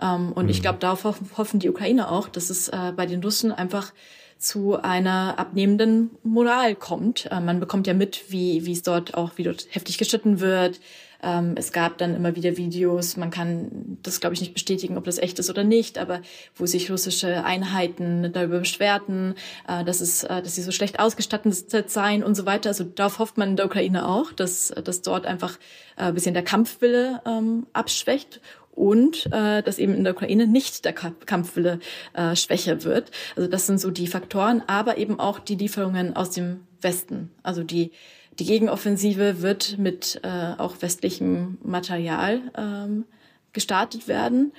Ähm, 0.00 0.32
und 0.32 0.44
mhm. 0.44 0.50
ich 0.50 0.62
glaube, 0.62 0.78
darauf 0.78 1.04
hoffen 1.36 1.60
die 1.60 1.68
Ukrainer 1.68 2.10
auch, 2.10 2.28
dass 2.28 2.50
es 2.50 2.68
äh, 2.68 2.92
bei 2.96 3.06
den 3.06 3.22
Russen 3.22 3.52
einfach 3.52 3.92
zu 4.38 4.80
einer 4.80 5.38
abnehmenden 5.38 6.10
Moral 6.22 6.74
kommt. 6.74 7.26
Äh, 7.30 7.40
man 7.40 7.60
bekommt 7.60 7.86
ja 7.86 7.94
mit, 7.94 8.30
wie, 8.30 8.66
wie 8.66 8.72
es 8.72 8.82
dort 8.82 9.14
auch, 9.14 9.32
wie 9.36 9.42
dort 9.42 9.66
heftig 9.70 9.98
geschnitten 9.98 10.40
wird. 10.40 10.80
Ähm, 11.24 11.54
es 11.56 11.72
gab 11.72 11.96
dann 11.98 12.14
immer 12.14 12.36
wieder 12.36 12.56
Videos, 12.56 13.16
man 13.16 13.30
kann 13.30 13.98
das, 14.02 14.20
glaube 14.20 14.34
ich, 14.34 14.40
nicht 14.40 14.52
bestätigen, 14.52 14.98
ob 14.98 15.04
das 15.04 15.18
echt 15.18 15.38
ist 15.38 15.48
oder 15.48 15.64
nicht, 15.64 15.96
aber 15.96 16.20
wo 16.54 16.66
sich 16.66 16.90
russische 16.90 17.44
Einheiten 17.44 18.30
darüber 18.32 18.58
beschwerten, 18.58 19.34
äh, 19.66 19.84
dass, 19.84 20.00
es, 20.02 20.24
äh, 20.24 20.42
dass 20.42 20.54
sie 20.54 20.62
so 20.62 20.70
schlecht 20.70 21.00
ausgestattet 21.00 21.90
seien 21.90 22.22
und 22.22 22.34
so 22.34 22.44
weiter. 22.44 22.68
Also 22.68 22.84
darauf 22.84 23.18
hofft 23.18 23.38
man 23.38 23.50
in 23.50 23.56
der 23.56 23.66
Ukraine 23.66 24.06
auch, 24.06 24.32
dass, 24.32 24.68
dass 24.68 25.00
dort 25.00 25.24
einfach 25.24 25.58
ein 25.96 26.14
bisschen 26.14 26.34
der 26.34 26.42
Kampfwille 26.42 27.22
ähm, 27.24 27.66
abschwächt 27.72 28.40
und 28.74 29.26
äh, 29.32 29.62
dass 29.62 29.78
eben 29.78 29.94
in 29.94 30.04
der 30.04 30.14
Ukraine 30.14 30.46
nicht 30.46 30.84
der 30.84 30.92
Kampfwille 30.92 31.78
äh, 32.12 32.36
schwächer 32.36 32.84
wird. 32.84 33.10
Also 33.36 33.48
das 33.48 33.66
sind 33.66 33.80
so 33.80 33.90
die 33.90 34.06
Faktoren, 34.06 34.62
aber 34.66 34.98
eben 34.98 35.20
auch 35.20 35.38
die 35.38 35.56
Lieferungen 35.56 36.16
aus 36.16 36.30
dem 36.30 36.66
Westen. 36.80 37.30
Also 37.42 37.62
die 37.62 37.92
Die 38.40 38.46
Gegenoffensive 38.46 39.42
wird 39.42 39.78
mit 39.78 40.20
äh, 40.24 40.54
auch 40.58 40.82
westlichem 40.82 41.56
Material 41.62 42.40
ähm, 42.58 43.04
gestartet 43.52 44.08
werden. 44.08 44.52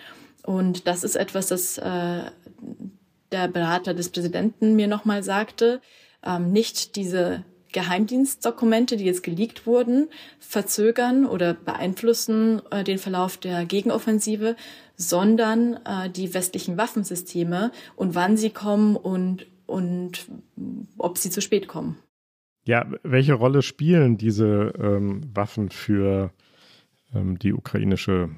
Und 0.46 0.88
das 0.88 1.04
ist 1.04 1.18
etwas, 1.18 1.48
das 1.48 1.78
äh, 1.78 2.24
der 3.34 3.48
Berater 3.50 3.94
des 3.94 4.10
Präsidenten 4.10 4.76
mir 4.78 4.88
nochmal 4.88 5.24
sagte. 5.24 5.82
Ähm, 6.24 6.54
nicht 6.54 6.96
diese 6.96 7.44
Geheimdienstdokumente, 7.76 8.96
die 8.96 9.04
jetzt 9.04 9.22
geleakt 9.22 9.68
wurden, 9.68 10.08
verzögern 10.40 11.26
oder 11.26 11.54
beeinflussen 11.54 12.62
äh, 12.72 12.86
den 12.86 12.98
Verlauf 12.98 13.36
der 13.36 13.66
Gegenoffensive, 13.66 14.56
sondern 14.96 15.74
äh, 15.86 16.10
die 16.10 16.34
westlichen 16.34 16.78
Waffensysteme 16.78 17.72
und 17.98 18.16
wann 18.16 18.38
sie 18.38 18.50
kommen 18.50 18.96
und, 18.96 19.46
und 19.66 20.26
ob 20.98 21.18
sie 21.18 21.30
zu 21.30 21.42
spät 21.42 21.68
kommen. 21.68 21.98
Ja, 22.66 22.90
welche 23.04 23.34
Rolle 23.34 23.62
spielen 23.62 24.18
diese 24.18 24.74
ähm, 24.80 25.30
Waffen 25.34 25.70
für 25.70 26.32
ähm, 27.14 27.38
die 27.38 27.54
ukrainische 27.54 28.30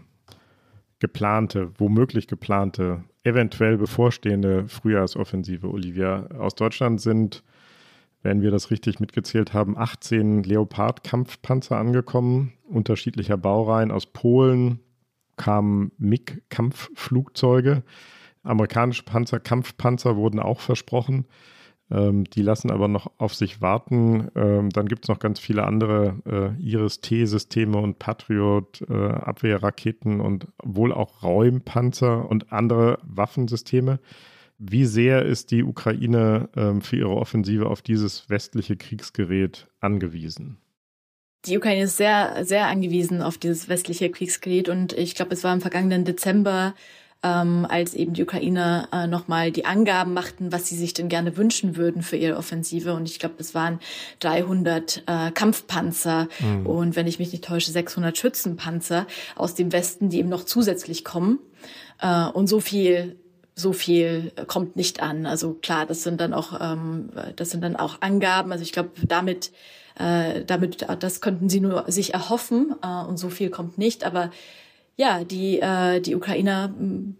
geplante, 0.97 1.69
womöglich 1.77 2.27
geplante, 2.27 3.03
eventuell 3.23 3.77
bevorstehende 3.77 4.67
Frühjahrsoffensive, 4.67 5.69
Olivia? 5.69 6.25
Aus 6.39 6.55
Deutschland 6.55 7.01
sind, 7.01 7.43
wenn 8.23 8.41
wir 8.41 8.51
das 8.51 8.71
richtig 8.71 8.99
mitgezählt 8.99 9.53
haben, 9.53 9.77
18 9.77 10.43
Leopard-Kampfpanzer 10.43 11.77
angekommen, 11.77 12.53
unterschiedlicher 12.67 13.37
Baureihen. 13.37 13.91
Aus 13.91 14.07
Polen 14.07 14.79
kamen 15.37 15.91
MiG-Kampfflugzeuge. 15.97 17.83
Amerikanische 18.43 19.03
Panzer, 19.03 19.39
Kampfpanzer 19.39 20.15
wurden 20.15 20.39
auch 20.39 20.61
versprochen. 20.61 21.25
Ähm, 21.89 22.25
die 22.25 22.41
lassen 22.41 22.69
aber 22.71 22.89
noch 22.89 23.11
auf 23.17 23.33
sich 23.33 23.61
warten. 23.61 24.27
Ähm, 24.35 24.69
dann 24.71 24.87
gibt 24.87 25.05
es 25.05 25.09
noch 25.09 25.19
ganz 25.19 25.39
viele 25.39 25.63
andere 25.65 26.17
äh, 26.25 26.51
Iris-T-Systeme 26.61 27.77
und 27.77 27.97
Patriot-Abwehrraketen 27.99 30.19
äh, 30.19 30.23
und 30.23 30.47
wohl 30.63 30.91
auch 30.91 31.23
Räumpanzer 31.23 32.29
und 32.29 32.51
andere 32.51 32.99
Waffensysteme. 33.03 33.99
Wie 34.59 34.85
sehr 34.85 35.23
ist 35.23 35.51
die 35.51 35.63
Ukraine 35.63 36.49
ähm, 36.55 36.81
für 36.81 36.95
ihre 36.95 37.15
Offensive 37.15 37.67
auf 37.67 37.81
dieses 37.81 38.29
westliche 38.29 38.75
Kriegsgerät 38.75 39.67
angewiesen? 39.79 40.57
Die 41.45 41.57
Ukraine 41.57 41.83
ist 41.83 41.97
sehr, 41.97 42.43
sehr 42.43 42.67
angewiesen 42.67 43.21
auf 43.21 43.37
dieses 43.37 43.69
westliche 43.69 44.09
Kriegsgerät 44.09 44.67
und 44.67 44.93
ich 44.93 45.15
glaube, 45.15 45.33
es 45.33 45.43
war 45.43 45.53
im 45.53 45.61
vergangenen 45.61 46.05
Dezember 46.05 46.73
ähm, 47.23 47.65
als 47.69 47.93
eben 47.93 48.13
die 48.13 48.23
Ukrainer 48.23 48.89
äh, 48.91 49.07
nochmal 49.07 49.51
die 49.51 49.65
Angaben 49.65 50.13
machten, 50.13 50.51
was 50.51 50.67
sie 50.67 50.75
sich 50.75 50.93
denn 50.93 51.09
gerne 51.09 51.37
wünschen 51.37 51.75
würden 51.75 52.01
für 52.01 52.15
ihre 52.15 52.37
Offensive. 52.37 52.93
Und 52.93 53.09
ich 53.09 53.19
glaube, 53.19 53.35
es 53.39 53.55
waren 53.55 53.79
300 54.19 55.03
äh, 55.05 55.31
Kampfpanzer 55.31 56.27
mhm. 56.39 56.65
und 56.65 56.95
wenn 56.95 57.07
ich 57.07 57.19
mich 57.19 57.31
nicht 57.31 57.43
täusche, 57.43 57.71
600 57.71 58.17
Schützenpanzer 58.17 59.07
aus 59.35 59.55
dem 59.55 59.71
Westen, 59.71 60.09
die 60.09 60.19
eben 60.19 60.29
noch 60.29 60.45
zusätzlich 60.45 61.03
kommen. 61.03 61.39
Äh, 62.01 62.25
und 62.25 62.47
so 62.47 62.59
viel 62.59 63.17
so 63.57 63.73
viel 63.73 64.31
kommt 64.45 64.75
nicht 64.75 65.01
an. 65.01 65.25
Also 65.25 65.53
klar, 65.53 65.85
das 65.85 66.03
sind 66.03 66.21
dann 66.21 66.33
auch 66.33 66.59
ähm, 66.61 67.09
das 67.35 67.49
sind 67.49 67.61
dann 67.61 67.75
auch 67.75 68.01
Angaben. 68.01 68.51
Also 68.51 68.63
ich 68.63 68.71
glaube, 68.71 68.91
damit 69.07 69.51
äh, 69.97 70.45
damit 70.45 70.85
das 70.99 71.21
könnten 71.21 71.49
sie 71.49 71.59
nur 71.59 71.85
sich 71.87 72.13
erhoffen 72.13 72.75
äh, 72.83 73.03
und 73.07 73.17
so 73.17 73.29
viel 73.29 73.49
kommt 73.49 73.77
nicht. 73.77 74.03
Aber 74.05 74.31
ja, 74.95 75.23
die, 75.23 75.59
äh, 75.59 76.01
die 76.01 76.15
Ukrainer 76.15 76.73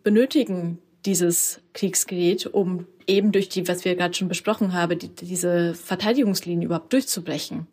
benötigen 0.04 0.80
dieses 1.06 1.62
Kriegsgerät, 1.73 2.47
um 2.47 2.88
eben 3.06 3.32
durch 3.32 3.50
die, 3.50 3.67
was 3.67 3.86
wir 3.86 3.95
gerade 3.95 4.13
schon 4.13 4.28
besprochen 4.28 4.73
haben, 4.73 5.00
die, 5.00 5.10
diese 5.10 5.73
Verteidigungslinie 5.73 6.65
überhaupt 6.65 6.91
durchzubrechen. 6.91 7.67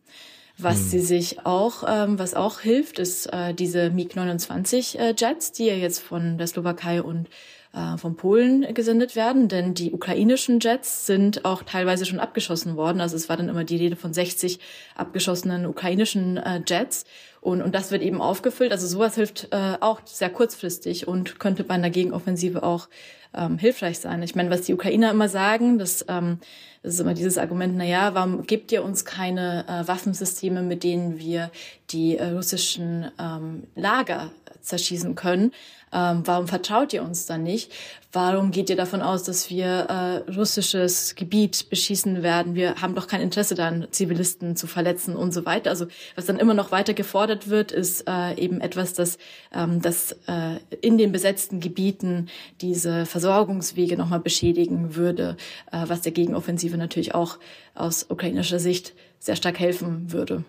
Was 0.57 0.77
hm. 0.77 0.85
sie 0.85 1.01
sich 1.01 1.45
auch, 1.45 1.83
ähm, 1.89 2.19
was 2.19 2.35
auch 2.35 2.61
hilft, 2.61 3.01
ist 3.01 3.27
äh, 3.27 3.55
diese 3.55 3.91
MiG-29 3.91 4.99
äh, 4.99 5.15
die 5.59 5.65
ja 5.65 5.75
jetzt 5.75 5.99
von 5.99 6.39
der 6.39 6.47
Slowakei 6.47 7.03
und 7.03 7.29
äh, 7.75 7.99
von 7.99 8.17
Polen 8.17 8.73
gesendet 8.73 9.17
werden, 9.17 9.49
denn 9.49 9.75
die 9.75 9.93
ukrainischen 9.93 10.61
Jets 10.61 11.07
sind 11.07 11.45
auch 11.45 11.63
teilweise 11.65 12.07
schon 12.07 12.21
abgeschossen 12.21 12.77
worden. 12.77 13.01
Also 13.01 13.17
es 13.17 13.29
war 13.29 13.37
dann 13.37 13.49
immer 13.49 13.65
die 13.65 13.77
Rede 13.77 13.97
von 13.97 14.15
60 14.15 14.61
abgeschossenen 14.95 15.67
ukrainischen 15.67 16.37
äh, 16.37 16.63
Jets. 16.67 17.05
Und, 17.41 17.61
und 17.61 17.75
das 17.75 17.91
wird 17.91 18.03
eben 18.03 18.23
aufgefüllt. 18.23 18.73
Also 18.73 18.87
sowas 18.87 19.17
hilft 19.17 19.49
äh, 19.51 19.77
auch 19.81 20.01
sehr 20.05 20.31
kurzfristig 20.31 21.07
und 21.09 21.39
könnte 21.39 21.65
bei 21.65 21.75
einer 21.75 21.91
Gegenoffensive 21.91 22.63
auch 22.63 22.89
ähm, 23.35 23.59
hilfreich 23.59 23.99
sein. 23.99 24.23
Ich 24.23 24.35
meine, 24.35 24.51
was 24.51 24.63
die 24.63 24.73
Ukrainer 24.73 25.11
immer 25.11 25.29
sagen, 25.29 25.79
das, 25.79 26.05
ähm, 26.09 26.39
das 26.83 26.95
ist 26.95 27.01
immer 27.01 27.15
dieses 27.15 27.37
Argument, 27.39 27.75
na 27.77 27.85
ja, 27.85 28.15
warum 28.15 28.47
gebt 28.47 28.73
ihr 28.73 28.85
uns 28.85 29.05
keine 29.05 29.67
äh, 29.69 29.89
Waffensysteme, 29.89 30.63
mit 30.63 30.85
denen 30.85 31.19
wir 31.19 31.51
die 31.91 32.17
äh, 32.17 32.29
russischen 32.31 33.11
ähm, 33.19 33.65
Lager 33.75 34.31
zerschießen 34.63 35.15
können? 35.15 35.53
Ähm, 35.95 36.23
warum 36.25 36.49
vertraut 36.49 36.93
ihr 36.93 37.05
uns 37.05 37.27
dann 37.27 37.45
nicht? 37.45 37.73
Warum 38.13 38.51
geht 38.51 38.69
ihr 38.69 38.77
davon 38.77 39.01
aus, 39.01 39.23
dass 39.23 39.49
wir 39.49 39.67
äh, 39.67 40.31
russisches 40.31 41.15
Gebiet 41.15 41.71
beschießen 41.71 42.23
werden? 42.23 42.55
Wir 42.55 42.77
haben 42.83 42.95
doch 42.95 43.07
kein 43.07 43.21
Interesse 43.21 43.55
daran, 43.55 43.87
Zivilisten 43.91 44.57
zu 44.57 44.67
verletzen 44.67 45.17
und 45.17 45.33
so 45.33 45.47
weiter. 45.47 45.71
Also 45.71 45.87
was 46.17 46.27
dann 46.27 46.39
immer 46.39 46.55
noch 46.55 46.73
weiter 46.73 46.95
gefordert 46.95 47.49
wird, 47.49 47.73
ist 47.73 48.09
äh, 48.09 48.35
eben 48.35 48.61
etwas, 48.61 48.93
das, 48.93 49.19
ähm, 49.53 49.81
das 49.81 50.13
äh, 50.27 50.59
in 50.81 50.99
den 50.99 51.13
besetzten 51.13 51.61
Gebieten 51.61 52.29
diese 52.61 53.07
Versorgungswege 53.07 53.97
nochmal 53.97 54.21
beschädigen 54.21 54.97
würde, 54.97 55.37
äh, 55.71 55.85
was 55.87 56.01
der 56.01 56.13
Gegenoffensive 56.13 56.77
natürlich 56.77 57.15
auch 57.15 57.39
aus 57.75 58.07
ukrainischer 58.09 58.59
Sicht 58.59 58.95
sehr 59.19 59.37
stark 59.37 59.59
helfen 59.59 60.13
würde. 60.13 60.45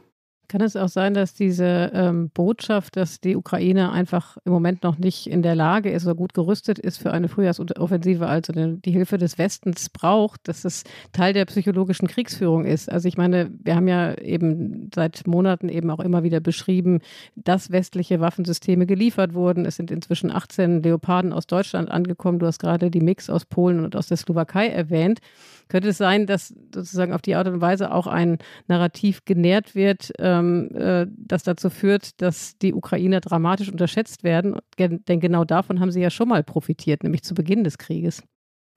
Kann 0.47 0.61
es 0.61 0.75
auch 0.75 0.89
sein, 0.89 1.13
dass 1.13 1.33
diese 1.33 1.91
ähm, 1.93 2.29
Botschaft, 2.29 2.95
dass 2.97 3.19
die 3.19 3.35
Ukraine 3.35 3.91
einfach 3.91 4.37
im 4.45 4.51
Moment 4.51 4.83
noch 4.83 4.97
nicht 4.97 5.27
in 5.27 5.41
der 5.41 5.55
Lage 5.55 5.89
ist 5.91 6.05
oder 6.05 6.15
gut 6.15 6.33
gerüstet 6.33 6.79
ist 6.79 6.97
für 6.97 7.11
eine 7.11 7.27
Frühjahrsoffensive, 7.27 8.27
also 8.27 8.53
die 8.53 8.91
Hilfe 8.91 9.17
des 9.17 9.37
Westens 9.37 9.89
braucht, 9.89 10.47
dass 10.47 10.65
es 10.65 10.83
Teil 11.13 11.33
der 11.33 11.45
psychologischen 11.45 12.07
Kriegsführung 12.07 12.65
ist? 12.65 12.91
Also 12.91 13.07
ich 13.07 13.17
meine, 13.17 13.49
wir 13.63 13.75
haben 13.75 13.87
ja 13.87 14.13
eben 14.15 14.89
seit 14.93 15.25
Monaten 15.27 15.69
eben 15.69 15.89
auch 15.89 15.99
immer 15.99 16.23
wieder 16.23 16.39
beschrieben, 16.39 16.99
dass 17.35 17.71
westliche 17.71 18.19
Waffensysteme 18.19 18.85
geliefert 18.85 19.33
wurden. 19.33 19.65
Es 19.65 19.75
sind 19.75 19.91
inzwischen 19.91 20.31
18 20.31 20.83
Leoparden 20.83 21.33
aus 21.33 21.47
Deutschland 21.47 21.89
angekommen. 21.89 22.39
Du 22.39 22.45
hast 22.45 22.59
gerade 22.59 22.91
die 22.91 23.01
Mix 23.01 23.29
aus 23.29 23.45
Polen 23.45 23.83
und 23.83 23.95
aus 23.95 24.07
der 24.07 24.17
Slowakei 24.17 24.67
erwähnt. 24.67 25.19
Könnte 25.67 25.89
es 25.89 25.97
sein, 25.97 26.27
dass 26.27 26.53
sozusagen 26.73 27.13
auf 27.13 27.21
die 27.21 27.35
Art 27.35 27.47
und 27.47 27.59
Weise 27.61 27.91
auch 27.91 28.05
ein 28.05 28.37
Narrativ 28.67 29.25
genährt 29.25 29.73
wird, 29.73 30.11
ähm, 30.39 30.69
äh, 30.75 31.07
das 31.09 31.43
dazu 31.43 31.69
führt, 31.69 32.21
dass 32.21 32.57
die 32.57 32.73
Ukrainer 32.73 33.21
dramatisch 33.21 33.69
unterschätzt 33.69 34.23
werden? 34.23 34.57
Denn 34.77 35.19
genau 35.19 35.43
davon 35.45 35.79
haben 35.79 35.91
sie 35.91 36.01
ja 36.01 36.09
schon 36.09 36.29
mal 36.29 36.43
profitiert, 36.43 37.03
nämlich 37.03 37.23
zu 37.23 37.33
Beginn 37.33 37.63
des 37.63 37.77
Krieges. 37.77 38.23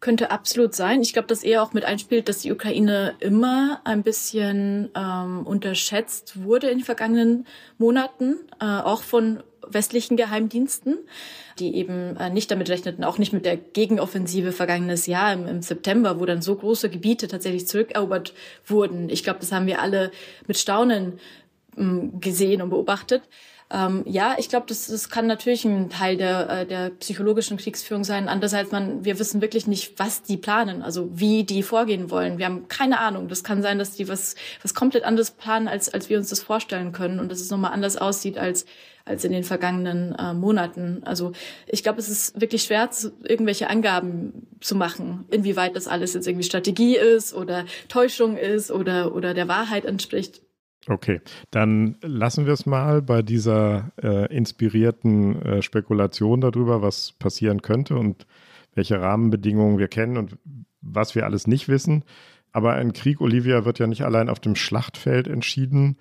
Könnte 0.00 0.30
absolut 0.30 0.76
sein. 0.76 1.02
Ich 1.02 1.12
glaube, 1.12 1.26
dass 1.26 1.42
eher 1.42 1.60
auch 1.60 1.72
mit 1.72 1.84
einspielt, 1.84 2.28
dass 2.28 2.38
die 2.38 2.52
Ukraine 2.52 3.16
immer 3.18 3.80
ein 3.82 4.04
bisschen 4.04 4.90
ähm, 4.94 5.44
unterschätzt 5.44 6.44
wurde 6.44 6.68
in 6.68 6.78
den 6.78 6.84
vergangenen 6.84 7.46
Monaten, 7.78 8.36
äh, 8.60 8.64
auch 8.64 9.02
von 9.02 9.42
westlichen 9.66 10.16
Geheimdiensten, 10.16 10.98
die 11.58 11.74
eben 11.74 12.16
äh, 12.16 12.30
nicht 12.30 12.50
damit 12.50 12.70
rechneten, 12.70 13.02
auch 13.02 13.18
nicht 13.18 13.32
mit 13.32 13.44
der 13.44 13.56
Gegenoffensive 13.56 14.52
vergangenes 14.52 15.06
Jahr 15.06 15.32
im, 15.32 15.48
im 15.48 15.62
September, 15.62 16.20
wo 16.20 16.26
dann 16.26 16.42
so 16.42 16.54
große 16.54 16.90
Gebiete 16.90 17.26
tatsächlich 17.26 17.66
zurückerobert 17.66 18.34
wurden. 18.66 19.08
Ich 19.08 19.24
glaube, 19.24 19.40
das 19.40 19.50
haben 19.50 19.66
wir 19.66 19.82
alle 19.82 20.12
mit 20.46 20.58
Staunen 20.58 21.18
gesehen 22.20 22.62
und 22.62 22.70
beobachtet. 22.70 23.22
Ähm, 23.70 24.02
ja, 24.06 24.36
ich 24.38 24.48
glaube, 24.48 24.64
das, 24.66 24.86
das 24.86 25.10
kann 25.10 25.26
natürlich 25.26 25.64
ein 25.66 25.90
Teil 25.90 26.16
der, 26.16 26.48
äh, 26.48 26.66
der 26.66 26.90
psychologischen 26.90 27.58
Kriegsführung 27.58 28.02
sein. 28.02 28.26
Andererseits, 28.28 28.72
man, 28.72 29.04
wir 29.04 29.18
wissen 29.18 29.42
wirklich 29.42 29.66
nicht, 29.66 29.98
was 29.98 30.22
die 30.22 30.38
planen, 30.38 30.82
also 30.82 31.10
wie 31.12 31.44
die 31.44 31.62
vorgehen 31.62 32.10
wollen. 32.10 32.38
Wir 32.38 32.46
haben 32.46 32.68
keine 32.68 32.98
Ahnung. 32.98 33.28
Das 33.28 33.44
kann 33.44 33.60
sein, 33.60 33.78
dass 33.78 33.92
die 33.92 34.08
was, 34.08 34.36
was 34.62 34.72
komplett 34.72 35.04
anderes 35.04 35.32
planen, 35.32 35.68
als, 35.68 35.92
als 35.92 36.08
wir 36.08 36.16
uns 36.16 36.30
das 36.30 36.40
vorstellen 36.40 36.92
können 36.92 37.20
und 37.20 37.30
dass 37.30 37.40
es 37.40 37.50
nochmal 37.50 37.72
anders 37.72 37.98
aussieht 37.98 38.38
als, 38.38 38.64
als 39.04 39.24
in 39.24 39.32
den 39.32 39.44
vergangenen 39.44 40.14
äh, 40.14 40.32
Monaten. 40.32 41.02
Also 41.04 41.32
ich 41.66 41.82
glaube, 41.82 41.98
es 41.98 42.08
ist 42.08 42.40
wirklich 42.40 42.62
schwer, 42.62 42.90
zu, 42.90 43.12
irgendwelche 43.22 43.68
Angaben 43.68 44.46
zu 44.60 44.76
machen, 44.76 45.26
inwieweit 45.30 45.76
das 45.76 45.88
alles 45.88 46.14
jetzt 46.14 46.26
irgendwie 46.26 46.46
Strategie 46.46 46.96
ist 46.96 47.34
oder 47.34 47.66
Täuschung 47.88 48.38
ist 48.38 48.70
oder, 48.70 49.14
oder 49.14 49.34
der 49.34 49.46
Wahrheit 49.46 49.84
entspricht. 49.84 50.40
Okay, 50.88 51.20
dann 51.50 51.96
lassen 52.00 52.46
wir 52.46 52.54
es 52.54 52.64
mal 52.64 53.02
bei 53.02 53.20
dieser 53.20 53.92
äh, 54.02 54.34
inspirierten 54.34 55.42
äh, 55.42 55.62
Spekulation 55.62 56.40
darüber, 56.40 56.80
was 56.80 57.12
passieren 57.12 57.60
könnte 57.60 57.94
und 57.96 58.26
welche 58.74 58.98
Rahmenbedingungen 58.98 59.78
wir 59.78 59.88
kennen 59.88 60.16
und 60.16 60.38
was 60.80 61.14
wir 61.14 61.26
alles 61.26 61.46
nicht 61.46 61.68
wissen. 61.68 62.04
Aber 62.52 62.72
ein 62.72 62.94
Krieg, 62.94 63.20
Olivia, 63.20 63.66
wird 63.66 63.78
ja 63.78 63.86
nicht 63.86 64.02
allein 64.02 64.30
auf 64.30 64.40
dem 64.40 64.56
Schlachtfeld 64.56 65.28
entschieden, 65.28 65.98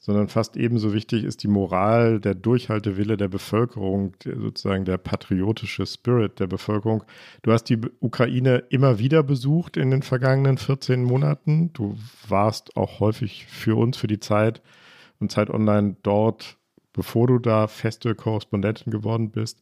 sondern 0.00 0.28
fast 0.28 0.56
ebenso 0.56 0.94
wichtig 0.94 1.24
ist 1.24 1.42
die 1.42 1.48
Moral, 1.48 2.20
der 2.20 2.34
Durchhaltewille 2.34 3.18
der 3.18 3.28
Bevölkerung, 3.28 4.16
sozusagen 4.24 4.86
der 4.86 4.96
patriotische 4.96 5.84
Spirit 5.84 6.40
der 6.40 6.46
Bevölkerung. 6.46 7.04
Du 7.42 7.52
hast 7.52 7.64
die 7.64 7.78
Ukraine 8.00 8.64
immer 8.70 8.98
wieder 8.98 9.22
besucht 9.22 9.76
in 9.76 9.90
den 9.90 10.02
vergangenen 10.02 10.56
14 10.56 11.04
Monaten. 11.04 11.74
Du 11.74 11.98
warst 12.26 12.76
auch 12.78 13.00
häufig 13.00 13.44
für 13.46 13.76
uns, 13.76 13.98
für 13.98 14.06
die 14.06 14.20
Zeit 14.20 14.62
und 15.20 15.30
Zeit 15.30 15.50
Online 15.50 15.96
dort, 16.02 16.56
bevor 16.94 17.26
du 17.26 17.38
da 17.38 17.66
feste 17.66 18.14
Korrespondentin 18.14 18.90
geworden 18.90 19.30
bist. 19.30 19.60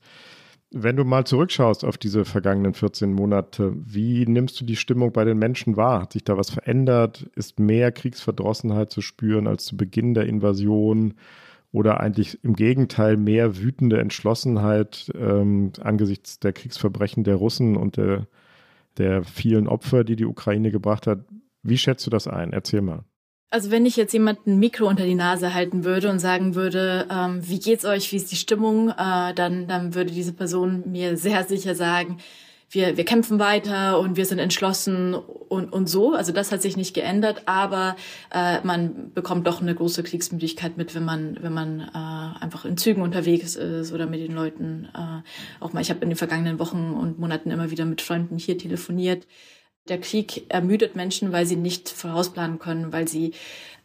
Wenn 0.71 0.97
du 0.97 1.05
mal 1.05 1.25
zurückschaust 1.25 1.83
auf 1.83 1.97
diese 1.97 2.27
vergangenen 2.27 2.75
14 2.75 3.13
Monate, 3.13 3.73
wie 3.75 4.27
nimmst 4.27 4.61
du 4.61 4.67
die 4.67 4.77
Stimmung 4.77 5.13
bei 5.13 5.25
den 5.25 5.39
Menschen 5.39 5.79
wahr? 5.79 6.03
Hat 6.03 6.13
sich 6.13 6.25
da 6.25 6.37
was 6.37 6.51
verändert? 6.51 7.31
Ist 7.35 7.59
mehr 7.59 7.91
Kriegsverdrossenheit 7.91 8.91
zu 8.91 9.01
spüren 9.01 9.47
als 9.47 9.65
zu 9.65 9.79
Beginn 9.79 10.13
der 10.13 10.27
Invasion? 10.27 11.15
Oder 11.73 12.01
eigentlich 12.01 12.43
im 12.45 12.55
Gegenteil 12.55 13.17
mehr 13.17 13.59
wütende 13.59 13.99
Entschlossenheit 13.99 15.11
ähm, 15.15 15.73
angesichts 15.81 16.39
der 16.39 16.53
Kriegsverbrechen 16.53 17.25
der 17.25 17.37
Russen 17.37 17.77
und 17.77 17.97
der, 17.97 18.27
der 18.99 19.25
vielen 19.25 19.69
Opfer, 19.69 20.05
die 20.05 20.17
die 20.17 20.27
Ukraine 20.27 20.71
gebracht 20.71 21.07
hat? 21.07 21.21
Wie 21.63 21.79
schätzt 21.79 22.07
du 22.07 22.11
das 22.11 22.27
ein? 22.29 22.53
Erzähl 22.53 22.83
mal. 22.83 23.05
Also 23.51 23.71
wenn 23.71 23.87
ich 23.87 23.97
jetzt 23.97 24.13
jemanden 24.13 24.59
Mikro 24.59 24.87
unter 24.87 25.05
die 25.05 25.15
Nase 25.15 25.55
halten 25.55 25.83
würde 25.85 26.11
und 26.11 26.19
sagen 26.19 26.55
würde, 26.55 27.07
ähm, 27.11 27.41
wie 27.49 27.59
geht's 27.59 27.87
euch, 27.87 28.13
wie 28.13 28.17
ist 28.17 28.31
die 28.31 28.37
Stimmung, 28.37 28.91
äh, 28.91 29.33
dann, 29.35 29.67
dann 29.67 29.95
würde 29.95 30.13
diese 30.13 30.35
Person 30.35 30.85
mir 30.91 31.17
sehr 31.17 31.45
sicher 31.45 31.75
sagen, 31.75 32.19
wir, 32.71 32.99
wir 32.99 33.07
kämpfen 33.07 33.39
weiter 33.39 33.99
und 33.99 34.19
wir 34.19 34.27
sind 34.27 34.39
entschlossen 34.39 35.15
und, 35.15 35.73
und 35.73 35.89
so. 35.89 36.13
Also 36.13 36.33
das 36.33 36.53
hat 36.53 36.61
sich 36.61 36.77
nicht 36.77 36.93
geändert, 36.93 37.45
aber 37.47 37.97
äh, 38.31 38.61
man 38.65 39.13
bekommt 39.15 39.47
doch 39.47 39.63
eine 39.63 39.75
große 39.75 40.03
Kriegsmüdigkeit 40.03 40.77
mit, 40.77 40.95
wenn 40.95 41.07
man, 41.07 41.39
wenn 41.41 41.55
man 41.55 41.81
äh, 41.81 42.45
einfach 42.45 42.67
in 42.67 42.77
Zügen 42.77 43.01
unterwegs 43.01 43.57
ist 43.57 43.95
oder 43.95 44.05
mit 44.05 44.21
den 44.21 44.35
Leuten. 44.35 44.91
Äh, 44.95 45.23
auch 45.65 45.73
mal, 45.73 45.81
ich 45.81 45.89
habe 45.89 46.01
in 46.01 46.11
den 46.11 46.17
vergangenen 46.17 46.59
Wochen 46.59 46.93
und 46.93 47.19
Monaten 47.19 47.51
immer 47.51 47.71
wieder 47.71 47.87
mit 47.87 48.03
Freunden 48.03 48.37
hier 48.37 48.59
telefoniert 48.59 49.27
der 49.89 50.01
Krieg 50.01 50.45
ermüdet 50.49 50.97
Menschen, 50.97 51.33
weil 51.33 51.47
sie 51.47 51.57
nicht 51.57 51.89
vorausplanen 51.89 52.59
können, 52.59 52.93
weil 52.93 53.09
sie 53.09 53.33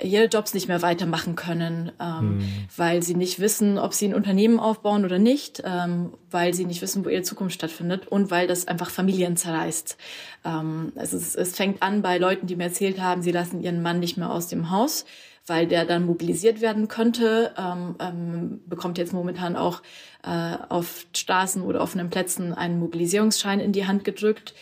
ihre 0.01 0.25
Jobs 0.25 0.53
nicht 0.53 0.67
mehr 0.67 0.81
weitermachen 0.81 1.35
können, 1.35 1.91
ähm, 1.99 2.39
hm. 2.39 2.43
weil 2.75 3.03
sie 3.03 3.15
nicht 3.15 3.39
wissen, 3.39 3.77
ob 3.77 3.93
sie 3.93 4.07
ein 4.07 4.15
Unternehmen 4.15 4.59
aufbauen 4.59 5.05
oder 5.05 5.19
nicht, 5.19 5.63
ähm, 5.65 6.13
weil 6.29 6.53
sie 6.53 6.65
nicht 6.65 6.81
wissen, 6.81 7.05
wo 7.05 7.09
ihre 7.09 7.21
Zukunft 7.21 7.55
stattfindet 7.55 8.07
und 8.07 8.31
weil 8.31 8.47
das 8.47 8.67
einfach 8.67 8.89
Familien 8.89 9.37
zerreißt. 9.37 9.97
Ähm, 10.45 10.91
es, 10.95 11.13
ist, 11.13 11.35
es 11.35 11.55
fängt 11.55 11.81
an 11.81 12.01
bei 12.01 12.17
Leuten, 12.17 12.47
die 12.47 12.55
mir 12.55 12.65
erzählt 12.65 12.99
haben, 12.99 13.21
sie 13.21 13.31
lassen 13.31 13.61
ihren 13.61 13.81
Mann 13.81 13.99
nicht 13.99 14.17
mehr 14.17 14.31
aus 14.31 14.47
dem 14.47 14.71
Haus, 14.71 15.05
weil 15.45 15.67
der 15.67 15.85
dann 15.85 16.05
mobilisiert 16.05 16.61
werden 16.61 16.87
könnte, 16.87 17.53
ähm, 17.57 17.95
ähm, 17.99 18.61
bekommt 18.65 18.97
jetzt 18.97 19.13
momentan 19.13 19.55
auch 19.55 19.81
äh, 20.23 20.57
auf 20.69 21.05
Straßen 21.15 21.61
oder 21.61 21.81
offenen 21.81 22.09
Plätzen 22.09 22.53
einen 22.53 22.79
Mobilisierungsschein 22.79 23.59
in 23.59 23.73
die 23.73 23.85
Hand 23.85 24.03
gedrückt. 24.03 24.53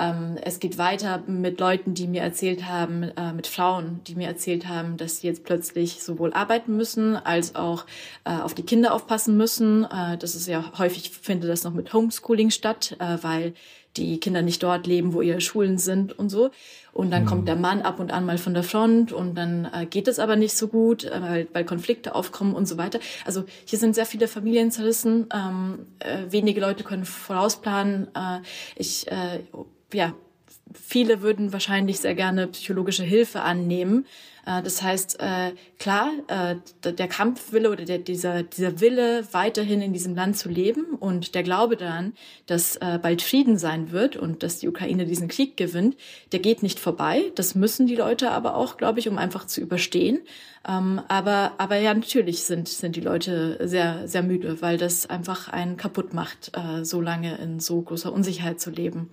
Ähm, 0.00 0.38
es 0.42 0.60
geht 0.60 0.78
weiter 0.78 1.22
mit 1.26 1.60
Leuten, 1.60 1.94
die 1.94 2.06
mir 2.06 2.22
erzählt 2.22 2.66
haben, 2.66 3.02
äh, 3.02 3.32
mit 3.32 3.46
Frauen, 3.46 4.00
die 4.06 4.14
mir 4.14 4.28
erzählt 4.28 4.66
haben, 4.66 4.96
dass 4.96 5.18
sie 5.18 5.26
jetzt 5.26 5.44
plötzlich 5.44 6.02
sowohl 6.02 6.32
arbeiten 6.32 6.76
müssen 6.76 7.16
als 7.16 7.54
auch 7.54 7.84
äh, 8.24 8.30
auf 8.30 8.54
die 8.54 8.62
Kinder 8.62 8.94
aufpassen 8.94 9.36
müssen. 9.36 9.84
Äh, 9.84 10.16
das 10.16 10.34
ist 10.34 10.46
ja 10.46 10.72
häufig, 10.78 11.10
findet 11.10 11.50
das 11.50 11.64
noch 11.64 11.74
mit 11.74 11.92
Homeschooling 11.92 12.50
statt, 12.50 12.96
äh, 12.98 13.18
weil 13.20 13.52
die 13.96 14.20
Kinder 14.20 14.40
nicht 14.40 14.62
dort 14.62 14.86
leben, 14.86 15.12
wo 15.12 15.20
ihre 15.20 15.40
Schulen 15.40 15.76
sind 15.76 16.16
und 16.18 16.30
so. 16.30 16.50
Und 16.92 17.10
dann 17.10 17.24
mhm. 17.24 17.26
kommt 17.26 17.48
der 17.48 17.56
Mann 17.56 17.82
ab 17.82 18.00
und 18.00 18.12
an 18.12 18.24
mal 18.24 18.38
von 18.38 18.54
der 18.54 18.62
Front 18.62 19.12
und 19.12 19.34
dann 19.36 19.68
äh, 19.72 19.86
geht 19.86 20.08
es 20.08 20.18
aber 20.18 20.36
nicht 20.36 20.56
so 20.56 20.68
gut, 20.68 21.04
äh, 21.04 21.20
weil, 21.20 21.48
weil 21.52 21.64
Konflikte 21.64 22.14
aufkommen 22.14 22.54
und 22.54 22.66
so 22.66 22.78
weiter. 22.78 23.00
Also 23.24 23.44
hier 23.64 23.78
sind 23.78 23.94
sehr 23.94 24.06
viele 24.06 24.28
Familien 24.28 24.70
zerrissen. 24.70 25.26
Ähm, 25.34 25.86
äh, 25.98 26.30
wenige 26.30 26.60
Leute 26.60 26.84
können 26.84 27.04
vorausplanen. 27.04 28.08
Äh, 28.14 28.40
ich 28.76 29.10
äh, 29.10 29.40
ja, 29.92 30.14
viele 30.74 31.22
würden 31.22 31.52
wahrscheinlich 31.52 32.00
sehr 32.00 32.14
gerne 32.14 32.46
psychologische 32.48 33.04
Hilfe 33.04 33.42
annehmen. 33.42 34.06
Äh, 34.46 34.62
das 34.62 34.82
heißt, 34.82 35.20
äh, 35.20 35.52
klar, 35.78 36.10
äh, 36.28 36.56
der 36.90 37.08
Kampfwille 37.08 37.70
oder 37.70 37.84
der, 37.84 37.98
dieser, 37.98 38.42
dieser 38.42 38.80
Wille, 38.80 39.26
weiterhin 39.32 39.82
in 39.82 39.92
diesem 39.92 40.14
Land 40.14 40.36
zu 40.36 40.48
leben 40.48 40.94
und 40.98 41.34
der 41.34 41.42
Glaube 41.42 41.76
daran, 41.76 42.14
dass 42.46 42.78
bald 43.02 43.22
Frieden 43.22 43.58
sein 43.58 43.92
wird 43.92 44.16
und 44.16 44.42
dass 44.42 44.58
die 44.58 44.68
Ukraine 44.68 45.06
diesen 45.06 45.28
Krieg 45.28 45.56
gewinnt, 45.56 45.96
der 46.32 46.40
geht 46.40 46.62
nicht 46.62 46.78
vorbei. 46.78 47.32
Das 47.34 47.54
müssen 47.54 47.86
die 47.86 47.96
Leute 47.96 48.30
aber 48.30 48.56
auch, 48.56 48.76
glaube 48.76 48.98
ich, 48.98 49.08
um 49.08 49.18
einfach 49.18 49.46
zu 49.46 49.60
überstehen. 49.60 50.20
Ähm, 50.68 51.00
aber, 51.08 51.52
aber 51.58 51.76
ja, 51.76 51.94
natürlich 51.94 52.42
sind, 52.42 52.68
sind 52.68 52.96
die 52.96 53.00
Leute 53.00 53.58
sehr, 53.66 54.06
sehr 54.08 54.22
müde, 54.22 54.60
weil 54.62 54.78
das 54.78 55.08
einfach 55.08 55.48
einen 55.48 55.76
kaputt 55.76 56.14
macht, 56.14 56.52
so 56.82 57.00
lange 57.00 57.36
in 57.38 57.60
so 57.60 57.80
großer 57.80 58.12
Unsicherheit 58.12 58.60
zu 58.60 58.70
leben. 58.70 59.10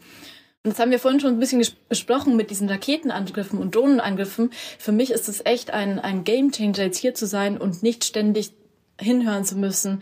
Und 0.63 0.71
das 0.71 0.79
haben 0.79 0.91
wir 0.91 0.99
vorhin 0.99 1.19
schon 1.19 1.35
ein 1.35 1.39
bisschen 1.39 1.65
besprochen 1.87 2.35
mit 2.35 2.49
diesen 2.49 2.67
Raketenangriffen 2.67 3.59
und 3.59 3.75
Drohnenangriffen. 3.75 4.51
Für 4.79 4.91
mich 4.91 5.11
ist 5.11 5.29
es 5.29 5.45
echt 5.45 5.71
ein, 5.71 5.99
ein 5.99 6.23
Gamechanger, 6.23 6.83
jetzt 6.83 6.97
hier 6.97 7.13
zu 7.13 7.25
sein 7.25 7.57
und 7.57 7.83
nicht 7.83 8.03
ständig 8.03 8.51
hinhören 8.99 9.45
zu 9.45 9.57
müssen, 9.57 10.01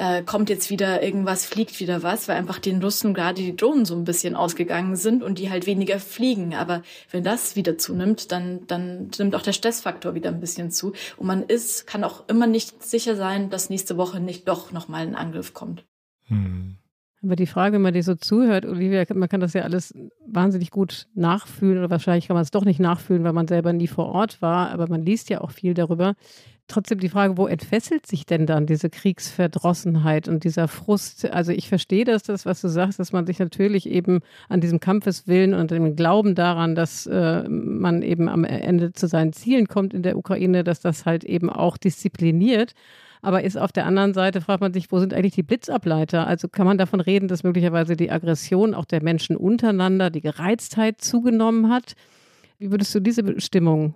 äh, 0.00 0.22
kommt 0.22 0.48
jetzt 0.48 0.70
wieder 0.70 1.02
irgendwas, 1.02 1.44
fliegt 1.44 1.78
wieder 1.78 2.02
was, 2.02 2.26
weil 2.26 2.36
einfach 2.36 2.58
den 2.58 2.82
Russen 2.82 3.12
gerade 3.12 3.42
die 3.42 3.54
Drohnen 3.54 3.84
so 3.84 3.94
ein 3.94 4.04
bisschen 4.04 4.34
ausgegangen 4.34 4.96
sind 4.96 5.22
und 5.22 5.38
die 5.38 5.50
halt 5.50 5.66
weniger 5.66 6.00
fliegen. 6.00 6.54
Aber 6.54 6.82
wenn 7.10 7.22
das 7.22 7.54
wieder 7.54 7.76
zunimmt, 7.76 8.32
dann, 8.32 8.66
dann 8.66 9.10
nimmt 9.18 9.34
auch 9.34 9.42
der 9.42 9.52
Stressfaktor 9.52 10.14
wieder 10.14 10.30
ein 10.30 10.40
bisschen 10.40 10.70
zu. 10.70 10.94
Und 11.18 11.26
man 11.26 11.42
ist, 11.42 11.86
kann 11.86 12.02
auch 12.02 12.26
immer 12.28 12.46
nicht 12.46 12.82
sicher 12.82 13.14
sein, 13.14 13.50
dass 13.50 13.68
nächste 13.68 13.98
Woche 13.98 14.20
nicht 14.20 14.48
doch 14.48 14.72
nochmal 14.72 15.02
ein 15.02 15.14
Angriff 15.14 15.52
kommt. 15.52 15.84
Hm. 16.28 16.78
Aber 17.22 17.36
die 17.36 17.46
Frage, 17.46 17.74
wenn 17.74 17.82
man 17.82 17.92
dir 17.92 18.02
so 18.02 18.14
zuhört, 18.14 18.64
Olivia, 18.64 19.04
man 19.14 19.28
kann 19.28 19.40
das 19.40 19.52
ja 19.52 19.62
alles 19.62 19.94
wahnsinnig 20.26 20.70
gut 20.70 21.06
nachfühlen 21.14 21.78
oder 21.78 21.90
wahrscheinlich 21.90 22.28
kann 22.28 22.34
man 22.34 22.42
es 22.42 22.50
doch 22.50 22.64
nicht 22.64 22.80
nachfühlen, 22.80 23.24
weil 23.24 23.34
man 23.34 23.46
selber 23.46 23.74
nie 23.74 23.88
vor 23.88 24.06
Ort 24.06 24.40
war, 24.40 24.70
aber 24.70 24.88
man 24.88 25.02
liest 25.02 25.28
ja 25.28 25.42
auch 25.42 25.50
viel 25.50 25.74
darüber. 25.74 26.14
Trotzdem 26.66 27.00
die 27.00 27.08
Frage, 27.08 27.36
wo 27.36 27.46
entfesselt 27.46 28.06
sich 28.06 28.26
denn 28.26 28.46
dann 28.46 28.64
diese 28.64 28.88
Kriegsverdrossenheit 28.88 30.28
und 30.28 30.44
dieser 30.44 30.68
Frust? 30.68 31.28
Also 31.30 31.50
ich 31.50 31.68
verstehe 31.68 32.04
das, 32.04 32.22
das, 32.22 32.46
was 32.46 32.60
du 32.60 32.68
sagst, 32.68 33.00
dass 33.00 33.12
man 33.12 33.26
sich 33.26 33.40
natürlich 33.40 33.86
eben 33.90 34.20
an 34.48 34.60
diesem 34.60 34.78
Kampfeswillen 34.78 35.52
und 35.52 35.72
dem 35.72 35.96
Glauben 35.96 36.36
daran, 36.36 36.76
dass 36.76 37.06
äh, 37.06 37.42
man 37.48 38.02
eben 38.02 38.28
am 38.28 38.44
Ende 38.44 38.92
zu 38.92 39.08
seinen 39.08 39.32
Zielen 39.32 39.66
kommt 39.66 39.92
in 39.92 40.04
der 40.04 40.16
Ukraine, 40.16 40.62
dass 40.62 40.80
das 40.80 41.04
halt 41.06 41.24
eben 41.24 41.50
auch 41.50 41.76
diszipliniert. 41.76 42.74
Aber 43.22 43.44
ist 43.44 43.58
auf 43.58 43.72
der 43.72 43.86
anderen 43.86 44.14
Seite, 44.14 44.40
fragt 44.40 44.60
man 44.60 44.72
sich, 44.72 44.90
wo 44.90 44.98
sind 44.98 45.12
eigentlich 45.12 45.34
die 45.34 45.42
Blitzableiter? 45.42 46.26
Also 46.26 46.48
kann 46.48 46.66
man 46.66 46.78
davon 46.78 47.00
reden, 47.00 47.28
dass 47.28 47.42
möglicherweise 47.42 47.96
die 47.96 48.10
Aggression 48.10 48.74
auch 48.74 48.86
der 48.86 49.02
Menschen 49.02 49.36
untereinander, 49.36 50.10
die 50.10 50.22
Gereiztheit 50.22 51.00
zugenommen 51.00 51.70
hat? 51.70 51.94
Wie 52.58 52.70
würdest 52.70 52.94
du 52.94 53.00
diese 53.00 53.40
Stimmung 53.40 53.94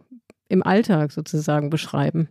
im 0.48 0.62
Alltag 0.62 1.12
sozusagen 1.12 1.70
beschreiben? 1.70 2.28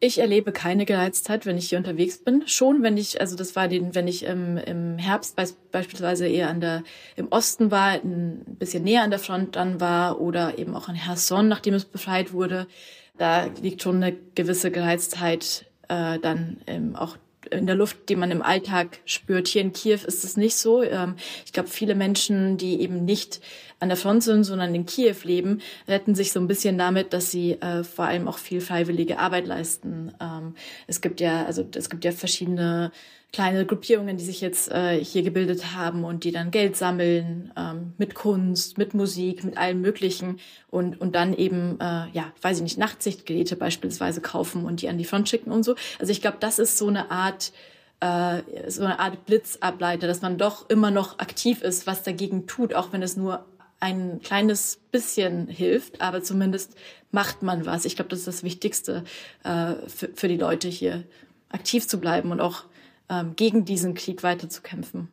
Ich 0.00 0.18
erlebe 0.18 0.52
keine 0.52 0.84
Gereiztheit, 0.84 1.44
wenn 1.44 1.58
ich 1.58 1.70
hier 1.70 1.78
unterwegs 1.78 2.22
bin. 2.22 2.46
Schon, 2.46 2.84
wenn 2.84 2.96
ich, 2.96 3.20
also 3.20 3.34
das 3.34 3.56
war 3.56 3.66
den, 3.66 3.96
wenn 3.96 4.06
ich 4.06 4.24
im, 4.24 4.56
im 4.56 4.96
Herbst 4.96 5.34
be 5.34 5.44
beispielsweise 5.72 6.28
eher 6.28 6.50
an 6.50 6.60
der, 6.60 6.84
im 7.16 7.26
Osten 7.32 7.72
war, 7.72 7.94
ein 7.94 8.44
bisschen 8.60 8.84
näher 8.84 9.02
an 9.02 9.10
der 9.10 9.18
Front 9.18 9.56
dann 9.56 9.80
war 9.80 10.20
oder 10.20 10.56
eben 10.56 10.76
auch 10.76 10.88
in 10.88 10.94
Herson, 10.94 11.48
nachdem 11.48 11.74
es 11.74 11.84
befreit 11.84 12.32
wurde. 12.32 12.68
Da 13.16 13.46
liegt 13.60 13.82
schon 13.82 13.96
eine 13.96 14.16
gewisse 14.36 14.70
Gereiztheit 14.70 15.67
äh, 15.88 16.18
dann 16.18 16.58
ähm, 16.66 16.96
auch 16.96 17.16
in 17.50 17.66
der 17.66 17.76
Luft, 17.76 18.08
die 18.08 18.16
man 18.16 18.30
im 18.30 18.42
Alltag 18.42 19.00
spürt. 19.04 19.48
Hier 19.48 19.62
in 19.62 19.72
Kiew 19.72 20.00
ist 20.06 20.24
es 20.24 20.36
nicht 20.36 20.56
so. 20.56 20.82
Ähm, 20.82 21.16
ich 21.44 21.52
glaube, 21.52 21.68
viele 21.68 21.94
Menschen, 21.94 22.56
die 22.56 22.80
eben 22.80 23.04
nicht 23.04 23.40
an 23.80 23.88
der 23.88 23.96
Front 23.96 24.24
sind, 24.24 24.44
sondern 24.44 24.74
in 24.74 24.86
Kiew 24.86 25.16
leben, 25.22 25.60
retten 25.86 26.14
sich 26.14 26.32
so 26.32 26.40
ein 26.40 26.48
bisschen 26.48 26.78
damit, 26.78 27.12
dass 27.12 27.30
sie 27.30 27.52
äh, 27.52 27.84
vor 27.84 28.06
allem 28.06 28.26
auch 28.28 28.38
viel 28.38 28.60
freiwillige 28.60 29.18
Arbeit 29.18 29.46
leisten. 29.46 30.12
Ähm, 30.20 30.54
es 30.86 31.00
gibt 31.00 31.20
ja, 31.20 31.44
also 31.44 31.66
es 31.74 31.88
gibt 31.88 32.04
ja 32.04 32.12
verschiedene 32.12 32.90
kleine 33.32 33.66
Gruppierungen, 33.66 34.16
die 34.16 34.24
sich 34.24 34.40
jetzt 34.40 34.70
äh, 34.70 35.02
hier 35.04 35.22
gebildet 35.22 35.74
haben 35.74 36.04
und 36.04 36.24
die 36.24 36.32
dann 36.32 36.50
Geld 36.50 36.76
sammeln 36.76 37.52
ähm, 37.56 37.92
mit 37.98 38.14
Kunst, 38.14 38.78
mit 38.78 38.94
Musik, 38.94 39.44
mit 39.44 39.58
allem 39.58 39.80
Möglichen 39.80 40.40
und 40.70 41.00
und 41.00 41.14
dann 41.14 41.34
eben 41.34 41.78
äh, 41.80 42.08
ja, 42.12 42.32
weiß 42.40 42.58
ich 42.58 42.62
nicht, 42.62 42.78
Nachtsichtgeräte 42.78 43.56
beispielsweise 43.56 44.20
kaufen 44.20 44.64
und 44.64 44.80
die 44.80 44.88
an 44.88 44.98
die 44.98 45.04
Front 45.04 45.28
schicken 45.28 45.52
und 45.52 45.62
so. 45.62 45.74
Also 45.98 46.10
ich 46.10 46.22
glaube, 46.22 46.38
das 46.40 46.58
ist 46.58 46.78
so 46.78 46.88
eine 46.88 47.10
Art 47.10 47.52
äh, 48.00 48.42
so 48.68 48.84
eine 48.84 48.98
Art 48.98 49.26
Blitzableiter, 49.26 50.06
dass 50.06 50.22
man 50.22 50.38
doch 50.38 50.70
immer 50.70 50.90
noch 50.90 51.18
aktiv 51.18 51.62
ist, 51.62 51.86
was 51.86 52.02
dagegen 52.02 52.46
tut, 52.46 52.72
auch 52.72 52.92
wenn 52.92 53.02
es 53.02 53.16
nur 53.16 53.44
ein 53.80 54.20
kleines 54.22 54.80
bisschen 54.90 55.48
hilft, 55.48 56.00
aber 56.00 56.22
zumindest 56.22 56.74
macht 57.12 57.42
man 57.42 57.66
was. 57.66 57.84
Ich 57.84 57.96
glaube, 57.96 58.08
das 58.10 58.20
ist 58.20 58.28
das 58.28 58.42
Wichtigste 58.42 59.04
äh, 59.44 59.74
für, 59.86 60.08
für 60.14 60.28
die 60.28 60.36
Leute 60.36 60.68
hier, 60.68 61.04
aktiv 61.50 61.86
zu 61.88 61.98
bleiben 61.98 62.30
und 62.30 62.40
auch 62.40 62.64
ähm, 63.08 63.34
gegen 63.36 63.64
diesen 63.64 63.94
Krieg 63.94 64.22
weiterzukämpfen. 64.22 65.08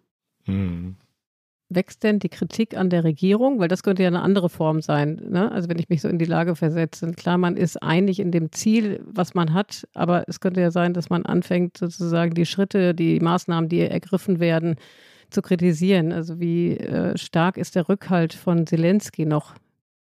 Hm. 0.46 0.96
wächst 1.70 2.04
denn 2.04 2.20
die 2.20 2.30
Kritik 2.30 2.78
an 2.78 2.92
der 2.92 3.04
Regierung? 3.04 3.60
Weil 3.60 3.68
das 3.68 3.82
könnte 3.82 4.04
ja 4.04 4.08
eine 4.08 4.22
andere 4.22 4.50
Form 4.50 4.82
sein. 4.82 5.20
Ne? 5.30 5.52
Also 5.52 5.68
wenn 5.70 5.80
ich 5.80 5.90
mich 5.90 6.02
so 6.02 6.08
in 6.08 6.20
die 6.20 6.26
Lage 6.26 6.56
versetze. 6.56 7.12
Klar, 7.14 7.40
man 7.40 7.58
ist 7.58 7.82
einig 7.82 8.20
in 8.20 8.32
dem 8.32 8.52
Ziel, 8.52 9.04
was 9.06 9.34
man 9.34 9.54
hat, 9.54 9.88
aber 9.96 10.24
es 10.28 10.40
könnte 10.40 10.62
ja 10.62 10.70
sein, 10.70 10.94
dass 10.94 11.10
man 11.10 11.26
anfängt, 11.26 11.78
sozusagen 11.78 12.36
die 12.36 12.46
Schritte, 12.46 12.94
die 12.94 13.20
Maßnahmen, 13.20 13.70
die 13.70 13.82
ergriffen 13.82 14.40
werden, 14.40 14.76
zu 15.32 15.42
kritisieren. 15.42 16.12
Also 16.12 16.40
wie 16.40 16.78
äh, 16.78 17.18
stark 17.18 17.58
ist 17.58 17.76
der 17.76 17.90
Rückhalt 17.90 18.34
von 18.34 18.68
Zelensky 18.68 19.26
noch? 19.26 19.56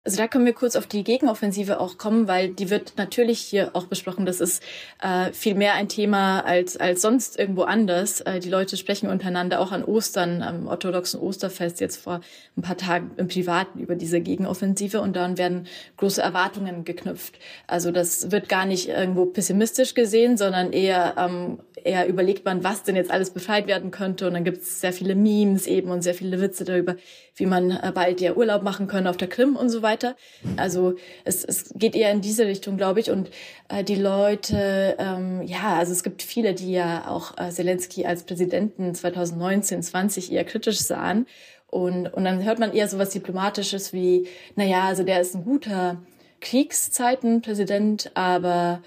Also 0.02 0.16
da 0.16 0.28
können 0.28 0.46
wir 0.46 0.54
kurz 0.54 0.76
auf 0.76 0.86
die 0.86 1.04
Gegenoffensive 1.04 1.78
auch 1.78 1.98
kommen, 1.98 2.26
weil 2.26 2.48
die 2.48 2.70
wird 2.70 2.94
natürlich 2.96 3.38
hier 3.38 3.72
auch 3.74 3.84
besprochen. 3.84 4.24
Das 4.24 4.40
ist 4.40 4.62
äh, 5.02 5.30
viel 5.34 5.54
mehr 5.54 5.74
ein 5.74 5.90
Thema 5.90 6.40
als, 6.40 6.78
als 6.78 7.02
sonst 7.02 7.38
irgendwo 7.38 7.64
anders. 7.64 8.22
Äh, 8.22 8.40
die 8.40 8.48
Leute 8.48 8.78
sprechen 8.78 9.10
untereinander 9.10 9.60
auch 9.60 9.72
an 9.72 9.84
Ostern, 9.84 10.40
am 10.40 10.68
orthodoxen 10.68 11.20
Osterfest 11.20 11.80
jetzt 11.80 11.98
vor 11.98 12.22
ein 12.56 12.62
paar 12.62 12.78
Tagen 12.78 13.10
im 13.18 13.28
Privaten 13.28 13.78
über 13.78 13.94
diese 13.94 14.22
Gegenoffensive 14.22 15.02
und 15.02 15.16
dann 15.16 15.36
werden 15.36 15.66
große 15.98 16.22
Erwartungen 16.22 16.84
geknüpft. 16.84 17.38
Also 17.66 17.90
das 17.90 18.30
wird 18.30 18.48
gar 18.48 18.64
nicht 18.64 18.88
irgendwo 18.88 19.26
pessimistisch 19.26 19.92
gesehen, 19.92 20.38
sondern 20.38 20.72
eher, 20.72 21.14
ähm, 21.18 21.58
eher 21.84 22.06
überlegt 22.06 22.44
man, 22.44 22.64
was 22.64 22.82
denn 22.82 22.96
jetzt 22.96 23.10
alles 23.10 23.30
befreit 23.30 23.66
werden 23.66 23.90
könnte 23.90 24.26
und 24.26 24.34
dann 24.34 24.44
gibt 24.44 24.62
es 24.62 24.80
sehr 24.80 24.92
viele 24.92 25.14
Memes 25.14 25.66
eben 25.66 25.90
und 25.90 26.02
sehr 26.02 26.14
viele 26.14 26.40
Witze 26.40 26.64
darüber, 26.64 26.96
wie 27.36 27.46
man 27.46 27.70
äh, 27.70 27.92
bald 27.94 28.20
ja 28.20 28.34
Urlaub 28.34 28.62
machen 28.62 28.86
können 28.86 29.06
auf 29.06 29.16
der 29.16 29.28
Krim 29.28 29.56
und 29.56 29.68
so 29.70 29.82
weiter. 29.82 30.16
Also 30.56 30.94
es, 31.24 31.44
es 31.44 31.72
geht 31.74 31.94
eher 31.94 32.10
in 32.12 32.20
diese 32.20 32.46
Richtung, 32.46 32.76
glaube 32.76 33.00
ich. 33.00 33.10
Und 33.10 33.30
äh, 33.68 33.84
die 33.84 33.96
Leute, 33.96 34.96
ähm, 34.98 35.42
ja, 35.42 35.76
also 35.76 35.92
es 35.92 36.02
gibt 36.02 36.22
viele, 36.22 36.54
die 36.54 36.72
ja 36.72 37.08
auch 37.08 37.36
äh, 37.38 37.50
Zelensky 37.50 38.06
als 38.06 38.24
Präsidenten 38.24 38.94
2019, 38.94 39.82
20 39.82 40.32
eher 40.32 40.44
kritisch 40.44 40.78
sahen. 40.78 41.26
Und, 41.66 42.08
und 42.08 42.24
dann 42.24 42.44
hört 42.44 42.58
man 42.58 42.72
eher 42.72 42.88
so 42.88 42.98
was 42.98 43.10
Diplomatisches 43.10 43.92
wie, 43.92 44.26
naja, 44.56 44.84
also 44.84 45.04
der 45.04 45.20
ist 45.20 45.34
ein 45.34 45.44
guter 45.44 46.02
Kriegszeitenpräsident, 46.40 48.10
aber 48.14 48.82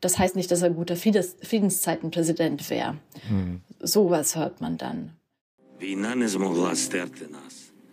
das 0.00 0.18
heißt 0.18 0.36
nicht, 0.36 0.50
dass 0.50 0.62
er 0.62 0.68
ein 0.68 0.76
guter 0.76 0.96
Friedenszeitenpräsident 0.96 2.68
wäre. 2.70 2.98
Hm. 3.28 3.60
Sowas 3.80 4.36
hört 4.36 4.60
man 4.60 4.78
dann. 4.78 5.12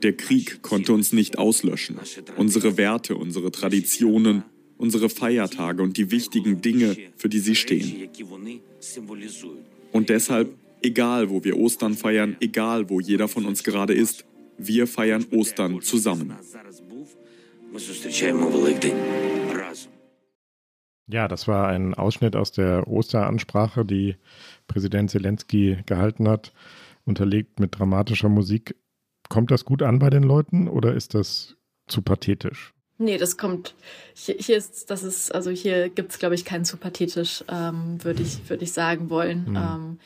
Der 0.04 0.14
Krieg 0.14 0.62
konnte 0.62 0.94
uns 0.94 1.14
nicht 1.14 1.38
auslöschen. 1.38 2.00
Unsere 2.38 2.78
Werte, 2.78 3.16
unsere 3.16 3.52
Traditionen, 3.52 4.44
unsere 4.78 5.10
Feiertage 5.10 5.82
und 5.82 5.98
die 5.98 6.12
wichtigen 6.12 6.62
Dinge, 6.62 6.96
für 7.16 7.30
die 7.30 7.40
sie 7.40 7.56
stehen. 7.56 8.10
Und 9.92 10.10
deshalb, 10.10 10.54
egal 10.82 11.30
wo 11.30 11.44
wir 11.44 11.58
Ostern 11.58 11.94
feiern, 11.96 12.36
egal 12.40 12.90
wo 12.90 13.00
jeder 13.00 13.28
von 13.28 13.46
uns 13.46 13.64
gerade 13.64 13.94
ist, 13.94 14.26
wir 14.58 14.88
feiern 14.88 15.26
Ostern 15.32 15.82
zusammen. 15.82 16.34
Ja, 21.08 21.28
das 21.28 21.48
war 21.48 21.68
ein 21.68 21.94
Ausschnitt 21.94 22.36
aus 22.36 22.52
der 22.52 22.88
Osteransprache, 22.88 23.86
die 23.86 24.16
Präsident 24.68 25.12
Zelensky 25.12 25.78
gehalten 25.86 26.28
hat, 26.28 26.52
unterlegt 27.06 27.60
mit 27.60 27.78
dramatischer 27.78 28.30
Musik. 28.30 28.76
Kommt 29.30 29.52
das 29.52 29.66
gut 29.66 29.84
an 29.84 30.00
bei 30.00 30.10
den 30.10 30.24
Leuten 30.24 30.68
oder 30.68 30.94
ist 30.94 31.14
das 31.14 31.56
zu 31.88 32.02
pathetisch? 32.02 32.74
Nee, 32.98 33.18
das 33.18 33.38
kommt. 33.38 33.76
Hier, 34.14 34.36
hier 34.40 34.58
ist, 34.58 34.90
das 34.90 35.04
ist, 35.04 35.34
also 35.34 35.52
hier 35.52 35.90
gibt 35.90 36.12
es, 36.12 36.20
glaube 36.20 36.36
ich, 36.36 36.46
keinen 36.46 36.66
zu 36.66 36.78
pathetisch, 36.78 37.44
ähm, 37.50 38.04
würde 38.04 38.24
ich, 38.24 38.50
würde 38.50 38.64
ich 38.64 38.72
sagen 38.72 39.10
wollen. 39.10 39.50
Mhm. 39.50 39.56
Ähm, 39.58 40.00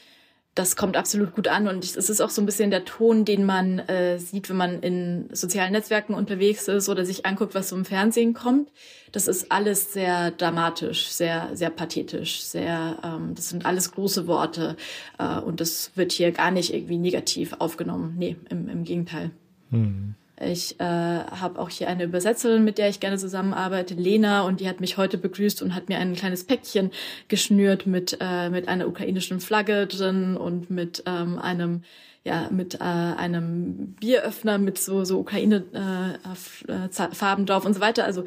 das 0.60 0.76
kommt 0.76 0.98
absolut 0.98 1.36
gut 1.36 1.48
an 1.48 1.70
und 1.70 1.86
es 1.86 1.96
ist 2.10 2.20
auch 2.20 2.30
so 2.30 2.42
ein 2.42 2.46
bisschen 2.46 2.70
der 2.70 2.84
Ton, 2.84 3.24
den 3.24 3.46
man 3.46 3.80
äh, 3.80 4.20
sieht, 4.20 4.50
wenn 4.50 4.58
man 4.58 4.82
in 4.82 5.30
sozialen 5.32 5.72
Netzwerken 5.72 6.14
unterwegs 6.14 6.68
ist 6.68 6.90
oder 6.90 7.06
sich 7.06 7.26
anguckt, 7.26 7.56
was 7.56 7.72
im 7.72 7.86
Fernsehen 7.86 8.34
kommt. 8.34 8.70
Das 9.14 9.30
ist 9.30 9.54
alles 9.54 9.94
sehr 9.94 10.32
dramatisch, 10.32 11.08
sehr 11.08 11.52
sehr 11.54 11.70
pathetisch, 11.70 12.42
sehr. 12.42 12.98
Ähm, 13.06 13.36
das 13.36 13.48
sind 13.48 13.66
alles 13.66 13.94
große 13.94 14.28
Worte 14.28 14.76
äh, 15.18 15.40
und 15.40 15.62
das 15.62 15.92
wird 15.96 16.12
hier 16.12 16.34
gar 16.34 16.52
nicht 16.52 16.74
irgendwie 16.74 16.98
negativ 16.98 17.56
aufgenommen. 17.60 18.16
Nee, 18.18 18.36
im, 18.50 18.68
im 18.68 18.84
Gegenteil. 18.84 19.32
Mhm. 19.70 20.16
Ich 20.42 20.80
äh, 20.80 20.84
habe 20.84 21.60
auch 21.60 21.70
hier 21.70 21.90
eine 21.90 22.06
Übersetzerin, 22.06 22.64
mit 22.64 22.78
der 22.78 22.88
ich 22.88 23.02
gerne 23.02 23.18
zusammenarbeite, 23.18 23.94
Lena, 23.94 24.44
und 24.44 24.62
die 24.62 24.70
hat 24.70 24.80
mich 24.80 24.96
heute 24.96 25.18
begrüßt 25.18 25.62
und 25.62 25.76
hat 25.76 25.90
mir 25.90 25.98
ein 25.98 26.16
kleines 26.16 26.46
Päckchen 26.46 26.92
geschnürt 27.28 27.86
mit 27.86 28.18
äh, 28.22 28.50
mit 28.50 28.70
einer 28.70 28.88
ukrainischen 28.88 29.42
Flagge 29.42 29.86
drin 29.86 30.38
und 30.38 30.70
mit 30.70 31.04
ähm, 31.06 31.40
einem 31.40 31.84
ja 32.24 32.50
mit 32.52 32.76
äh, 32.76 32.84
einem 32.84 33.96
Bieröffner 34.00 34.60
mit 34.60 34.78
so 34.78 35.04
so 35.04 35.20
Ukraine 35.20 35.66
äh, 35.74 36.72
äh 36.72 36.90
Farben 37.14 37.46
drauf 37.46 37.66
und 37.66 37.74
so 37.74 37.82
weiter. 37.82 38.06
Also 38.06 38.24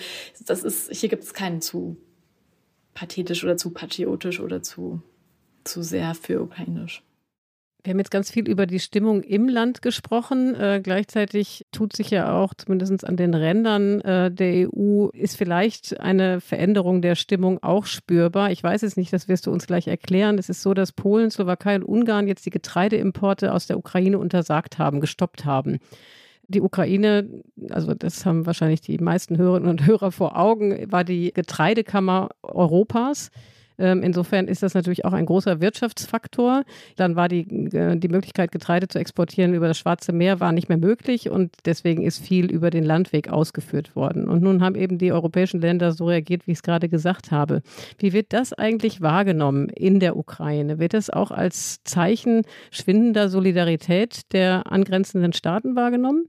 das 0.46 0.64
ist 0.64 0.92
hier 0.92 1.08
gibt 1.08 1.24
es 1.24 1.32
keinen 1.32 1.62
zu 1.62 1.96
pathetisch 2.92 3.42
oder 3.42 3.56
zu 3.56 3.70
patriotisch 3.70 4.40
oder 4.40 4.62
zu 4.62 5.02
zu 5.64 5.82
sehr 5.82 6.14
für 6.14 6.42
ukrainisch. 6.42 7.02
Wir 7.84 7.90
haben 7.90 7.98
jetzt 7.98 8.12
ganz 8.12 8.30
viel 8.30 8.48
über 8.48 8.66
die 8.66 8.78
Stimmung 8.78 9.22
im 9.22 9.48
Land 9.48 9.82
gesprochen. 9.82 10.54
Äh, 10.54 10.80
gleichzeitig 10.82 11.66
tut 11.72 11.96
sich 11.96 12.10
ja 12.10 12.32
auch, 12.32 12.54
zumindest 12.54 13.04
an 13.04 13.16
den 13.16 13.34
Rändern 13.34 14.00
äh, 14.02 14.30
der 14.30 14.68
EU, 14.72 15.08
ist 15.08 15.36
vielleicht 15.36 15.98
eine 15.98 16.40
Veränderung 16.40 17.02
der 17.02 17.16
Stimmung 17.16 17.60
auch 17.60 17.86
spürbar. 17.86 18.52
Ich 18.52 18.62
weiß 18.62 18.84
es 18.84 18.96
nicht, 18.96 19.12
das 19.12 19.26
wirst 19.26 19.46
du 19.46 19.50
uns 19.50 19.66
gleich 19.66 19.88
erklären. 19.88 20.38
Es 20.38 20.48
ist 20.48 20.62
so, 20.62 20.74
dass 20.74 20.92
Polen, 20.92 21.32
Slowakei 21.32 21.74
und 21.74 21.84
Ungarn 21.84 22.28
jetzt 22.28 22.46
die 22.46 22.50
Getreideimporte 22.50 23.52
aus 23.52 23.66
der 23.66 23.78
Ukraine 23.78 24.18
untersagt 24.18 24.78
haben, 24.78 25.00
gestoppt 25.00 25.44
haben 25.44 25.78
die 26.48 26.60
Ukraine, 26.60 27.42
also 27.70 27.94
das 27.94 28.26
haben 28.26 28.46
wahrscheinlich 28.46 28.80
die 28.80 28.98
meisten 28.98 29.38
Hörerinnen 29.38 29.70
und 29.70 29.86
Hörer 29.86 30.12
vor 30.12 30.36
Augen, 30.36 30.90
war 30.90 31.02
die 31.02 31.32
Getreidekammer 31.32 32.30
Europas. 32.42 33.30
Ähm, 33.78 34.02
insofern 34.02 34.48
ist 34.48 34.62
das 34.62 34.74
natürlich 34.74 35.04
auch 35.04 35.12
ein 35.12 35.26
großer 35.26 35.60
Wirtschaftsfaktor. 35.60 36.64
Dann 36.96 37.16
war 37.16 37.28
die, 37.28 37.42
äh, 37.74 37.96
die 37.96 38.08
Möglichkeit, 38.08 38.52
Getreide 38.52 38.88
zu 38.88 38.98
exportieren 38.98 39.54
über 39.54 39.68
das 39.68 39.78
Schwarze 39.78 40.12
Meer, 40.12 40.40
war 40.40 40.52
nicht 40.52 40.68
mehr 40.68 40.78
möglich 40.78 41.30
und 41.30 41.54
deswegen 41.64 42.02
ist 42.02 42.24
viel 42.24 42.50
über 42.50 42.70
den 42.70 42.84
Landweg 42.84 43.28
ausgeführt 43.28 43.96
worden. 43.96 44.28
Und 44.28 44.42
nun 44.42 44.62
haben 44.62 44.74
eben 44.74 44.98
die 44.98 45.12
europäischen 45.12 45.60
Länder 45.60 45.92
so 45.92 46.06
reagiert, 46.06 46.46
wie 46.46 46.52
ich 46.52 46.58
es 46.58 46.62
gerade 46.62 46.88
gesagt 46.88 47.30
habe. 47.30 47.62
Wie 47.98 48.12
wird 48.12 48.32
das 48.32 48.52
eigentlich 48.52 49.00
wahrgenommen 49.00 49.68
in 49.68 50.00
der 50.00 50.16
Ukraine? 50.16 50.78
Wird 50.78 50.94
das 50.94 51.10
auch 51.10 51.30
als 51.30 51.82
Zeichen 51.84 52.42
schwindender 52.70 53.28
Solidarität 53.28 54.32
der 54.32 54.70
angrenzenden 54.70 55.32
Staaten 55.32 55.76
wahrgenommen? 55.76 56.26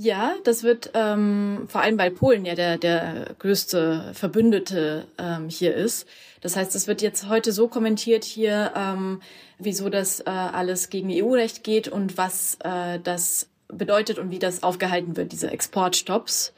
Ja, 0.00 0.36
das 0.44 0.62
wird 0.62 0.92
ähm, 0.94 1.66
vor 1.66 1.80
allem, 1.80 1.98
weil 1.98 2.12
Polen 2.12 2.44
ja 2.44 2.54
der, 2.54 2.78
der 2.78 3.34
größte 3.40 4.12
Verbündete 4.14 5.08
ähm, 5.18 5.48
hier 5.48 5.74
ist. 5.74 6.06
Das 6.40 6.54
heißt, 6.54 6.76
es 6.76 6.86
wird 6.86 7.02
jetzt 7.02 7.28
heute 7.28 7.50
so 7.50 7.66
kommentiert 7.66 8.22
hier, 8.22 8.72
ähm, 8.76 9.20
wieso 9.58 9.88
das 9.88 10.20
äh, 10.20 10.30
alles 10.30 10.90
gegen 10.90 11.10
EU-Recht 11.10 11.64
geht 11.64 11.88
und 11.88 12.16
was 12.16 12.58
äh, 12.62 13.00
das 13.00 13.48
bedeutet 13.66 14.20
und 14.20 14.30
wie 14.30 14.38
das 14.38 14.62
aufgehalten 14.62 15.16
wird, 15.16 15.32
diese 15.32 15.50
Exportstopps. 15.50 16.52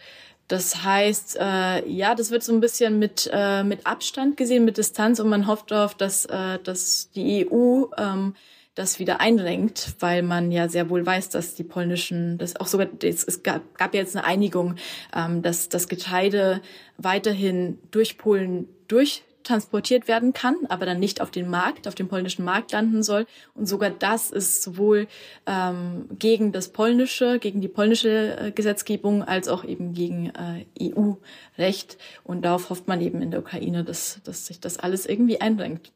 Das 0.47 0.85
heißt, 0.85 1.39
äh, 1.41 1.89
ja, 1.89 2.15
das 2.15 2.31
wird 2.31 2.43
so 2.43 2.53
ein 2.53 2.61
bisschen 2.61 2.99
mit, 2.99 3.31
äh, 3.33 3.65
mit 3.65 3.87
Abstand 3.87 4.37
gesehen, 4.37 4.67
mit 4.67 4.77
Distanz 4.77 5.19
und 5.19 5.31
man 5.31 5.47
hofft 5.47 5.71
darauf, 5.71 5.95
dass, 5.95 6.27
äh, 6.27 6.59
dass 6.63 7.11
die 7.13 7.49
EU 7.51 7.87
ähm, 7.97 8.35
das 8.81 8.99
wieder 8.99 9.21
einrenkt, 9.21 9.95
weil 10.01 10.23
man 10.23 10.51
ja 10.51 10.69
sehr 10.69 10.91
wohl 10.91 11.05
weiß, 11.05 11.29
dass 11.29 11.55
die 11.55 11.65
polnischen, 11.65 12.39
das 12.39 12.57
auch 12.57 12.67
sogar, 12.67 12.89
es 13.03 13.43
gab, 13.43 13.77
gab 13.77 13.95
ja 13.95 14.01
jetzt 14.01 14.17
eine 14.17 14.25
Einigung, 14.25 14.77
ähm, 15.15 15.43
dass 15.43 15.69
das 15.69 15.87
Getreide 15.87 16.61
weiterhin 16.97 17.79
durch 17.91 18.19
Polen 18.19 18.69
durch 18.89 19.23
transportiert 19.43 20.07
werden 20.07 20.33
kann, 20.33 20.55
aber 20.69 20.87
dann 20.87 21.01
nicht 21.01 21.21
auf 21.21 21.31
den 21.31 21.49
Markt, 21.49 21.89
auf 21.89 21.95
dem 21.95 22.09
polnischen 22.09 22.45
Markt 22.45 22.73
landen 22.73 23.03
soll. 23.03 23.27
Und 23.55 23.67
sogar 23.67 23.91
das 23.91 24.31
ist 24.31 24.63
sowohl 24.63 25.09
ähm, 25.47 26.07
gegen 26.19 26.53
das 26.53 26.69
polnische, 26.69 27.39
gegen 27.39 27.61
die 27.61 27.69
polnische 27.69 28.39
äh, 28.39 28.51
Gesetzgebung 28.53 29.23
als 29.23 29.49
auch 29.49 29.65
eben 29.65 29.95
gegen 29.95 30.31
äh, 30.31 30.67
EU-Recht. 30.81 31.99
Und 32.23 32.43
darauf 32.43 32.71
hofft 32.71 32.87
man 32.87 33.01
eben 33.01 33.23
in 33.23 33.31
der 33.31 33.41
Ukraine, 33.41 33.83
dass, 33.83 34.21
dass 34.25 34.47
sich 34.47 34.61
das 34.61 34.79
alles 34.79 35.07
irgendwie 35.07 35.41
einbringt. 35.41 35.93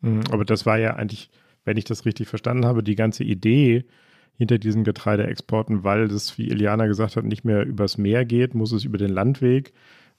Mhm, 0.00 0.24
aber 0.30 0.44
das 0.44 0.66
war 0.66 0.78
ja 0.78 0.94
eigentlich, 0.94 1.30
wenn 1.64 1.76
ich 1.76 1.84
das 1.84 2.04
richtig 2.04 2.28
verstanden 2.28 2.66
habe, 2.66 2.82
die 2.82 2.94
ganze 2.94 3.24
Idee 3.24 3.84
hinter 4.36 4.58
diesen 4.58 4.84
Getreideexporten, 4.84 5.84
weil 5.84 6.08
das, 6.08 6.38
wie 6.38 6.48
Iliana 6.48 6.86
gesagt 6.86 7.16
hat, 7.16 7.24
nicht 7.24 7.44
mehr 7.44 7.64
übers 7.64 7.98
Meer 7.98 8.24
geht, 8.24 8.54
muss 8.54 8.72
es 8.72 8.84
über 8.84 8.98
den 8.98 9.10
Landweg. 9.10 9.72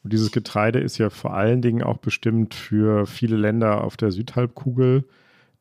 Und 0.03 0.13
dieses 0.13 0.31
Getreide 0.31 0.79
ist 0.79 0.97
ja 0.97 1.09
vor 1.09 1.33
allen 1.33 1.61
Dingen 1.61 1.81
auch 1.81 1.97
bestimmt 1.97 2.53
für 2.53 3.05
viele 3.05 3.37
Länder 3.37 3.83
auf 3.83 3.97
der 3.97 4.11
Südhalbkugel, 4.11 5.05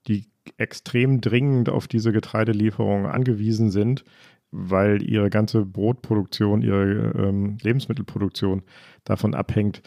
die 0.09 0.27
extrem 0.57 1.21
dringend 1.21 1.69
auf 1.69 1.87
diese 1.89 2.13
Getreidelieferungen 2.13 3.07
angewiesen 3.07 3.71
sind, 3.71 4.05
weil 4.51 5.03
ihre 5.03 5.31
ganze 5.31 5.65
Brotproduktion, 5.65 6.63
ihre 6.63 7.13
ähm, 7.17 7.57
Lebensmittelproduktion 7.63 8.63
davon 9.05 9.35
abhängt. 9.35 9.83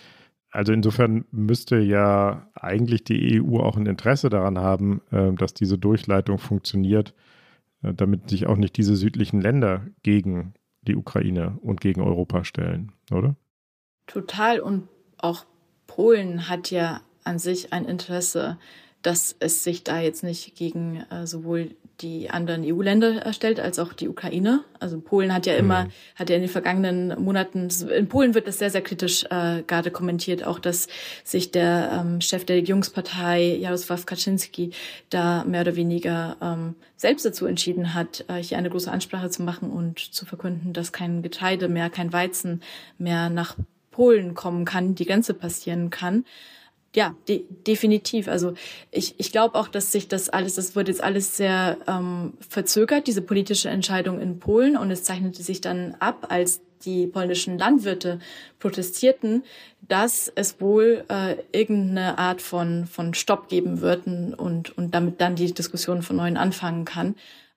Also 0.55 0.73
insofern 0.73 1.25
müsste 1.31 1.77
ja 1.77 2.47
eigentlich 2.55 3.03
die 3.03 3.41
EU 3.41 3.59
auch 3.59 3.77
ein 3.77 3.85
Interesse 3.85 4.29
daran 4.29 4.57
haben, 4.57 5.01
äh, 5.11 5.33
dass 5.33 5.53
diese 5.53 5.77
Durchleitung 5.77 6.37
funktioniert 6.37 7.13
äh, 7.85 7.93
damit 7.93 8.29
sich 8.29 8.47
auch 8.47 8.57
nicht 8.57 8.77
diese 8.77 8.95
südlichen 8.95 9.41
Länder 9.41 9.85
gegen 10.03 10.53
die 10.81 10.95
Ukraine 10.95 11.57
und 11.61 11.81
gegen 11.81 12.01
Europa 12.01 12.43
stellen, 12.43 12.91
oder? 13.11 13.35
Total. 14.07 14.59
Und 14.59 14.87
auch 15.17 15.45
Polen 15.87 16.47
hat 16.49 16.71
ja 16.71 17.01
an 17.23 17.39
sich 17.39 17.73
ein 17.73 17.85
Interesse, 17.85 18.57
dass 19.01 19.35
es 19.39 19.63
sich 19.63 19.83
da 19.83 19.99
jetzt 19.99 20.23
nicht 20.23 20.55
gegen 20.55 20.97
äh, 21.09 21.25
sowohl 21.25 21.75
die 22.01 22.29
anderen 22.29 22.63
EU-Länder 22.65 23.21
erstellt 23.21 23.59
als 23.59 23.79
auch 23.79 23.93
die 23.93 24.09
Ukraine. 24.09 24.63
Also 24.79 24.99
Polen 24.99 25.33
hat 25.33 25.45
ja 25.45 25.53
mhm. 25.53 25.59
immer, 25.59 25.87
hat 26.15 26.29
ja 26.29 26.35
in 26.35 26.41
den 26.41 26.49
vergangenen 26.49 27.21
Monaten, 27.21 27.69
in 27.95 28.07
Polen 28.07 28.33
wird 28.33 28.47
das 28.47 28.59
sehr, 28.59 28.69
sehr 28.69 28.81
kritisch 28.81 29.23
äh, 29.29 29.63
gerade 29.65 29.91
kommentiert, 29.91 30.45
auch 30.45 30.59
dass 30.59 30.87
sich 31.23 31.51
der 31.51 31.91
ähm, 31.93 32.21
Chef 32.21 32.45
der 32.45 32.57
Regierungspartei, 32.57 33.59
Jarosław 33.61 34.05
Kaczynski, 34.05 34.71
da 35.09 35.43
mehr 35.45 35.61
oder 35.61 35.75
weniger 35.75 36.37
ähm, 36.41 36.75
selbst 36.97 37.25
dazu 37.25 37.45
entschieden 37.45 37.93
hat, 37.93 38.25
äh, 38.27 38.35
hier 38.35 38.57
eine 38.57 38.69
große 38.69 38.91
Ansprache 38.91 39.29
zu 39.29 39.43
machen 39.43 39.69
und 39.69 39.99
zu 39.99 40.25
verkünden, 40.25 40.73
dass 40.73 40.91
kein 40.91 41.21
Getreide 41.21 41.67
mehr, 41.69 41.89
kein 41.89 42.11
Weizen 42.11 42.61
mehr 42.97 43.29
nach 43.29 43.55
Polen 43.91 44.33
kommen 44.33 44.65
kann, 44.65 44.95
die 44.95 45.05
Grenze 45.05 45.33
passieren 45.33 45.89
kann 45.89 46.25
ja, 46.95 47.15
de 47.27 47.43
definitiv. 47.67 48.27
Also 48.27 48.53
ich, 48.91 49.15
ich 49.17 49.31
glaube 49.31 49.55
auch, 49.55 49.67
dass 49.67 49.91
sich 49.91 50.07
das 50.07 50.29
alles, 50.29 50.55
das 50.55 50.75
wird 50.75 50.87
jetzt 50.87 51.03
alles 51.03 51.35
sehr 51.37 51.77
ähm, 51.87 52.33
verzögert, 52.47 53.07
diese 53.07 53.21
politische 53.21 53.69
Entscheidung 53.69 54.19
in 54.19 54.39
Polen. 54.39 54.77
Und 54.77 54.91
es 54.91 55.03
zeichnete 55.03 55.43
sich 55.43 55.61
dann 55.61 55.95
ab, 55.99 56.27
als 56.29 56.61
die 56.85 57.07
polnischen 57.07 57.57
Landwirte 57.57 58.19
protestierten, 58.59 59.43
dass 59.81 60.31
es 60.35 60.61
wohl 60.61 61.03
äh, 61.09 61.35
irgendeine 61.51 62.17
Art 62.17 62.41
von, 62.41 62.85
von 62.85 63.13
Stopp 63.13 63.49
geben 63.49 63.81
wird 63.81 64.07
und, 64.07 64.77
und 64.77 64.95
damit 64.95 65.19
dann 65.21 65.35
die 65.35 65.53
Diskussion 65.53 66.01
von 66.01 66.15
neuem 66.15 66.37
anfangen 66.37 66.85
kann. 66.85 67.15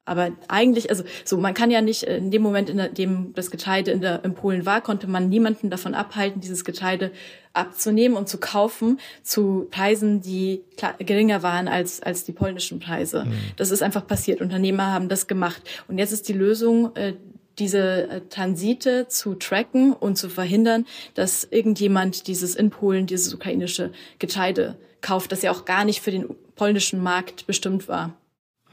Aber 0.09 0.31
eigentlich, 0.49 0.91
also 0.91 1.05
so, 1.25 1.39
man 1.39 1.55
kann 1.55 1.71
ja 1.71 1.81
nicht 1.81 2.03
in 2.05 2.31
dem 2.31 2.43
Moment, 2.43 2.71
in 2.71 2.95
dem 2.95 3.33
das 3.35 3.51
Getreide 3.51 3.91
in, 3.91 4.01
der, 4.01 4.25
in 4.25 4.35
Polen 4.35 4.67
war, 4.67 4.81
konnte 4.81 5.07
man 5.07 5.29
niemanden 5.29 5.71
davon 5.71 5.95
abhalten, 5.95 6.41
dieses 6.41 6.65
Getreide 6.65 7.11
abzunehmen 7.53 8.17
und 8.17 8.29
zu 8.29 8.39
kaufen 8.39 9.01
zu 9.23 9.67
Preisen, 9.71 10.21
die 10.21 10.63
geringer 10.99 11.43
waren 11.43 11.69
als, 11.69 12.03
als 12.03 12.25
die 12.25 12.33
polnischen 12.33 12.79
Preise. 12.79 13.25
Mhm. 13.25 13.33
Das 13.57 13.71
ist 13.71 13.83
einfach 13.83 14.07
passiert. 14.07 14.41
Unternehmer 14.41 14.93
haben 14.93 15.09
das 15.09 15.27
gemacht. 15.27 15.63
Und 15.89 15.99
jetzt 15.99 16.13
ist 16.13 16.29
die 16.29 16.35
Lösung, 16.35 16.95
äh, 16.97 17.15
diese 17.59 18.09
äh, 18.09 18.21
Transite 18.29 19.09
zu 19.09 19.35
tracken 19.35 19.93
und 19.93 20.17
zu 20.17 20.29
verhindern, 20.29 20.87
dass 21.15 21.45
irgendjemand 21.45 22.27
dieses 22.27 22.55
in 22.55 22.71
Polen, 22.71 23.07
dieses 23.07 23.35
ukrainische 23.35 23.91
Getreide 24.19 24.77
kauft, 25.01 25.33
das 25.33 25.43
ja 25.43 25.51
auch 25.51 25.65
gar 25.65 25.85
nicht 25.85 26.01
für 26.01 26.11
den 26.11 26.29
polnischen 26.55 27.03
Markt 27.03 27.47
bestimmt 27.47 27.89
war. 27.89 28.17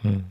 Hm. 0.01 0.25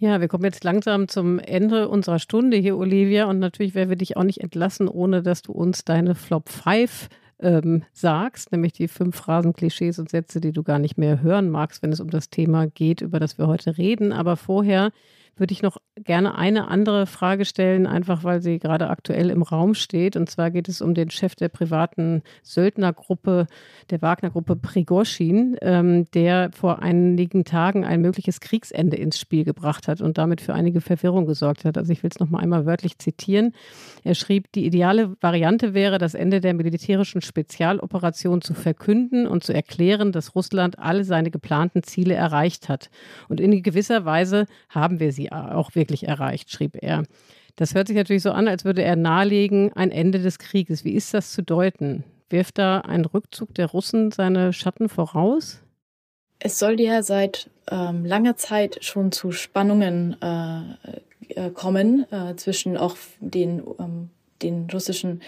Ja, 0.00 0.20
wir 0.20 0.28
kommen 0.28 0.44
jetzt 0.44 0.62
langsam 0.62 1.08
zum 1.08 1.40
Ende 1.40 1.88
unserer 1.88 2.20
Stunde 2.20 2.56
hier, 2.56 2.76
Olivia. 2.76 3.24
Und 3.24 3.40
natürlich 3.40 3.74
werden 3.74 3.88
wir 3.88 3.96
dich 3.96 4.16
auch 4.16 4.22
nicht 4.22 4.40
entlassen, 4.40 4.86
ohne 4.86 5.22
dass 5.22 5.42
du 5.42 5.50
uns 5.50 5.84
deine 5.84 6.14
Flop 6.14 6.48
5 6.48 7.08
ähm, 7.40 7.82
sagst, 7.92 8.52
nämlich 8.52 8.72
die 8.72 8.86
fünf 8.86 9.16
Phrasen, 9.16 9.54
Klischees 9.54 9.98
und 9.98 10.08
Sätze, 10.08 10.40
die 10.40 10.52
du 10.52 10.62
gar 10.62 10.78
nicht 10.78 10.98
mehr 10.98 11.20
hören 11.20 11.50
magst, 11.50 11.82
wenn 11.82 11.90
es 11.90 11.98
um 11.98 12.10
das 12.10 12.30
Thema 12.30 12.68
geht, 12.68 13.00
über 13.00 13.18
das 13.18 13.38
wir 13.38 13.48
heute 13.48 13.76
reden. 13.76 14.12
Aber 14.12 14.36
vorher 14.36 14.92
würde 15.40 15.52
ich 15.52 15.62
noch 15.62 15.78
gerne 16.04 16.36
eine 16.36 16.68
andere 16.68 17.06
Frage 17.06 17.44
stellen, 17.44 17.86
einfach 17.86 18.24
weil 18.24 18.42
sie 18.42 18.58
gerade 18.58 18.88
aktuell 18.88 19.30
im 19.30 19.42
Raum 19.42 19.74
steht. 19.74 20.16
Und 20.16 20.30
zwar 20.30 20.50
geht 20.50 20.68
es 20.68 20.80
um 20.80 20.94
den 20.94 21.10
Chef 21.10 21.34
der 21.34 21.48
privaten 21.48 22.22
Söldnergruppe, 22.42 23.46
der 23.90 24.02
Wagner-Gruppe 24.02 24.56
Prigoschin, 24.56 25.56
ähm, 25.62 26.10
der 26.12 26.50
vor 26.52 26.82
einigen 26.82 27.44
Tagen 27.44 27.84
ein 27.84 28.00
mögliches 28.00 28.40
Kriegsende 28.40 28.96
ins 28.96 29.18
Spiel 29.18 29.44
gebracht 29.44 29.88
hat 29.88 30.00
und 30.00 30.18
damit 30.18 30.40
für 30.40 30.54
einige 30.54 30.80
Verwirrung 30.80 31.26
gesorgt 31.26 31.64
hat. 31.64 31.78
Also 31.78 31.92
ich 31.92 32.02
will 32.02 32.10
es 32.12 32.20
noch 32.20 32.30
mal 32.30 32.40
einmal 32.40 32.66
wörtlich 32.66 32.98
zitieren. 32.98 33.52
Er 34.04 34.14
schrieb, 34.14 34.52
die 34.52 34.66
ideale 34.66 35.16
Variante 35.20 35.74
wäre, 35.74 35.98
das 35.98 36.14
Ende 36.14 36.40
der 36.40 36.54
militärischen 36.54 37.20
Spezialoperation 37.20 38.42
zu 38.42 38.54
verkünden 38.54 39.26
und 39.26 39.44
zu 39.44 39.52
erklären, 39.52 40.12
dass 40.12 40.34
Russland 40.34 40.78
alle 40.78 41.04
seine 41.04 41.30
geplanten 41.30 41.82
Ziele 41.82 42.14
erreicht 42.14 42.68
hat. 42.68 42.90
Und 43.28 43.40
in 43.40 43.62
gewisser 43.62 44.04
Weise 44.04 44.46
haben 44.68 45.00
wir 45.00 45.12
sie 45.12 45.27
auch 45.30 45.74
wirklich 45.74 46.06
erreicht, 46.06 46.50
schrieb 46.50 46.76
er. 46.80 47.04
Das 47.56 47.74
hört 47.74 47.88
sich 47.88 47.96
natürlich 47.96 48.22
so 48.22 48.30
an, 48.30 48.46
als 48.46 48.64
würde 48.64 48.82
er 48.82 48.96
nahelegen, 48.96 49.72
ein 49.72 49.90
Ende 49.90 50.20
des 50.20 50.38
Krieges. 50.38 50.84
Wie 50.84 50.92
ist 50.92 51.12
das 51.12 51.32
zu 51.32 51.42
deuten? 51.42 52.04
Wirft 52.30 52.58
da 52.58 52.80
ein 52.80 53.04
Rückzug 53.04 53.54
der 53.54 53.66
Russen 53.66 54.12
seine 54.12 54.52
Schatten 54.52 54.88
voraus? 54.88 55.60
Es 56.38 56.58
soll 56.58 56.80
ja 56.80 57.02
seit 57.02 57.50
ähm, 57.70 58.04
langer 58.04 58.36
Zeit 58.36 58.78
schon 58.84 59.10
zu 59.10 59.32
Spannungen 59.32 60.16
äh, 60.22 60.60
äh, 61.34 61.50
kommen 61.50 62.06
äh, 62.12 62.36
zwischen 62.36 62.76
auch 62.76 62.96
den, 63.20 63.62
ähm, 63.78 64.10
den 64.42 64.68
russischen 64.72 65.20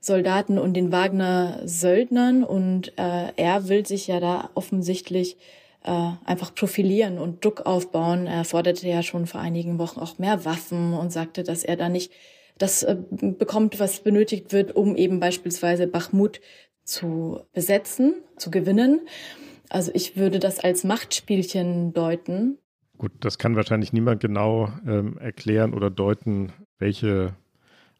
Soldaten 0.00 0.58
und 0.58 0.74
den 0.74 0.92
Wagner-Söldnern. 0.92 2.44
Und 2.44 2.92
äh, 2.98 3.32
er 3.36 3.68
will 3.68 3.84
sich 3.84 4.06
ja 4.06 4.20
da 4.20 4.50
offensichtlich 4.54 5.36
äh, 5.84 6.12
einfach 6.24 6.54
profilieren 6.54 7.18
und 7.18 7.44
Druck 7.44 7.66
aufbauen. 7.66 8.26
Er 8.26 8.44
forderte 8.44 8.88
ja 8.88 9.02
schon 9.02 9.26
vor 9.26 9.40
einigen 9.40 9.78
Wochen 9.78 10.00
auch 10.00 10.18
mehr 10.18 10.44
Waffen 10.44 10.94
und 10.94 11.12
sagte, 11.12 11.42
dass 11.44 11.62
er 11.62 11.76
da 11.76 11.88
nicht 11.88 12.10
das 12.58 12.82
äh, 12.82 12.96
bekommt, 13.10 13.78
was 13.80 14.00
benötigt 14.00 14.52
wird, 14.52 14.74
um 14.74 14.96
eben 14.96 15.20
beispielsweise 15.20 15.86
Bachmut 15.86 16.40
zu 16.84 17.40
besetzen, 17.52 18.14
zu 18.36 18.50
gewinnen. 18.50 19.00
Also 19.68 19.90
ich 19.94 20.16
würde 20.16 20.38
das 20.38 20.58
als 20.60 20.84
Machtspielchen 20.84 21.92
deuten. 21.92 22.58
Gut, 22.96 23.12
das 23.20 23.38
kann 23.38 23.56
wahrscheinlich 23.56 23.92
niemand 23.92 24.20
genau 24.20 24.70
ähm, 24.86 25.18
erklären 25.18 25.74
oder 25.74 25.90
deuten, 25.90 26.52
welche 26.78 27.34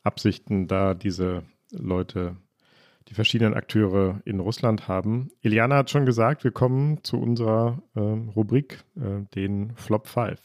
Absichten 0.03 0.69
da 0.69 0.95
diese 0.95 1.43
Leute 1.73 2.37
die 3.09 3.15
verschiedenen 3.15 3.55
Akteure 3.55 4.21
in 4.25 4.41
Russland 4.41 4.89
haben. 4.89 5.31
Iliana 5.41 5.77
hat 5.77 5.91
schon 5.91 6.07
gesagt, 6.07 6.45
wir 6.45 6.53
kommen 6.53 7.03
zu 7.05 7.21
unserer 7.21 7.83
äh, 7.95 8.01
Rubrik, 8.01 8.85
äh, 8.97 9.25
den 9.35 9.75
Flop 9.77 10.07
5. 10.07 10.41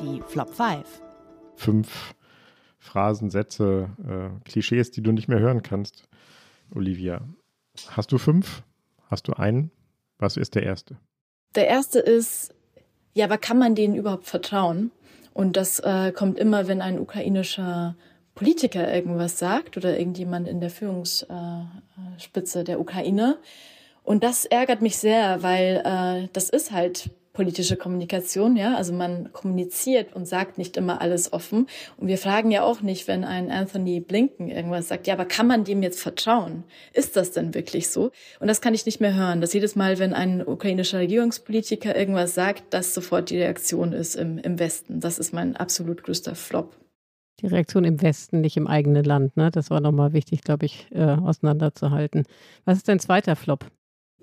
Die 0.00 0.22
Flop 0.28 0.54
5. 0.54 1.02
Fünf 1.56 2.14
Phrasen, 2.78 3.30
Sätze, 3.30 3.90
äh, 4.04 4.40
Klischees, 4.44 4.90
die 4.90 5.02
du 5.02 5.12
nicht 5.12 5.28
mehr 5.28 5.38
hören 5.38 5.62
kannst. 5.62 6.08
Olivia, 6.74 7.22
hast 7.90 8.10
du 8.10 8.18
fünf? 8.18 8.64
Hast 9.08 9.28
du 9.28 9.34
einen? 9.34 9.70
Was 10.18 10.36
ist 10.36 10.56
der 10.56 10.64
erste? 10.64 10.98
Der 11.54 11.68
erste 11.68 12.00
ist, 12.00 12.54
ja, 13.14 13.26
aber 13.26 13.38
kann 13.38 13.58
man 13.58 13.76
denen 13.76 13.94
überhaupt 13.94 14.26
vertrauen? 14.26 14.90
Und 15.34 15.56
das 15.56 15.80
äh, 15.80 16.12
kommt 16.12 16.38
immer, 16.38 16.68
wenn 16.68 16.82
ein 16.82 16.98
ukrainischer 16.98 17.96
Politiker 18.34 18.92
irgendwas 18.92 19.38
sagt 19.38 19.76
oder 19.76 19.98
irgendjemand 19.98 20.48
in 20.48 20.60
der 20.60 20.70
Führungsspitze 20.70 22.64
der 22.64 22.80
Ukraine. 22.80 23.38
Und 24.04 24.24
das 24.24 24.44
ärgert 24.46 24.82
mich 24.82 24.96
sehr, 24.96 25.42
weil 25.42 25.82
äh, 25.84 26.28
das 26.32 26.48
ist 26.48 26.72
halt 26.72 27.10
politische 27.32 27.76
Kommunikation, 27.76 28.56
ja. 28.56 28.76
Also 28.76 28.92
man 28.92 29.32
kommuniziert 29.32 30.14
und 30.14 30.26
sagt 30.26 30.58
nicht 30.58 30.76
immer 30.76 31.00
alles 31.00 31.32
offen. 31.32 31.66
Und 31.96 32.08
wir 32.08 32.18
fragen 32.18 32.50
ja 32.50 32.62
auch 32.62 32.82
nicht, 32.82 33.08
wenn 33.08 33.24
ein 33.24 33.50
Anthony 33.50 34.00
Blinken 34.00 34.50
irgendwas 34.50 34.88
sagt, 34.88 35.06
ja, 35.06 35.14
aber 35.14 35.24
kann 35.24 35.46
man 35.46 35.64
dem 35.64 35.82
jetzt 35.82 36.00
vertrauen? 36.00 36.64
Ist 36.92 37.16
das 37.16 37.32
denn 37.32 37.54
wirklich 37.54 37.88
so? 37.88 38.10
Und 38.40 38.48
das 38.48 38.60
kann 38.60 38.74
ich 38.74 38.86
nicht 38.86 39.00
mehr 39.00 39.14
hören, 39.14 39.40
dass 39.40 39.52
jedes 39.52 39.76
Mal, 39.76 39.98
wenn 39.98 40.12
ein 40.12 40.46
ukrainischer 40.46 40.98
Regierungspolitiker 40.98 41.96
irgendwas 41.96 42.34
sagt, 42.34 42.74
dass 42.74 42.94
sofort 42.94 43.30
die 43.30 43.38
Reaktion 43.38 43.92
ist 43.92 44.14
im, 44.14 44.38
im 44.38 44.58
Westen. 44.58 45.00
Das 45.00 45.18
ist 45.18 45.32
mein 45.32 45.56
absolut 45.56 46.02
größter 46.02 46.34
Flop. 46.34 46.76
Die 47.40 47.46
Reaktion 47.46 47.84
im 47.84 48.00
Westen, 48.02 48.40
nicht 48.40 48.56
im 48.56 48.66
eigenen 48.66 49.04
Land. 49.04 49.36
Ne? 49.36 49.50
Das 49.50 49.70
war 49.70 49.80
nochmal 49.80 50.12
wichtig, 50.12 50.42
glaube 50.42 50.66
ich, 50.66 50.86
äh, 50.92 51.02
auseinanderzuhalten. 51.02 52.24
Was 52.64 52.76
ist 52.76 52.88
dein 52.88 53.00
zweiter 53.00 53.36
Flop? 53.36 53.66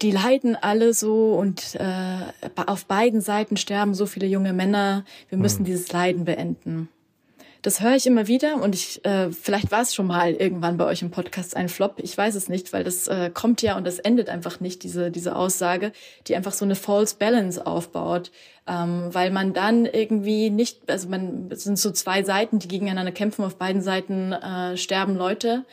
Die 0.02 0.12
leiden 0.12 0.56
alle 0.56 0.94
so 0.94 1.34
und 1.34 1.76
äh, 1.76 2.20
auf 2.66 2.86
beiden 2.86 3.22
Seiten 3.22 3.58
sterben 3.58 3.94
so 3.94 4.06
viele 4.06 4.28
junge 4.28 4.54
Männer. 4.54 5.06
Wir 5.30 5.38
müssen 5.38 5.62
mhm. 5.62 5.66
dieses 5.66 5.92
Leiden 5.92 6.26
beenden. 6.26 6.90
Das 7.62 7.82
höre 7.82 7.96
ich 7.96 8.08
immer 8.08 8.28
wieder 8.28 8.62
und 8.62 8.74
ich 8.74 9.04
äh, 9.04 9.34
vielleicht 9.34 9.70
war 9.70 9.82
es 9.82 9.94
schon 9.94 10.08
mal 10.08 10.32
irgendwann 10.34 10.78
bei 10.78 10.86
euch 10.86 11.02
im 11.02 11.12
Podcast 11.12 11.58
ein 11.58 11.68
Flop. 11.68 11.96
Ich 11.98 12.18
weiß 12.18 12.36
es 12.36 12.48
nicht, 12.48 12.72
weil 12.72 12.86
das 12.86 13.10
äh, 13.10 13.30
kommt 13.34 13.62
ja 13.62 13.76
und 13.76 13.86
das 13.86 14.00
endet 14.00 14.30
einfach 14.30 14.62
nicht 14.62 14.84
diese 14.84 15.12
diese 15.12 15.36
Aussage, 15.36 15.92
die 16.28 16.38
einfach 16.38 16.54
so 16.54 16.64
eine 16.64 16.76
false 16.76 17.18
balance 17.20 17.66
aufbaut, 17.66 18.32
ähm, 18.66 19.10
weil 19.12 19.30
man 19.32 19.52
dann 19.52 19.86
irgendwie 19.86 20.50
nicht, 20.50 20.90
also 20.90 21.10
man 21.10 21.50
es 21.52 21.66
sind 21.66 21.78
so 21.78 21.92
zwei 21.92 22.24
Seiten, 22.24 22.60
die 22.60 22.70
gegeneinander 22.70 23.12
kämpfen. 23.12 23.44
Auf 23.44 23.58
beiden 23.58 23.82
Seiten 23.82 24.32
äh, 24.32 24.78
sterben 24.78 25.18
Leute 25.18 25.66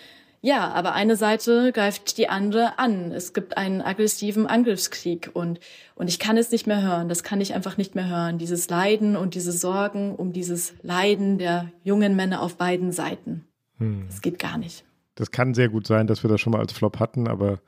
ja, 0.47 0.71
aber 0.71 0.93
eine 0.93 1.17
Seite 1.17 1.73
greift 1.73 2.19
die 2.19 2.29
andere 2.29 2.79
an. 2.79 3.11
Es 3.11 3.33
gibt 3.33 3.57
einen 3.57 3.83
aggressiven 3.83 4.47
Angriffskrieg 4.47 5.29
und, 5.33 5.59
und 5.97 6.07
ich 6.07 6.21
kann 6.21 6.37
es 6.37 6.53
nicht 6.53 6.69
mehr 6.69 6.83
hören. 6.83 7.09
Das 7.09 7.25
kann 7.25 7.41
ich 7.41 7.53
einfach 7.53 7.77
nicht 7.77 7.97
mehr 7.97 8.09
hören. 8.09 8.39
Dieses 8.39 8.71
Leiden 8.71 9.17
und 9.17 9.35
diese 9.35 9.51
Sorgen 9.51 10.15
um 10.15 10.33
dieses 10.33 10.75
Leiden 10.83 11.39
der 11.39 11.73
jungen 11.83 12.15
Männer 12.15 12.43
auf 12.43 12.57
beiden 12.57 12.93
Seiten. 12.93 13.45
Hm. 13.79 14.05
Das 14.07 14.23
geht 14.23 14.39
gar 14.39 14.57
nicht. 14.57 14.85
Das 15.17 15.33
kann 15.33 15.53
sehr 15.53 15.69
gut 15.69 15.85
sein, 15.89 16.07
dass 16.07 16.23
wir 16.23 16.31
das 16.31 16.41
schon 16.41 16.53
mal 16.53 16.61
als 16.61 16.73
Flop 16.73 17.01
hatten, 17.01 17.27
aber 17.27 17.59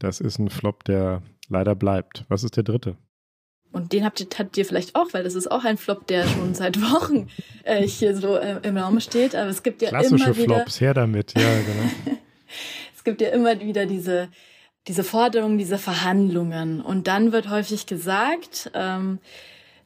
das 0.00 0.18
ist 0.18 0.40
ein 0.40 0.50
Flop, 0.50 0.82
der 0.82 1.22
leider 1.48 1.76
bleibt. 1.76 2.24
Was 2.28 2.42
ist 2.42 2.56
der 2.56 2.64
dritte? 2.64 2.96
Und 3.72 3.92
den 3.92 4.04
habt 4.04 4.20
ihr, 4.20 4.26
habt 4.36 4.56
ihr 4.56 4.64
vielleicht 4.64 4.96
auch, 4.96 5.12
weil 5.12 5.22
das 5.22 5.34
ist 5.34 5.50
auch 5.50 5.64
ein 5.64 5.76
Flop, 5.76 6.06
der 6.08 6.26
schon 6.26 6.54
seit 6.54 6.80
Wochen 6.80 7.28
äh, 7.64 7.86
hier 7.86 8.16
so 8.16 8.36
äh, 8.36 8.56
im 8.62 8.76
Raum 8.76 8.98
steht. 9.00 9.36
Aber 9.36 9.48
es 9.48 9.62
gibt 9.62 9.80
ja 9.80 9.90
Klassische 9.90 10.24
immer 10.24 10.36
wieder, 10.36 10.54
Flops, 10.56 10.80
her 10.80 10.94
damit, 10.94 11.34
ja, 11.38 11.42
genau. 11.66 12.16
es 12.94 13.04
gibt 13.04 13.20
ja 13.20 13.28
immer 13.28 13.60
wieder 13.60 13.86
diese, 13.86 14.28
diese 14.88 15.04
Forderungen, 15.04 15.56
diese 15.56 15.78
Verhandlungen. 15.78 16.80
Und 16.80 17.06
dann 17.06 17.32
wird 17.32 17.48
häufig 17.48 17.86
gesagt, 17.86 18.70
ähm, 18.74 19.20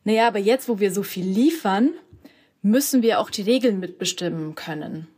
naja, 0.04 0.28
aber 0.28 0.38
jetzt, 0.38 0.68
wo 0.68 0.80
wir 0.80 0.92
so 0.92 1.02
viel 1.02 1.26
liefern, 1.26 1.90
müssen 2.62 3.02
wir 3.02 3.20
auch 3.20 3.28
die 3.28 3.42
Regeln 3.42 3.80
mitbestimmen 3.80 4.54
können. 4.54 5.08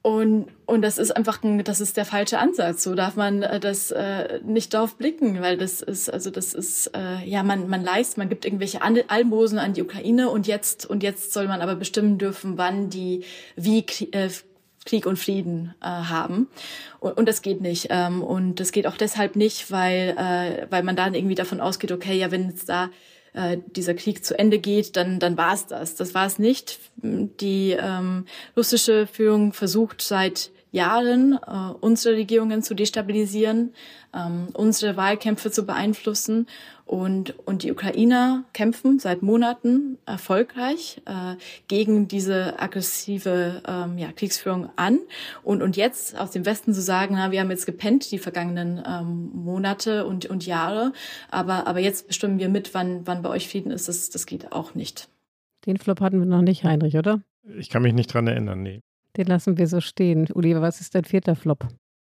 Und, 0.00 0.46
und 0.64 0.82
das 0.82 0.96
ist 0.96 1.10
einfach 1.16 1.42
ein, 1.42 1.64
das 1.64 1.80
ist 1.80 1.96
der 1.96 2.04
falsche 2.04 2.38
Ansatz. 2.38 2.84
So 2.84 2.94
darf 2.94 3.16
man 3.16 3.42
äh, 3.42 3.58
das 3.58 3.90
äh, 3.90 4.40
nicht 4.44 4.72
darauf 4.72 4.96
blicken, 4.96 5.40
weil 5.42 5.56
das 5.56 5.82
ist, 5.82 6.08
also 6.08 6.30
das 6.30 6.54
ist, 6.54 6.92
äh, 6.94 7.24
ja, 7.24 7.42
man, 7.42 7.68
man 7.68 7.82
leistet, 7.82 8.18
man 8.18 8.28
gibt 8.28 8.44
irgendwelche 8.44 8.80
Almosen 8.80 9.58
an 9.58 9.72
die 9.72 9.82
Ukraine 9.82 10.30
und 10.30 10.46
jetzt, 10.46 10.86
und 10.86 11.02
jetzt 11.02 11.32
soll 11.32 11.48
man 11.48 11.60
aber 11.60 11.74
bestimmen 11.74 12.16
dürfen, 12.16 12.56
wann 12.58 12.90
die, 12.90 13.24
wie 13.56 13.84
äh, 14.12 14.30
Krieg 14.86 15.04
und 15.04 15.18
Frieden 15.18 15.74
äh, 15.82 15.86
haben. 15.86 16.48
Und, 17.00 17.18
und 17.18 17.28
das 17.28 17.42
geht 17.42 17.60
nicht. 17.60 17.88
Ähm, 17.90 18.22
und 18.22 18.60
das 18.60 18.72
geht 18.72 18.86
auch 18.86 18.96
deshalb 18.96 19.36
nicht, 19.36 19.70
weil, 19.70 20.14
äh, 20.16 20.66
weil 20.70 20.84
man 20.84 20.96
dann 20.96 21.14
irgendwie 21.14 21.34
davon 21.34 21.60
ausgeht, 21.60 21.92
okay, 21.92 22.16
ja, 22.16 22.30
wenn 22.30 22.48
es 22.48 22.64
da 22.64 22.88
äh, 23.38 23.58
dieser 23.76 23.94
Krieg 23.94 24.24
zu 24.24 24.36
Ende 24.36 24.58
geht, 24.58 24.96
dann, 24.96 25.20
dann 25.20 25.36
war 25.36 25.54
es 25.54 25.66
das. 25.66 25.94
Das 25.94 26.12
war 26.12 26.26
es 26.26 26.38
nicht. 26.40 26.80
Die 26.96 27.76
ähm, 27.78 28.26
russische 28.56 29.06
Führung 29.06 29.52
versucht 29.52 30.02
seit 30.02 30.50
Jahren, 30.70 31.38
äh, 31.46 31.72
unsere 31.80 32.16
Regierungen 32.16 32.62
zu 32.62 32.74
destabilisieren, 32.74 33.72
ähm, 34.14 34.48
unsere 34.52 34.96
Wahlkämpfe 34.96 35.50
zu 35.50 35.64
beeinflussen. 35.66 36.46
Und, 36.84 37.38
und 37.46 37.64
die 37.64 37.70
Ukrainer 37.70 38.44
kämpfen 38.54 38.98
seit 38.98 39.20
Monaten 39.20 39.98
erfolgreich 40.06 41.02
äh, 41.04 41.34
gegen 41.68 42.08
diese 42.08 42.58
aggressive 42.58 43.62
ähm, 43.68 43.98
ja, 43.98 44.10
Kriegsführung 44.10 44.70
an. 44.76 44.98
Und, 45.42 45.62
und 45.62 45.76
jetzt 45.76 46.18
aus 46.18 46.30
dem 46.30 46.46
Westen 46.46 46.72
zu 46.72 46.80
sagen, 46.80 47.16
na, 47.18 47.30
wir 47.30 47.40
haben 47.40 47.50
jetzt 47.50 47.66
gepennt 47.66 48.10
die 48.10 48.18
vergangenen 48.18 48.82
ähm, 48.86 49.30
Monate 49.34 50.06
und, 50.06 50.26
und 50.26 50.46
Jahre, 50.46 50.94
aber, 51.30 51.66
aber 51.66 51.80
jetzt 51.80 52.06
bestimmen 52.06 52.38
wir 52.38 52.48
mit, 52.48 52.72
wann, 52.72 53.06
wann 53.06 53.20
bei 53.20 53.28
euch 53.28 53.48
Frieden 53.48 53.70
ist, 53.70 53.88
das, 53.88 54.08
das 54.08 54.24
geht 54.24 54.52
auch 54.52 54.74
nicht. 54.74 55.08
Den 55.66 55.76
Flop 55.76 56.00
hatten 56.00 56.20
wir 56.20 56.26
noch 56.26 56.40
nicht, 56.40 56.64
Heinrich, 56.64 56.96
oder? 56.96 57.20
Ich 57.58 57.68
kann 57.68 57.82
mich 57.82 57.92
nicht 57.92 58.12
dran 58.12 58.26
erinnern, 58.26 58.62
nee. 58.62 58.80
Den 59.18 59.26
lassen 59.26 59.58
wir 59.58 59.66
so 59.66 59.80
stehen. 59.80 60.28
Oliver, 60.34 60.62
was 60.62 60.80
ist 60.80 60.94
dein 60.94 61.04
vierter 61.04 61.34
Flop? 61.34 61.66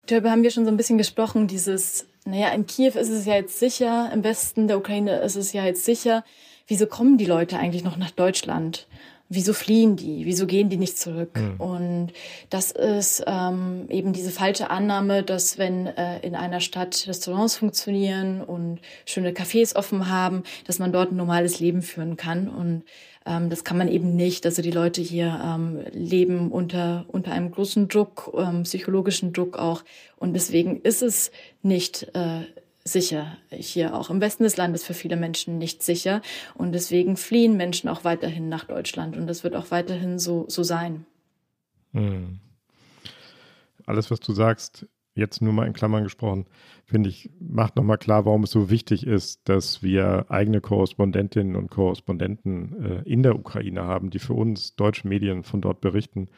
Darüber 0.07 0.29
haben 0.29 0.43
wir 0.43 0.51
schon 0.51 0.65
so 0.65 0.71
ein 0.71 0.77
bisschen 0.77 0.97
gesprochen, 0.97 1.47
dieses, 1.47 2.05
naja, 2.25 2.49
in 2.49 2.65
Kiew 2.65 2.97
ist 2.99 3.09
es 3.09 3.25
ja 3.25 3.35
jetzt 3.35 3.59
sicher, 3.59 4.11
im 4.13 4.23
Westen 4.23 4.67
der 4.67 4.77
Ukraine 4.77 5.19
ist 5.19 5.35
es 5.35 5.53
ja 5.53 5.65
jetzt 5.65 5.83
sicher. 5.85 6.23
Wieso 6.67 6.85
kommen 6.85 7.17
die 7.17 7.25
Leute 7.25 7.57
eigentlich 7.57 7.83
noch 7.83 7.97
nach 7.97 8.11
Deutschland? 8.11 8.87
Wieso 9.29 9.51
fliehen 9.51 9.97
die? 9.97 10.25
Wieso 10.25 10.47
gehen 10.47 10.69
die 10.69 10.77
nicht 10.77 10.97
zurück? 10.97 11.31
Mhm. 11.35 11.59
Und 11.59 12.13
das 12.49 12.71
ist 12.71 13.23
ähm, 13.27 13.85
eben 13.89 14.13
diese 14.13 14.31
falsche 14.31 14.69
Annahme, 14.69 15.21
dass 15.21 15.57
wenn 15.57 15.87
äh, 15.87 16.19
in 16.19 16.33
einer 16.33 16.61
Stadt 16.61 17.05
Restaurants 17.07 17.57
funktionieren 17.57 18.41
und 18.41 18.79
schöne 19.05 19.31
Cafés 19.31 19.75
offen 19.75 20.09
haben, 20.09 20.43
dass 20.65 20.79
man 20.79 20.93
dort 20.93 21.11
ein 21.11 21.17
normales 21.17 21.59
Leben 21.59 21.81
führen 21.81 22.15
kann. 22.15 22.47
Und 22.47 22.83
ähm, 23.25 23.49
das 23.49 23.65
kann 23.65 23.77
man 23.77 23.89
eben 23.89 24.15
nicht. 24.15 24.45
Also 24.45 24.61
die 24.61 24.71
Leute 24.71 25.01
hier 25.01 25.41
ähm, 25.43 25.81
leben 25.91 26.49
unter, 26.49 27.05
unter 27.09 27.33
einem 27.33 27.51
großen 27.51 27.89
Druck, 27.89 28.33
ähm, 28.37 28.63
psychologischen 28.63 29.33
Druck 29.33 29.57
auch. 29.57 29.83
Und 30.15 30.33
deswegen 30.33 30.81
ist 30.81 31.01
es 31.03 31.31
nicht 31.61 32.07
äh, 32.13 32.43
sicher. 32.87 33.37
Hier 33.49 33.95
auch 33.95 34.09
im 34.09 34.21
Westen 34.21 34.43
des 34.43 34.57
Landes 34.57 34.83
für 34.83 34.93
viele 34.93 35.15
Menschen 35.15 35.57
nicht 35.57 35.83
sicher. 35.83 36.21
Und 36.55 36.71
deswegen 36.71 37.17
fliehen 37.17 37.57
Menschen 37.57 37.89
auch 37.89 38.03
weiterhin 38.03 38.49
nach 38.49 38.65
Deutschland. 38.65 39.17
Und 39.17 39.27
das 39.27 39.43
wird 39.43 39.55
auch 39.55 39.71
weiterhin 39.71 40.19
so, 40.19 40.45
so 40.47 40.63
sein. 40.63 41.05
Hm. 41.93 42.39
Alles, 43.85 44.11
was 44.11 44.19
du 44.19 44.33
sagst, 44.33 44.87
jetzt 45.15 45.41
nur 45.41 45.53
mal 45.53 45.67
in 45.67 45.73
Klammern 45.73 46.03
gesprochen, 46.03 46.45
finde 46.85 47.09
ich, 47.09 47.29
macht 47.39 47.75
nochmal 47.75 47.97
klar, 47.97 48.25
warum 48.25 48.43
es 48.43 48.51
so 48.51 48.69
wichtig 48.69 49.05
ist, 49.05 49.49
dass 49.49 49.81
wir 49.83 50.25
eigene 50.29 50.61
Korrespondentinnen 50.61 51.55
und 51.55 51.69
Korrespondenten 51.69 52.83
äh, 52.83 53.09
in 53.09 53.23
der 53.23 53.35
Ukraine 53.35 53.83
haben, 53.83 54.09
die 54.09 54.19
für 54.19 54.33
uns 54.33 54.75
deutsche 54.75 55.07
Medien 55.07 55.43
von 55.43 55.61
dort 55.61 55.81
berichten. 55.81 56.29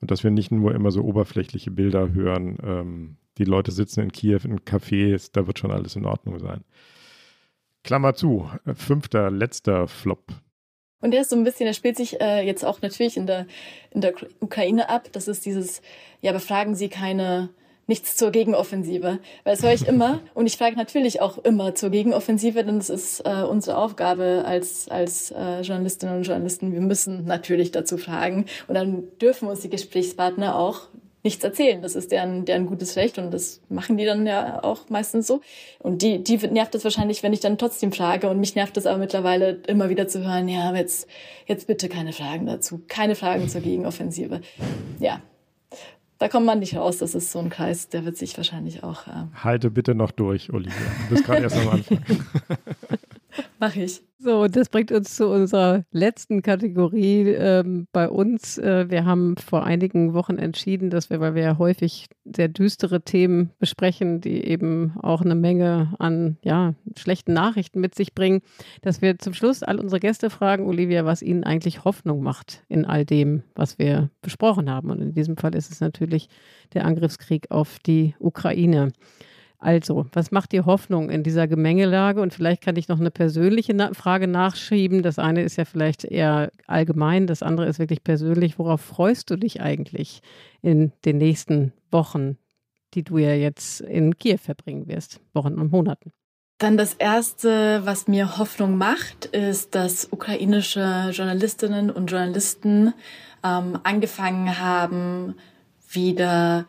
Und 0.00 0.10
dass 0.10 0.24
wir 0.24 0.32
nicht 0.32 0.50
nur 0.50 0.74
immer 0.74 0.90
so 0.90 1.02
oberflächliche 1.02 1.70
Bilder 1.70 2.12
hören, 2.12 2.58
ähm, 2.64 3.16
die 3.38 3.44
Leute 3.44 3.72
sitzen 3.72 4.00
in 4.00 4.12
Kiew 4.12 4.40
in 4.44 4.60
Cafés, 4.60 5.30
da 5.32 5.46
wird 5.46 5.58
schon 5.58 5.70
alles 5.70 5.96
in 5.96 6.04
Ordnung 6.04 6.38
sein. 6.38 6.64
Klammer 7.82 8.14
zu, 8.14 8.48
fünfter, 8.74 9.30
letzter 9.30 9.88
Flop. 9.88 10.32
Und 11.00 11.10
der 11.10 11.22
ist 11.22 11.30
so 11.30 11.36
ein 11.36 11.42
bisschen, 11.42 11.66
der 11.66 11.72
spielt 11.72 11.96
sich 11.96 12.20
äh, 12.20 12.46
jetzt 12.46 12.64
auch 12.64 12.80
natürlich 12.80 13.16
in 13.16 13.26
der, 13.26 13.46
in 13.90 14.00
der 14.00 14.14
Ukraine 14.38 14.88
ab. 14.88 15.08
Das 15.12 15.26
ist 15.26 15.44
dieses, 15.44 15.82
ja, 16.20 16.32
befragen 16.32 16.76
Sie 16.76 16.88
keine 16.88 17.50
nichts 17.86 18.16
zur 18.16 18.30
Gegenoffensive. 18.30 19.18
Weil 19.44 19.54
das 19.54 19.62
höre 19.62 19.74
ich 19.74 19.86
immer 19.86 20.20
und 20.34 20.46
ich 20.46 20.56
frage 20.56 20.76
natürlich 20.76 21.20
auch 21.20 21.38
immer 21.38 21.74
zur 21.74 21.90
Gegenoffensive, 21.90 22.64
denn 22.64 22.78
es 22.78 22.88
ist 22.88 23.20
äh, 23.26 23.42
unsere 23.42 23.76
Aufgabe 23.76 24.44
als, 24.46 24.88
als 24.88 25.30
äh, 25.32 25.60
Journalistinnen 25.62 26.16
und 26.16 26.22
Journalisten. 26.22 26.72
Wir 26.72 26.80
müssen 26.80 27.24
natürlich 27.24 27.72
dazu 27.72 27.98
fragen 27.98 28.46
und 28.68 28.74
dann 28.74 29.04
dürfen 29.20 29.48
uns 29.48 29.60
die 29.60 29.70
Gesprächspartner 29.70 30.56
auch 30.56 30.88
nichts 31.22 31.44
erzählen. 31.44 31.82
Das 31.82 31.94
ist 31.94 32.12
deren, 32.12 32.44
deren 32.44 32.66
gutes 32.66 32.96
Recht 32.96 33.18
und 33.18 33.30
das 33.30 33.60
machen 33.68 33.96
die 33.96 34.04
dann 34.04 34.26
ja 34.26 34.62
auch 34.62 34.88
meistens 34.88 35.26
so. 35.26 35.40
Und 35.78 36.02
die, 36.02 36.22
die 36.22 36.36
nervt 36.48 36.74
es 36.74 36.84
wahrscheinlich, 36.84 37.22
wenn 37.22 37.32
ich 37.32 37.40
dann 37.40 37.58
trotzdem 37.58 37.92
frage 37.92 38.28
und 38.28 38.40
mich 38.40 38.54
nervt 38.54 38.76
es 38.76 38.86
aber 38.86 38.98
mittlerweile 38.98 39.60
immer 39.66 39.88
wieder 39.88 40.08
zu 40.08 40.24
hören, 40.24 40.48
ja, 40.48 40.68
aber 40.68 40.78
jetzt, 40.78 41.08
jetzt 41.46 41.66
bitte 41.66 41.88
keine 41.88 42.12
Fragen 42.12 42.46
dazu. 42.46 42.82
Keine 42.88 43.14
Fragen 43.14 43.48
zur 43.48 43.60
Gegenoffensive. 43.60 44.40
Ja, 44.98 45.20
da 46.18 46.28
kommt 46.28 46.46
man 46.46 46.60
nicht 46.60 46.76
raus. 46.76 46.98
Das 46.98 47.14
ist 47.14 47.32
so 47.32 47.40
ein 47.40 47.50
Kreis, 47.50 47.88
der 47.88 48.04
wird 48.04 48.16
sich 48.16 48.36
wahrscheinlich 48.36 48.84
auch. 48.84 49.06
Ähm 49.08 49.30
Halte 49.42 49.70
bitte 49.70 49.94
noch 49.94 50.12
durch, 50.12 50.52
Olivia. 50.52 50.76
Du 51.08 51.14
bist 51.14 51.24
gerade 51.24 51.42
erst 51.42 51.56
am 51.56 51.68
Anfang. 51.68 51.98
Mach 53.58 53.76
ich. 53.76 54.02
So, 54.24 54.46
das 54.46 54.68
bringt 54.68 54.92
uns 54.92 55.16
zu 55.16 55.26
unserer 55.26 55.84
letzten 55.90 56.42
Kategorie 56.42 57.30
ähm, 57.30 57.88
bei 57.92 58.08
uns. 58.08 58.56
Äh, 58.56 58.88
wir 58.88 59.04
haben 59.04 59.36
vor 59.36 59.64
einigen 59.64 60.14
Wochen 60.14 60.38
entschieden, 60.38 60.90
dass 60.90 61.10
wir, 61.10 61.18
weil 61.18 61.34
wir 61.34 61.42
ja 61.42 61.58
häufig 61.58 62.06
sehr 62.24 62.46
düstere 62.46 63.02
Themen 63.02 63.50
besprechen, 63.58 64.20
die 64.20 64.44
eben 64.44 64.94
auch 65.02 65.22
eine 65.22 65.34
Menge 65.34 65.94
an 65.98 66.36
ja, 66.44 66.74
schlechten 66.96 67.32
Nachrichten 67.32 67.80
mit 67.80 67.96
sich 67.96 68.14
bringen, 68.14 68.42
dass 68.80 69.02
wir 69.02 69.18
zum 69.18 69.34
Schluss 69.34 69.64
all 69.64 69.80
unsere 69.80 69.98
Gäste 69.98 70.30
fragen, 70.30 70.66
Olivia, 70.66 71.04
was 71.04 71.20
ihnen 71.20 71.42
eigentlich 71.42 71.84
Hoffnung 71.84 72.22
macht 72.22 72.62
in 72.68 72.84
all 72.84 73.04
dem, 73.04 73.42
was 73.56 73.80
wir 73.80 74.08
besprochen 74.20 74.70
haben. 74.70 74.90
Und 74.90 75.00
in 75.00 75.14
diesem 75.14 75.36
Fall 75.36 75.56
ist 75.56 75.72
es 75.72 75.80
natürlich 75.80 76.28
der 76.74 76.84
Angriffskrieg 76.84 77.50
auf 77.50 77.80
die 77.80 78.14
Ukraine. 78.20 78.92
Also, 79.62 80.06
was 80.12 80.32
macht 80.32 80.50
dir 80.50 80.66
Hoffnung 80.66 81.08
in 81.08 81.22
dieser 81.22 81.46
Gemengelage? 81.46 82.20
Und 82.20 82.34
vielleicht 82.34 82.62
kann 82.62 82.74
ich 82.74 82.88
noch 82.88 82.98
eine 82.98 83.12
persönliche 83.12 83.72
Na 83.74 83.94
Frage 83.94 84.26
nachschieben. 84.26 85.04
Das 85.04 85.20
eine 85.20 85.42
ist 85.42 85.54
ja 85.54 85.64
vielleicht 85.64 86.02
eher 86.02 86.50
allgemein, 86.66 87.28
das 87.28 87.44
andere 87.44 87.66
ist 87.66 87.78
wirklich 87.78 88.02
persönlich. 88.02 88.58
Worauf 88.58 88.80
freust 88.80 89.30
du 89.30 89.36
dich 89.36 89.60
eigentlich 89.60 90.20
in 90.62 90.90
den 91.04 91.18
nächsten 91.18 91.72
Wochen, 91.92 92.38
die 92.94 93.04
du 93.04 93.18
ja 93.18 93.34
jetzt 93.34 93.82
in 93.82 94.18
Kiew 94.18 94.38
verbringen 94.38 94.88
wirst, 94.88 95.20
Wochen 95.32 95.54
und 95.54 95.70
Monaten? 95.70 96.10
Dann 96.58 96.76
das 96.76 96.94
Erste, 96.94 97.82
was 97.84 98.08
mir 98.08 98.38
Hoffnung 98.38 98.76
macht, 98.76 99.26
ist, 99.26 99.76
dass 99.76 100.08
ukrainische 100.10 101.10
Journalistinnen 101.12 101.88
und 101.88 102.10
Journalisten 102.10 102.94
ähm, 103.44 103.78
angefangen 103.84 104.58
haben, 104.58 105.36
wieder 105.88 106.66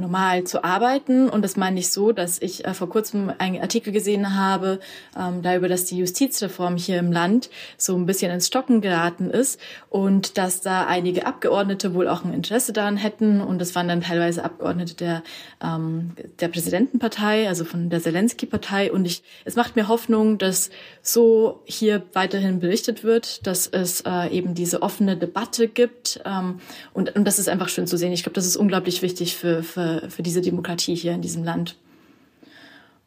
normal 0.00 0.44
zu 0.44 0.64
arbeiten. 0.64 1.28
Und 1.28 1.42
das 1.42 1.56
meine 1.56 1.78
ich 1.78 1.90
so, 1.90 2.12
dass 2.12 2.40
ich 2.40 2.64
äh, 2.64 2.74
vor 2.74 2.88
kurzem 2.88 3.32
einen 3.38 3.60
Artikel 3.60 3.92
gesehen 3.92 4.36
habe, 4.36 4.80
ähm, 5.18 5.42
darüber, 5.42 5.68
dass 5.68 5.84
die 5.84 5.98
Justizreform 5.98 6.76
hier 6.76 6.98
im 6.98 7.12
Land 7.12 7.50
so 7.76 7.96
ein 7.96 8.06
bisschen 8.06 8.30
ins 8.30 8.46
Stocken 8.46 8.80
geraten 8.80 9.30
ist 9.30 9.60
und 9.90 10.38
dass 10.38 10.60
da 10.60 10.86
einige 10.86 11.26
Abgeordnete 11.26 11.94
wohl 11.94 12.08
auch 12.08 12.24
ein 12.24 12.32
Interesse 12.32 12.72
daran 12.72 12.96
hätten. 12.96 13.40
Und 13.40 13.60
das 13.60 13.74
waren 13.74 13.88
dann 13.88 14.00
teilweise 14.00 14.44
Abgeordnete 14.44 14.94
der, 14.94 15.22
ähm, 15.62 16.12
der 16.40 16.48
Präsidentenpartei, 16.48 17.48
also 17.48 17.64
von 17.64 17.90
der 17.90 18.00
Zelensky-Partei. 18.00 18.92
Und 18.92 19.04
ich, 19.04 19.22
es 19.44 19.56
macht 19.56 19.76
mir 19.76 19.88
Hoffnung, 19.88 20.38
dass 20.38 20.70
so 21.12 21.62
hier 21.64 22.02
weiterhin 22.12 22.60
berichtet 22.60 23.04
wird, 23.04 23.46
dass 23.46 23.66
es 23.66 24.02
äh, 24.02 24.28
eben 24.30 24.54
diese 24.54 24.82
offene 24.82 25.16
Debatte 25.16 25.68
gibt. 25.68 26.20
Ähm, 26.24 26.60
und, 26.92 27.14
und 27.16 27.24
das 27.24 27.38
ist 27.38 27.48
einfach 27.48 27.68
schön 27.68 27.86
zu 27.86 27.96
sehen. 27.96 28.12
Ich 28.12 28.22
glaube, 28.22 28.34
das 28.34 28.46
ist 28.46 28.56
unglaublich 28.56 29.02
wichtig 29.02 29.36
für, 29.36 29.62
für 29.62 29.98
für, 30.08 30.22
diese 30.22 30.40
Demokratie 30.40 30.94
hier 30.94 31.12
in 31.12 31.22
diesem 31.22 31.44
Land. 31.44 31.76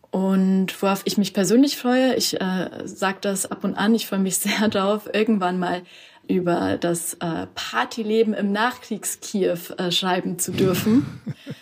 Und 0.09 0.81
worauf 0.81 1.01
ich 1.05 1.17
mich 1.17 1.33
persönlich 1.33 1.77
freue, 1.77 2.15
ich 2.15 2.39
äh, 2.39 2.69
sage 2.83 3.19
das 3.21 3.49
ab 3.49 3.63
und 3.63 3.75
an, 3.75 3.95
ich 3.95 4.07
freue 4.07 4.19
mich 4.19 4.37
sehr 4.37 4.67
darauf, 4.67 5.09
irgendwann 5.13 5.59
mal 5.59 5.83
über 6.27 6.77
das 6.77 7.15
äh, 7.15 7.47
Partyleben 7.55 8.33
im 8.33 8.51
Nachkriegskiew 8.51 9.57
äh, 9.77 9.91
schreiben 9.91 10.39
zu 10.39 10.51
dürfen. 10.51 11.05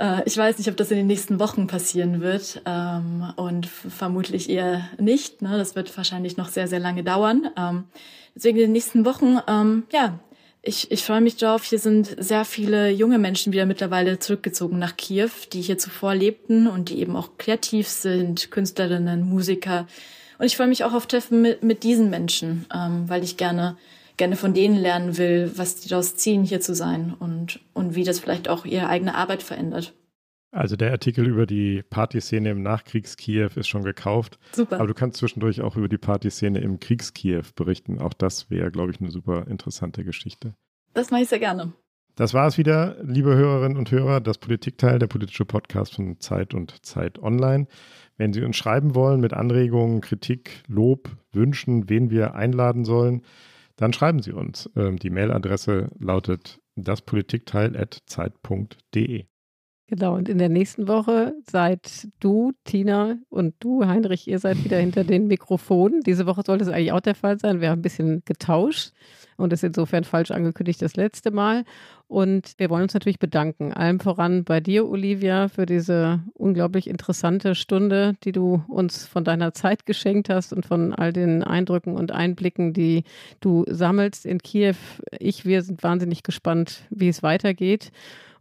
Äh, 0.00 0.22
ich 0.24 0.36
weiß 0.36 0.58
nicht, 0.58 0.68
ob 0.68 0.76
das 0.76 0.90
in 0.90 0.96
den 0.96 1.06
nächsten 1.06 1.38
Wochen 1.38 1.66
passieren 1.66 2.20
wird 2.20 2.62
ähm, 2.64 3.32
und 3.36 3.66
vermutlich 3.66 4.48
eher 4.48 4.88
nicht. 4.98 5.42
Ne? 5.42 5.56
Das 5.58 5.76
wird 5.76 5.94
wahrscheinlich 5.96 6.36
noch 6.36 6.48
sehr, 6.48 6.66
sehr 6.66 6.80
lange 6.80 7.04
dauern. 7.04 7.50
Ähm, 7.56 7.84
deswegen 8.34 8.56
in 8.56 8.64
den 8.64 8.72
nächsten 8.72 9.04
Wochen, 9.04 9.38
ähm, 9.46 9.84
ja, 9.92 10.18
ich, 10.62 10.90
ich 10.90 11.04
freue 11.04 11.20
mich 11.20 11.36
drauf. 11.36 11.64
Hier 11.64 11.78
sind 11.78 12.16
sehr 12.18 12.44
viele 12.44 12.90
junge 12.90 13.18
Menschen 13.18 13.52
wieder 13.52 13.66
mittlerweile 13.66 14.18
zurückgezogen 14.18 14.78
nach 14.78 14.96
Kiew, 14.96 15.30
die 15.52 15.60
hier 15.60 15.78
zuvor 15.78 16.14
lebten 16.14 16.66
und 16.66 16.88
die 16.88 16.98
eben 16.98 17.16
auch 17.16 17.38
kreativ 17.38 17.88
sind, 17.88 18.50
Künstlerinnen, 18.50 19.22
Musiker. 19.22 19.86
Und 20.38 20.46
ich 20.46 20.56
freue 20.56 20.68
mich 20.68 20.84
auch 20.84 20.92
auf 20.92 21.06
Treffen 21.06 21.42
mit, 21.42 21.62
mit 21.62 21.82
diesen 21.82 22.10
Menschen, 22.10 22.66
weil 23.06 23.22
ich 23.24 23.36
gerne 23.36 23.76
gerne 24.20 24.36
von 24.36 24.52
denen 24.52 24.76
lernen 24.76 25.16
will, 25.16 25.50
was 25.56 25.76
die 25.76 25.88
daraus 25.88 26.14
ziehen, 26.14 26.44
hier 26.44 26.60
zu 26.60 26.74
sein 26.74 27.14
und, 27.18 27.58
und 27.72 27.94
wie 27.94 28.04
das 28.04 28.20
vielleicht 28.20 28.50
auch 28.50 28.66
ihre 28.66 28.86
eigene 28.88 29.14
Arbeit 29.14 29.42
verändert. 29.42 29.94
Also 30.52 30.76
der 30.76 30.90
Artikel 30.90 31.26
über 31.26 31.46
die 31.46 31.82
Partyszene 31.88 32.50
im 32.50 32.62
Nachkriegs-Kiew 32.62 33.48
ist 33.54 33.68
schon 33.68 33.82
gekauft. 33.82 34.38
Super. 34.52 34.76
Aber 34.76 34.88
du 34.88 34.94
kannst 34.94 35.16
zwischendurch 35.16 35.62
auch 35.62 35.76
über 35.76 35.88
die 35.88 35.96
Partyszene 35.96 36.58
im 36.58 36.78
Kriegskiew 36.80 37.44
berichten. 37.56 37.98
Auch 37.98 38.12
das 38.12 38.50
wäre, 38.50 38.70
glaube 38.70 38.90
ich, 38.90 39.00
eine 39.00 39.10
super 39.10 39.46
interessante 39.46 40.04
Geschichte. 40.04 40.54
Das 40.92 41.10
mache 41.10 41.22
ich 41.22 41.28
sehr 41.28 41.38
gerne. 41.38 41.72
Das 42.16 42.34
war 42.34 42.46
es 42.46 42.58
wieder, 42.58 42.96
liebe 43.02 43.34
Hörerinnen 43.34 43.78
und 43.78 43.90
Hörer, 43.90 44.20
das 44.20 44.36
Politikteil, 44.36 44.98
der 44.98 45.06
politische 45.06 45.46
Podcast 45.46 45.94
von 45.94 46.20
Zeit 46.20 46.52
und 46.52 46.84
Zeit 46.84 47.18
Online. 47.20 47.68
Wenn 48.18 48.34
Sie 48.34 48.42
uns 48.42 48.56
schreiben 48.56 48.94
wollen 48.94 49.20
mit 49.20 49.32
Anregungen, 49.32 50.02
Kritik, 50.02 50.62
Lob, 50.66 51.08
Wünschen, 51.32 51.88
wen 51.88 52.10
wir 52.10 52.34
einladen 52.34 52.84
sollen, 52.84 53.22
dann 53.80 53.92
schreiben 53.92 54.22
Sie 54.22 54.32
uns. 54.32 54.70
Ähm, 54.76 54.96
die 54.98 55.10
Mailadresse 55.10 55.90
lautet 55.98 56.60
daspolitikteil.zeit.de. 56.76 59.24
Genau, 59.86 60.14
und 60.14 60.28
in 60.28 60.38
der 60.38 60.50
nächsten 60.50 60.86
Woche 60.86 61.34
seid 61.50 62.06
du, 62.20 62.52
Tina 62.62 63.16
und 63.28 63.56
du, 63.58 63.84
Heinrich, 63.86 64.28
ihr 64.28 64.38
seid 64.38 64.62
wieder 64.62 64.78
hinter 64.78 65.02
den 65.02 65.26
Mikrofonen. 65.26 66.02
Diese 66.02 66.26
Woche 66.26 66.42
sollte 66.46 66.62
es 66.62 66.70
eigentlich 66.70 66.92
auch 66.92 67.00
der 67.00 67.16
Fall 67.16 67.40
sein. 67.40 67.60
Wir 67.60 67.70
haben 67.70 67.80
ein 67.80 67.82
bisschen 67.82 68.22
getauscht 68.24 68.92
und 69.40 69.52
ist 69.52 69.64
insofern 69.64 70.04
falsch 70.04 70.30
angekündigt 70.30 70.82
das 70.82 70.96
letzte 70.96 71.30
Mal. 71.30 71.64
Und 72.08 72.54
wir 72.58 72.70
wollen 72.70 72.82
uns 72.82 72.94
natürlich 72.94 73.18
bedanken, 73.18 73.72
allem 73.72 74.00
voran 74.00 74.44
bei 74.44 74.60
dir, 74.60 74.88
Olivia, 74.88 75.48
für 75.48 75.64
diese 75.64 76.20
unglaublich 76.34 76.88
interessante 76.88 77.54
Stunde, 77.54 78.14
die 78.24 78.32
du 78.32 78.64
uns 78.68 79.06
von 79.06 79.24
deiner 79.24 79.54
Zeit 79.54 79.86
geschenkt 79.86 80.28
hast 80.28 80.52
und 80.52 80.66
von 80.66 80.92
all 80.92 81.12
den 81.12 81.44
Eindrücken 81.44 81.96
und 81.96 82.10
Einblicken, 82.10 82.72
die 82.72 83.04
du 83.40 83.64
sammelst 83.68 84.26
in 84.26 84.38
Kiew. 84.38 84.74
Ich, 85.18 85.44
wir 85.44 85.62
sind 85.62 85.82
wahnsinnig 85.82 86.22
gespannt, 86.22 86.82
wie 86.90 87.08
es 87.08 87.22
weitergeht 87.22 87.92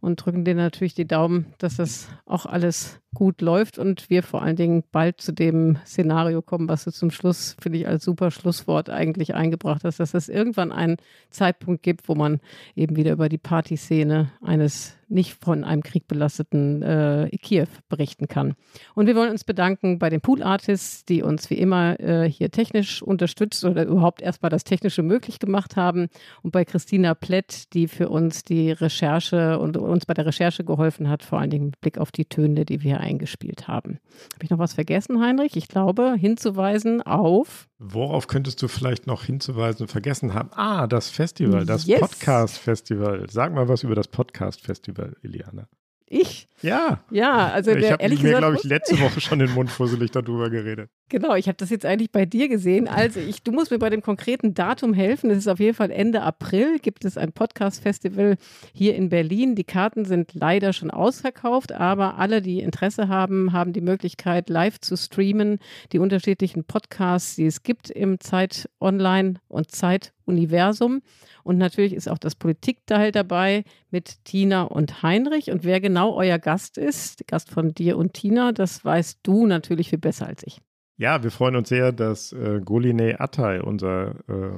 und 0.02 0.24
drücken 0.24 0.46
dir 0.46 0.56
natürlich 0.56 0.94
die 0.94 1.08
Daumen, 1.08 1.54
dass 1.58 1.78
das 1.78 2.08
auch 2.26 2.46
alles 2.46 3.00
gut 3.14 3.42
läuft 3.42 3.78
und 3.78 4.10
wir 4.10 4.24
vor 4.24 4.42
allen 4.42 4.56
Dingen 4.56 4.84
bald 4.92 5.20
zu 5.22 5.32
dem 5.32 5.78
Szenario 5.86 6.42
kommen, 6.42 6.70
was 6.70 6.84
du 6.84 6.92
zum 6.92 7.12
Schluss, 7.12 7.56
finde 7.60 7.80
ich, 7.80 7.88
als 7.88 8.04
super 8.04 8.32
Schlusswort 8.32 8.90
eigentlich 8.90 9.34
eingebracht 9.34 9.84
hast, 9.84 10.00
dass 10.00 10.14
es 10.14 10.30
irgendwann 10.30 10.72
einen 10.72 10.98
Zeitpunkt 11.30 11.84
gibt, 11.84 12.08
wo 12.08 12.16
man 12.16 12.40
eben 12.76 12.96
wieder 12.96 13.12
über 13.12 13.30
die 13.30 13.38
Partyszene 13.38 14.32
eines 14.42 15.00
nicht 15.10 15.44
von 15.44 15.64
einem 15.64 15.82
Krieg 15.82 16.08
belasteten 16.08 16.84
äh, 16.84 17.30
Kiew 17.42 17.68
berichten 17.90 18.28
kann. 18.28 18.54
Und 18.94 19.08
wir 19.08 19.16
wollen 19.16 19.32
uns 19.32 19.44
bedanken 19.44 19.98
bei 19.98 20.10
den 20.10 20.22
Pool 20.22 20.44
Artists, 20.44 21.04
die 21.04 21.24
uns 21.24 21.50
wie 21.50 21.58
immer 21.58 22.00
äh, 22.00 22.30
hier 22.30 22.52
technisch 22.52 23.02
unterstützt 23.02 23.66
oder 23.66 23.86
überhaupt 23.86 24.22
erstmal 24.22 24.52
das 24.52 24.64
Technische 24.64 25.02
möglich 25.02 25.40
gemacht 25.40 25.76
haben 25.76 26.08
und 26.44 26.52
bei 26.52 26.64
Christina 26.64 27.16
Plett, 27.16 27.74
die 27.74 27.88
für 27.88 28.10
uns 28.10 28.44
die 28.44 28.72
Recherche 28.72 29.58
und 29.60 29.78
uns 29.78 30.06
bei 30.06 30.14
der 30.14 30.28
Recherche 30.28 30.64
geholfen 30.64 31.10
hat, 31.10 31.24
vor 31.24 31.40
allen 31.40 31.50
Dingen 31.50 31.66
mit 31.66 31.82
Blick 31.82 31.98
auf 31.98 32.12
die 32.12 32.26
Töne, 32.26 32.66
die 32.66 32.84
wir 32.84 32.99
eingespielt 33.00 33.68
haben. 33.68 34.00
Habe 34.34 34.44
ich 34.44 34.50
noch 34.50 34.60
was 34.60 34.74
vergessen, 34.74 35.22
Heinrich? 35.22 35.56
Ich 35.56 35.68
glaube, 35.68 36.16
hinzuweisen 36.20 37.02
auf. 37.02 37.68
Worauf 37.80 38.28
könntest 38.28 38.62
du 38.62 38.68
vielleicht 38.68 39.08
noch 39.08 39.24
hinzuweisen 39.24 39.88
vergessen 39.88 40.34
haben? 40.34 40.50
Ah, 40.54 40.88
das 40.88 41.10
Festival, 41.10 41.66
das 41.66 41.86
yes. 41.86 42.02
Podcast-Festival. 42.02 43.28
Sag 43.30 43.54
mal 43.54 43.68
was 43.68 43.84
über 43.84 43.96
das 43.96 44.08
Podcast-Festival, 44.08 45.16
Eliana. 45.24 45.68
Ich? 46.12 46.48
Ja. 46.62 47.04
Ja, 47.12 47.50
also 47.50 47.72
ich 47.72 47.90
habe 47.92 48.10
mir, 48.10 48.38
glaube 48.38 48.58
ich, 48.58 48.64
letzte 48.64 49.00
Woche 49.00 49.22
schon 49.22 49.40
den 49.40 49.52
Mund 49.52 49.70
fusselig 49.70 50.10
darüber 50.10 50.50
geredet. 50.50 50.90
Genau, 51.08 51.36
ich 51.36 51.48
habe 51.48 51.58
das 51.58 51.70
jetzt 51.70 51.86
eigentlich 51.86 52.12
bei 52.12 52.26
dir 52.26 52.50
gesehen. 52.50 52.88
Also 52.88 53.20
ich, 53.20 53.44
du 53.44 53.52
musst 53.52 53.70
mir 53.70 53.78
bei 53.78 53.92
dem 53.92 54.02
konkreten 54.02 54.56
Datum 54.56 54.94
helfen. 54.94 55.30
Es 55.30 55.38
ist 55.38 55.48
auf 55.48 55.60
jeden 55.60 55.76
Fall 55.76 55.92
Ende 55.92 56.24
April, 56.24 56.80
gibt 56.80 57.06
es 57.06 57.18
ein 57.18 57.32
Podcast-Festival 57.32 58.38
hier 58.74 58.96
in 58.96 59.10
Berlin. 59.10 59.54
Die 59.54 59.64
Karten 59.64 60.04
sind 60.04 60.34
leider 60.34 60.74
schon 60.74 60.90
ausverkauft, 60.90 61.72
aber 61.72 62.18
alle, 62.18 62.42
die 62.42 62.60
Interesse 62.60 63.08
haben, 63.08 63.54
haben 63.54 63.72
die 63.72 63.82
Möglichkeit, 63.82 64.50
live 64.50 64.80
zu 64.80 64.98
streamen, 64.98 65.60
die 65.92 66.00
unterschiedlichen 66.00 66.64
Podcasts, 66.64 67.36
die 67.36 67.46
es 67.46 67.62
gibt 67.62 67.92
im 67.92 68.20
Zeit 68.20 68.68
Online 68.82 69.36
und 69.48 69.72
Zeit 69.72 70.12
Universum. 70.30 71.02
Und 71.44 71.58
natürlich 71.58 71.94
ist 71.94 72.08
auch 72.08 72.18
das 72.18 72.36
Politikteil 72.36 73.12
dabei 73.12 73.64
mit 73.92 74.24
Tina 74.24 74.64
und 74.64 75.04
Heinrich. 75.04 75.52
Und 75.52 75.64
wer 75.64 75.82
genau 75.82 76.14
euer 76.16 76.40
Gast 76.40 76.78
ist, 76.78 77.28
Gast 77.28 77.50
von 77.50 77.74
dir 77.74 77.98
und 77.98 78.14
Tina, 78.14 78.52
das 78.52 78.86
weißt 78.86 79.20
du 79.24 79.46
natürlich 79.46 79.90
viel 79.90 80.00
besser 80.00 80.28
als 80.28 80.44
ich. 80.44 80.62
Ja, 80.98 81.24
wir 81.24 81.32
freuen 81.32 81.56
uns 81.56 81.70
sehr, 81.70 81.94
dass 81.94 82.34
äh, 82.34 82.60
Goline 82.64 83.22
Atay 83.22 83.62
unser 83.62 84.16
äh, 84.28 84.52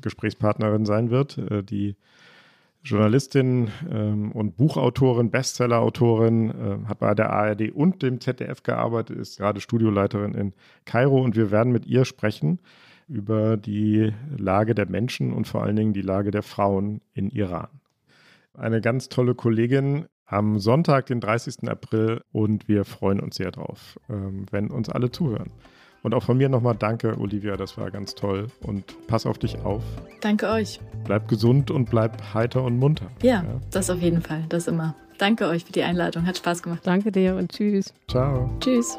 Gesprächspartnerin 0.00 0.86
sein 0.86 1.10
wird, 1.10 1.38
äh, 1.38 1.64
die 1.64 1.96
Journalistin 2.86 3.68
ähm, 3.90 4.30
und 4.30 4.56
Buchautorin, 4.56 5.32
Bestsellerautorin, 5.32 6.50
äh, 6.50 6.88
hat 6.88 7.00
bei 7.00 7.14
der 7.14 7.30
ARD 7.30 7.72
und 7.72 8.02
dem 8.02 8.20
ZDF 8.20 8.62
gearbeitet, 8.62 9.18
ist 9.18 9.38
gerade 9.38 9.60
Studioleiterin 9.60 10.34
in 10.34 10.52
Kairo 10.84 11.20
und 11.20 11.34
wir 11.34 11.50
werden 11.50 11.72
mit 11.72 11.84
ihr 11.84 12.04
sprechen 12.04 12.60
über 13.08 13.56
die 13.56 14.12
Lage 14.36 14.74
der 14.74 14.88
Menschen 14.88 15.32
und 15.32 15.46
vor 15.46 15.62
allen 15.62 15.76
Dingen 15.76 15.92
die 15.92 16.02
Lage 16.02 16.30
der 16.30 16.42
Frauen 16.42 17.00
in 17.12 17.30
Iran. 17.30 17.68
Eine 18.54 18.80
ganz 18.80 19.08
tolle 19.08 19.34
Kollegin 19.34 20.06
am 20.24 20.58
Sonntag, 20.58 21.06
den 21.06 21.20
30. 21.20 21.68
April 21.68 22.20
und 22.32 22.68
wir 22.68 22.84
freuen 22.84 23.20
uns 23.20 23.36
sehr 23.36 23.52
drauf, 23.52 23.98
ähm, 24.08 24.46
wenn 24.50 24.70
uns 24.70 24.88
alle 24.88 25.10
zuhören. 25.10 25.50
Und 26.02 26.14
auch 26.14 26.22
von 26.22 26.36
mir 26.36 26.48
nochmal 26.48 26.76
danke, 26.78 27.18
Olivia, 27.18 27.56
das 27.56 27.76
war 27.78 27.90
ganz 27.90 28.14
toll 28.14 28.46
und 28.60 28.96
pass 29.08 29.26
auf 29.26 29.38
dich 29.38 29.58
auf. 29.64 29.82
Danke 30.20 30.48
euch. 30.48 30.80
Bleib 31.04 31.28
gesund 31.28 31.70
und 31.70 31.90
bleib 31.90 32.32
heiter 32.34 32.62
und 32.62 32.78
munter. 32.78 33.06
Ja, 33.22 33.42
ja, 33.42 33.60
das 33.72 33.90
auf 33.90 34.00
jeden 34.00 34.22
Fall, 34.22 34.44
das 34.48 34.68
immer. 34.68 34.94
Danke 35.18 35.48
euch 35.48 35.64
für 35.64 35.72
die 35.72 35.82
Einladung, 35.82 36.26
hat 36.26 36.36
Spaß 36.36 36.62
gemacht. 36.62 36.82
Danke 36.84 37.10
dir 37.10 37.36
und 37.36 37.50
tschüss. 37.50 37.92
Ciao. 38.08 38.50
Tschüss. 38.60 38.98